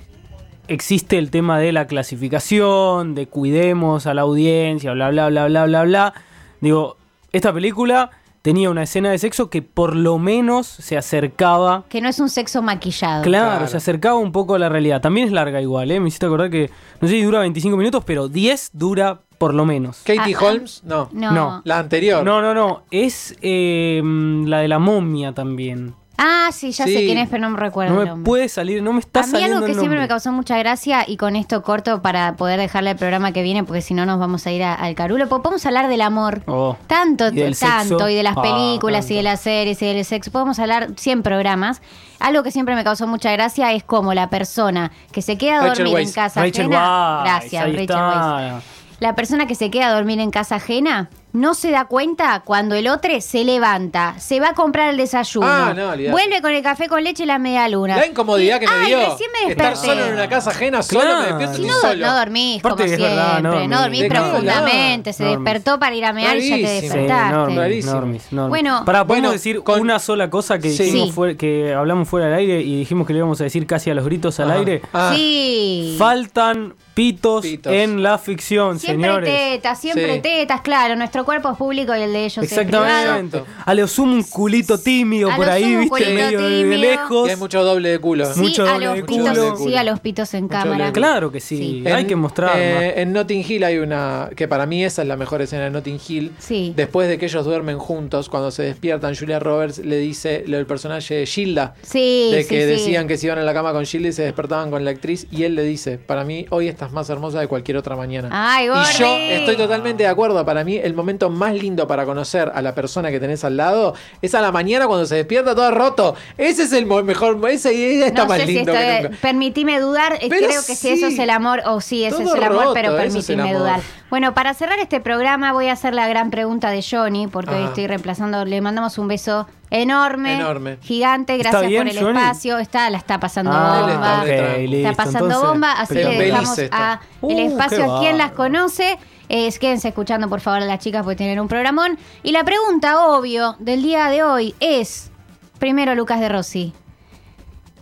existe 0.70 1.18
el 1.18 1.30
tema 1.32 1.60
de 1.60 1.72
la 1.72 1.86
clasificación, 1.88 3.16
de 3.16 3.28
cuidemos 3.28 4.06
a 4.08 4.14
la 4.14 4.22
audiencia, 4.22 4.94
bla, 4.94 5.10
bla, 5.10 5.28
bla, 5.30 5.48
bla, 5.48 5.66
bla, 5.66 5.84
bla. 5.84 6.14
Digo, 6.62 6.98
esta 7.32 7.52
película 7.54 8.12
tenía 8.42 8.70
una 8.70 8.84
escena 8.84 9.12
de 9.12 9.18
sexo 9.18 9.50
que 9.50 9.62
por 9.62 9.96
lo 9.96 10.18
menos 10.18 10.66
se 10.68 10.98
acercaba. 10.98 11.84
Que 11.90 12.02
no 12.02 12.08
es 12.10 12.20
un 12.20 12.30
sexo 12.30 12.62
maquillado. 12.62 13.24
Claro, 13.24 13.50
Claro. 13.52 13.68
se 13.68 13.78
acercaba 13.78 14.16
un 14.16 14.32
poco 14.32 14.56
a 14.56 14.60
la 14.60 14.70
realidad. 14.70 15.02
También 15.02 15.28
es 15.28 15.34
larga 15.34 15.62
igual, 15.62 15.92
¿eh? 15.92 16.00
Me 16.00 16.08
hiciste 16.08 16.26
acordar 16.26 16.50
que, 16.50 16.70
no 17.02 17.08
sé 17.08 17.16
si 17.16 17.22
dura 17.24 17.40
25 17.40 17.76
minutos, 17.76 18.04
pero 18.06 18.28
10 18.30 18.72
dura 18.74 19.20
por 19.38 19.54
lo 19.54 19.66
menos. 19.66 20.00
Katie 20.06 20.36
Ah, 20.36 20.40
ah. 20.42 20.46
Holmes, 20.46 20.82
no. 20.86 21.10
No. 21.14 21.32
No. 21.32 21.62
La 21.64 21.80
anterior. 21.80 22.24
No, 22.26 22.42
no, 22.42 22.54
no. 22.54 22.84
Es 22.92 23.36
eh, 23.42 24.02
la 24.04 24.60
de 24.60 24.68
la 24.68 24.80
momia 24.80 25.34
también. 25.34 25.96
Ah, 26.22 26.50
sí, 26.52 26.72
ya 26.72 26.84
sé 26.84 26.92
Sí. 26.98 27.06
quién 27.06 27.18
es, 27.18 27.30
pero 27.30 27.42
no 27.44 27.50
me 27.52 27.58
recuerdo 27.58 28.04
No 28.06 28.18
me 28.18 28.24
puede 28.26 28.50
salir, 28.50 28.84
no 28.84 28.92
me 28.92 29.00
está 29.00 29.22
a 29.22 29.24
mí 29.24 29.32
saliendo 29.32 29.56
algo 29.58 29.66
que 29.68 29.72
el 29.72 29.80
siempre 29.80 30.00
me 30.00 30.08
causó 30.10 30.34
mucha 30.34 30.58
gracia 30.58 31.06
y 31.08 31.16
con 31.16 31.38
esto 31.38 31.64
corto 31.64 32.02
para 32.02 32.34
poder 32.36 32.60
dejarle 32.60 32.92
el 32.92 32.98
programa 32.98 33.32
que 33.32 33.42
viene 33.42 33.64
porque 33.64 33.82
si 33.82 33.94
no 33.94 34.06
nos 34.06 34.20
vamos 34.20 34.46
a 34.46 34.52
ir 34.52 34.64
a- 34.64 34.74
al 34.74 34.96
carulo. 34.96 35.30
Po- 35.30 35.42
Podemos 35.42 35.66
hablar 35.66 35.88
del 35.88 36.02
amor. 36.02 36.42
Oh. 36.46 36.76
Tanto, 36.88 37.30
Y 37.30 37.36
del 37.36 37.58
tanto, 37.58 37.98
sexo. 38.00 38.10
y 38.10 38.16
de 38.16 38.24
las 38.24 38.36
Ah, 38.38 38.42
películas 38.42 39.10
y 39.12 39.16
de 39.16 39.24
las 39.24 39.40
series 39.40 39.82
y 39.82 39.86
del 39.86 40.04
sexo. 40.04 40.30
Podemos 40.32 40.60
hablar 40.60 40.90
100 40.98 41.24
programas. 41.24 41.82
Algo 42.20 42.44
que 42.44 42.52
siempre 42.52 42.76
me 42.76 42.84
causó 42.84 43.08
mucha 43.08 43.32
gracia 43.32 43.72
es 43.72 43.86
como 43.86 44.14
la 44.14 44.30
persona 44.30 44.92
que 45.14 45.22
se 45.22 45.38
queda 45.38 45.60
a 45.62 45.68
Rachel 45.68 45.86
dormir 45.86 46.06
en 46.08 46.12
casa 46.12 46.42
Rachel 46.42 46.66
ajena. 46.66 47.22
Gracias, 47.24 47.64
ahí 47.66 47.72
Rachel. 47.88 48.52
Weisz. 48.52 48.64
La 49.00 49.16
persona 49.16 49.48
que 49.48 49.56
se 49.56 49.72
queda 49.72 49.88
a 49.88 49.94
dormir 49.94 50.20
en 50.20 50.32
casa 50.32 50.56
ajena 50.58 51.10
no 51.32 51.54
se 51.54 51.70
da 51.72 51.86
cuenta 51.86 52.42
cuando 52.44 52.76
el 52.76 52.88
otro 52.88 53.10
se 53.22 53.44
levanta, 53.44 54.20
se 54.20 54.40
va 54.40 54.50
a 54.50 54.54
comprar 54.54 54.90
el 54.90 54.98
desayuno, 54.98 55.46
Ah, 55.48 55.74
no, 55.76 55.90
vuelve 56.12 56.42
con 56.42 56.52
el 56.52 56.64
café 56.64 56.88
con 56.88 57.04
leche 57.04 57.24
y 57.24 57.26
la 57.26 57.38
media 57.40 57.68
luna. 57.70 57.98
La 57.98 58.08
incomodidad 58.08 58.58
Y, 58.58 58.60
que 58.62 58.68
me 58.68 58.74
"Ay, 58.74 58.88
dio. 58.88 58.98
recién 59.00 59.30
me 59.32 59.52
Estar 59.52 59.70
desperté". 59.72 59.88
solo 59.94 60.06
en 60.08 60.14
una 60.14 60.28
casa 60.30 60.50
ajena, 60.50 60.82
solo 60.82 61.02
Claro. 61.02 61.20
me 61.20 61.26
despierto 61.28 61.56
Si 61.58 61.62
no, 61.68 61.74
solo. 61.80 62.06
no 62.08 62.16
dormís 62.18 62.60
Aparte 62.60 62.76
como 62.84 62.88
siempre, 62.88 63.10
verdad, 63.10 63.34
no 63.42 63.50
no, 63.50 63.52
dormís. 63.60 63.80
dormís 63.80 64.02
¿De 64.02 64.10
qué 64.10 64.16
profundamente, 64.16 65.14
se 65.14 65.24
despertó 65.24 65.80
para 65.80 65.96
ir 65.96 66.06
a 66.06 66.14
mear 66.14 66.38
y 66.38 66.50
ya 66.50 66.56
te. 66.56 66.80
Sí, 66.82 66.88
despertaste. 66.88 67.32
normis, 67.36 67.58
Rarísimo. 67.58 67.94
normis, 67.94 68.32
normis. 68.32 68.50
Bueno, 68.50 68.84
Pará, 68.86 69.06
podemos 69.06 69.08
bueno, 69.30 69.32
decir 69.32 69.64
con- 69.64 69.82
una 69.82 70.00
sola 70.00 70.30
cosa 70.30 70.60
que 70.60 70.72
Sí. 70.72 70.84
dijimos 70.84 71.08
Sí. 71.10 71.14
fuera- 71.14 71.36
que 71.38 71.74
hablamos 71.74 72.08
fuera 72.10 72.26
del 72.28 72.36
aire 72.36 72.62
y 72.62 72.80
dijimos 72.80 73.06
que 73.06 73.14
le 73.14 73.20
íbamos 73.20 73.40
a 73.40 73.44
decir 73.44 73.68
casi 73.68 73.90
a 73.90 73.94
los 73.94 74.06
gritos 74.06 74.40
al 74.40 74.50
Ajá. 74.52 74.60
aire. 74.60 74.82
Ah, 74.94 75.14
Sí. 75.16 75.96
Faltan 75.98 76.74
pitos, 77.00 77.42
Pitos. 77.44 77.72
en 77.74 78.04
la 78.04 78.18
ficción, 78.18 78.78
Siempre 78.80 79.08
señores. 79.08 79.30
tetas, 79.34 79.80
siempre 79.80 80.16
Sí. 80.16 80.22
tetas, 80.22 80.62
claro. 80.62 80.96
Nuestro 80.96 81.24
cuerpo 81.24 81.50
es 81.52 81.58
público 81.58 81.96
y 81.96 82.02
el 82.02 82.12
de 82.14 82.26
ellos 82.26 82.44
es 82.46 82.54
privado. 82.54 82.86
Exactamente. 82.86 83.42
A 83.66 83.74
lo 83.74 83.88
sumo 83.88 84.14
un 84.14 84.24
culito 84.24 84.78
tímido 84.78 85.32
A 85.32 85.36
por 85.36 85.50
ahí, 85.50 85.76
viste, 85.78 86.14
medio 86.14 86.42
de- 86.42 86.78
lejos. 86.78 87.28
Y 87.28 87.32
hay 87.32 87.38
mucho 87.38 87.64
doble 87.64 87.90
de 87.90 88.00
culo. 88.00 88.26
Sí, 88.34 88.40
Mucho 88.42 88.64
a 88.68 88.72
doble 88.74 88.86
los 88.88 88.96
de 88.96 89.04
pitos, 89.04 89.30
culo. 89.30 89.58
sí, 89.58 89.76
a 89.76 89.84
los 89.84 90.00
pitos 90.00 90.34
en 90.34 90.44
Mucho 90.44 90.54
cámara. 90.58 90.92
Claro 90.92 91.32
que 91.32 91.40
sí, 91.40 91.82
Sí. 91.86 91.88
hay 91.90 92.06
que 92.06 92.16
mostrar. 92.16 92.52
eh, 92.58 93.02
en 93.02 93.14
Notting 93.14 93.46
Hill 93.48 93.64
hay 93.64 93.78
una. 93.78 94.30
que 94.36 94.48
para 94.48 94.66
mí 94.66 94.84
esa 94.84 95.02
es 95.04 95.08
la 95.08 95.16
mejor 95.16 95.42
escena 95.42 95.64
de 95.66 95.70
Notting 95.72 96.00
Hill. 96.08 96.32
Sí. 96.40 96.74
Después 96.76 97.08
de 97.08 97.18
que 97.18 97.26
ellos 97.28 97.46
duermen 97.46 97.78
juntos, 97.80 98.28
cuando 98.30 98.52
se 98.52 98.64
despiertan, 98.64 99.16
Julia 99.16 99.40
Roberts 99.40 99.80
le 99.80 99.98
dice 99.98 100.44
el 100.48 100.66
personaje 100.66 101.16
de 101.16 101.26
Gilda. 101.26 101.76
Sí, 101.82 102.30
de 102.32 102.44
sí, 102.44 102.50
que 102.50 102.62
sí. 102.62 102.68
decían 102.68 103.08
que 103.08 103.18
se 103.18 103.28
iban 103.28 103.40
a 103.40 103.44
la 103.44 103.54
cama 103.54 103.72
con 103.72 103.86
Gilda 103.86 104.10
y 104.10 104.14
se 104.14 104.24
despertaban 104.24 104.70
con 104.72 104.84
la 104.84 104.92
actriz. 104.92 105.28
Y 105.32 105.44
él 105.44 105.56
le 105.56 105.64
dice: 105.64 105.98
Para 105.98 106.24
mí, 106.24 106.46
hoy 106.50 106.68
estás 106.68 106.89
más 106.92 107.10
hermosa 107.10 107.40
de 107.40 107.48
cualquier 107.48 107.78
otra 107.78 107.96
mañana. 107.96 108.30
Ay, 108.32 108.66
y 108.68 108.98
yo 109.00 109.08
estoy 109.18 109.56
totalmente 109.58 110.04
de 110.04 110.10
acuerdo. 110.10 110.46
Para 110.46 110.64
mí, 110.64 110.78
el 110.78 110.94
momento 110.94 111.30
más 111.30 111.54
lindo 111.54 111.88
para 111.88 112.06
conocer 112.06 112.52
a 112.54 112.62
la 112.62 112.74
persona 112.76 113.12
que 113.12 113.20
tenés 113.20 113.44
al 113.44 113.58
lado 113.58 113.94
es 114.22 114.34
a 114.36 114.42
la 114.42 114.52
mañana 114.52 114.88
cuando 114.88 115.06
se 115.06 115.16
despierta 115.16 115.56
todo 115.56 115.72
roto. 115.72 116.16
Ese 116.38 116.64
es 116.64 116.74
el 116.74 116.86
mejor. 116.86 117.40
Ese 117.50 118.06
está 118.06 118.24
no 118.24 118.28
más 118.30 118.40
sé 118.40 118.46
si 118.46 118.54
lindo 118.54 118.74
estoy- 118.74 118.88
que 118.98 119.04
nunca. 119.04 119.18
Permitime 119.22 119.80
dudar, 119.80 120.14
eh, 120.22 120.28
Pero 120.30 120.48
creo 120.48 120.62
que 120.66 120.76
si 120.76 120.90
eso 120.90 121.08
es 121.08 121.20
el 121.20 121.30
amor, 121.30 121.62
o 121.66 121.82
sí, 121.82 122.04
ese 122.04 122.18
Todo 122.18 122.30
es 122.34 122.36
el 122.36 122.44
amor, 122.44 122.64
roto, 122.64 122.74
pero 122.74 122.96
permitime 122.96 123.54
dudar. 123.54 123.82
Bueno, 124.10 124.34
para 124.34 124.54
cerrar 124.54 124.80
este 124.80 125.00
programa 125.00 125.54
voy 125.54 125.68
a 125.68 125.74
hacer 125.74 125.94
la 125.94 126.08
gran 126.08 126.32
pregunta 126.32 126.72
de 126.72 126.84
Johnny, 126.84 127.28
porque 127.28 127.54
hoy 127.56 127.64
estoy 127.66 127.86
reemplazando, 127.88 128.44
le 128.46 128.60
mandamos 128.62 128.98
un 128.98 129.08
beso 129.08 129.48
enorme, 129.72 130.36
Enorme. 130.36 130.78
gigante, 130.82 131.36
¿Está 131.36 131.50
gracias 131.52 131.70
bien, 131.70 131.84
por 131.88 131.92
el 131.98 132.04
Johnny? 132.04 132.20
espacio, 132.20 132.58
está, 132.60 132.90
la 132.90 132.98
está 132.98 133.20
pasando 133.20 133.52
Ah, 133.54 133.82
Él 133.84 133.90
está 133.92 134.00
bomba. 134.18 134.24
re 134.24 134.68
listo. 134.68 134.90
Está 134.90 135.04
pasando 135.04 135.26
Entonces, 135.28 135.50
bomba, 135.50 135.72
así 135.74 135.94
pero 135.94 136.10
que 136.10 136.18
feliz 136.18 136.34
dejamos 136.34 136.60
a 136.72 137.00
Uh, 137.22 137.30
el 137.32 137.36
qué 137.38 137.46
espacio 137.46 137.96
a 137.96 138.00
quien 138.00 138.18
las 138.18 138.30
bárbaro. 138.32 138.54
conoce. 138.54 138.98
Eh, 139.32 139.54
quédense 139.60 139.90
escuchando 139.90 140.28
por 140.28 140.42
favor 140.42 140.64
a 140.64 140.66
las 140.66 140.80
chicas 140.80 141.04
porque 141.04 141.18
tienen 141.18 141.40
un 141.40 141.48
programón. 141.48 142.00
Y 142.24 142.32
la 142.32 142.44
pregunta, 142.44 143.06
obvio, 143.08 143.56
del 143.60 143.84
día 143.84 144.10
de 144.10 144.24
hoy 144.24 144.56
es, 144.60 145.12
primero 145.60 145.94
Lucas 145.96 146.20
de 146.20 146.30
Rossi, 146.30 146.74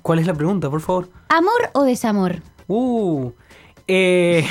¿Cuál 0.01 0.19
es 0.19 0.27
la 0.27 0.33
pregunta, 0.33 0.69
por 0.69 0.79
favor? 0.81 1.09
¿amor 1.29 1.69
o 1.73 1.83
desamor? 1.83 2.41
Uh, 2.67 3.31
eh, 3.87 4.45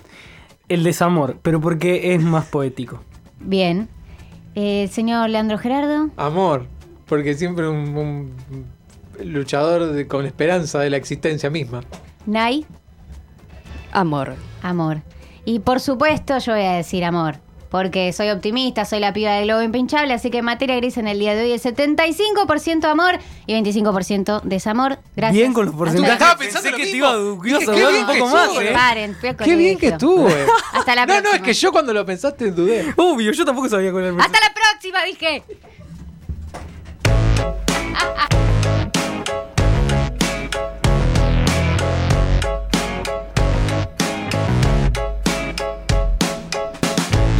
el 0.68 0.82
desamor, 0.84 1.38
pero 1.42 1.60
porque 1.60 2.14
es 2.14 2.22
más 2.22 2.46
poético. 2.46 3.00
Bien. 3.38 3.88
Eh, 4.56 4.88
señor 4.90 5.28
Leandro 5.30 5.58
Gerardo. 5.58 6.10
Amor, 6.16 6.66
porque 7.06 7.34
siempre 7.34 7.68
un, 7.68 7.96
un 7.96 9.32
luchador 9.32 9.92
de- 9.92 10.06
con 10.08 10.24
esperanza 10.26 10.80
de 10.80 10.90
la 10.90 10.96
existencia 10.96 11.50
misma. 11.50 11.82
Nay. 12.24 12.64
Amor. 13.92 14.34
Amor. 14.62 15.02
Y 15.44 15.60
por 15.60 15.78
supuesto 15.80 16.38
yo 16.38 16.52
voy 16.54 16.62
a 16.64 16.72
decir 16.72 17.04
amor. 17.04 17.36
Porque 17.76 18.10
soy 18.14 18.30
optimista, 18.30 18.86
soy 18.86 19.00
la 19.00 19.12
piba 19.12 19.32
del 19.32 19.44
globo 19.44 19.60
impinchable, 19.60 20.14
así 20.14 20.30
que 20.30 20.40
materia 20.40 20.76
gris 20.76 20.96
en 20.96 21.06
el 21.08 21.18
día 21.18 21.34
de 21.34 21.42
hoy 21.42 21.52
es 21.52 21.62
75% 21.62 22.84
amor 22.86 23.18
y 23.46 23.52
25% 23.52 24.40
desamor. 24.44 24.98
Gracias. 25.14 25.38
Bien 25.38 25.52
con 25.52 25.66
los 25.66 25.74
porcentajes. 25.74 26.14
Estaba 26.14 26.38
pensando 26.38 26.70
Pensé 26.70 26.82
que 26.82 26.90
te 26.90 26.96
iba, 26.96 27.10
a 27.10 27.12
Qué 27.12 27.54
hablar 27.70 27.92
bien 27.92 28.06
un 28.06 28.12
que 28.14 28.18
poco 28.18 28.30
más, 28.32 28.48
¿eh? 28.62 28.70
Paren, 28.72 29.14
fui 29.14 29.28
al 29.28 29.36
Qué 29.36 29.56
bien 29.56 29.76
que 29.76 29.88
eh. 29.88 30.46
Hasta 30.72 30.94
la 30.94 31.04
No, 31.04 31.12
próxima. 31.12 31.20
no, 31.20 31.36
es 31.36 31.42
que 31.42 31.52
yo 31.52 31.70
cuando 31.70 31.92
lo 31.92 32.06
pensaste 32.06 32.50
dudé. 32.50 32.94
Obvio, 32.96 33.30
yo 33.32 33.44
tampoco 33.44 33.68
sabía 33.68 33.92
con 33.92 34.02
el 34.02 34.18
Hasta 34.18 34.38
la 34.40 34.54
próxima, 34.54 35.04
dije. 35.04 35.42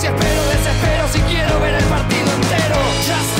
Si 0.00 0.06
espero, 0.06 0.46
desespero 0.46 1.08
si 1.08 1.20
quiero 1.20 1.60
ver 1.60 1.74
el 1.74 1.84
partido 1.84 2.32
entero. 2.32 3.39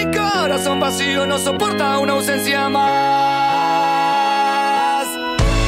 corazón 0.33 0.79
vacío 0.79 1.25
no 1.27 1.37
soporta 1.37 1.99
una 1.99 2.13
ausencia 2.13 2.69
más. 2.69 2.87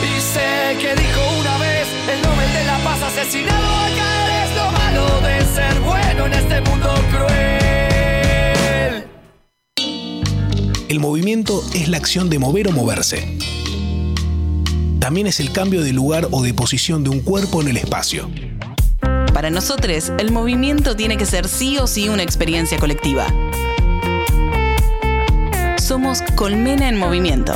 Y 0.01 0.21
sé 0.21 0.77
que 0.79 0.95
dijo 0.95 1.21
una 1.39 1.57
vez 1.57 1.87
el 2.11 2.21
Nobel 2.21 2.53
de 2.53 2.63
la 2.65 2.77
Paz 2.79 3.03
asesinado 3.03 3.75
acá 3.75 4.43
es 4.43 4.55
lo 4.55 4.71
malo 4.71 5.21
de 5.21 5.45
ser 5.53 5.79
bueno 5.81 6.25
en 6.25 6.33
este 6.33 6.61
mundo 6.61 6.89
cruel. 7.11 9.07
El 10.89 10.99
movimiento 10.99 11.63
es 11.73 11.87
la 11.87 11.97
acción 11.97 12.29
de 12.29 12.39
mover 12.39 12.67
o 12.67 12.71
moverse. 12.71 13.37
También 14.99 15.27
es 15.27 15.39
el 15.39 15.51
cambio 15.51 15.83
de 15.83 15.91
lugar 15.91 16.27
o 16.31 16.41
de 16.41 16.53
posición 16.53 17.03
de 17.03 17.09
un 17.09 17.19
cuerpo 17.19 17.61
en 17.61 17.67
el 17.67 17.77
espacio. 17.77 18.29
Para 19.33 19.49
nosotros, 19.49 20.11
el 20.19 20.31
movimiento 20.31 20.95
tiene 20.95 21.17
que 21.17 21.25
ser 21.25 21.47
sí 21.47 21.77
o 21.77 21.87
sí 21.87 22.07
una 22.07 22.23
experiencia 22.23 22.77
colectiva. 22.77 23.27
Somos 25.93 26.23
Colmena 26.35 26.89
en 26.89 26.97
Movimiento. 26.97 27.53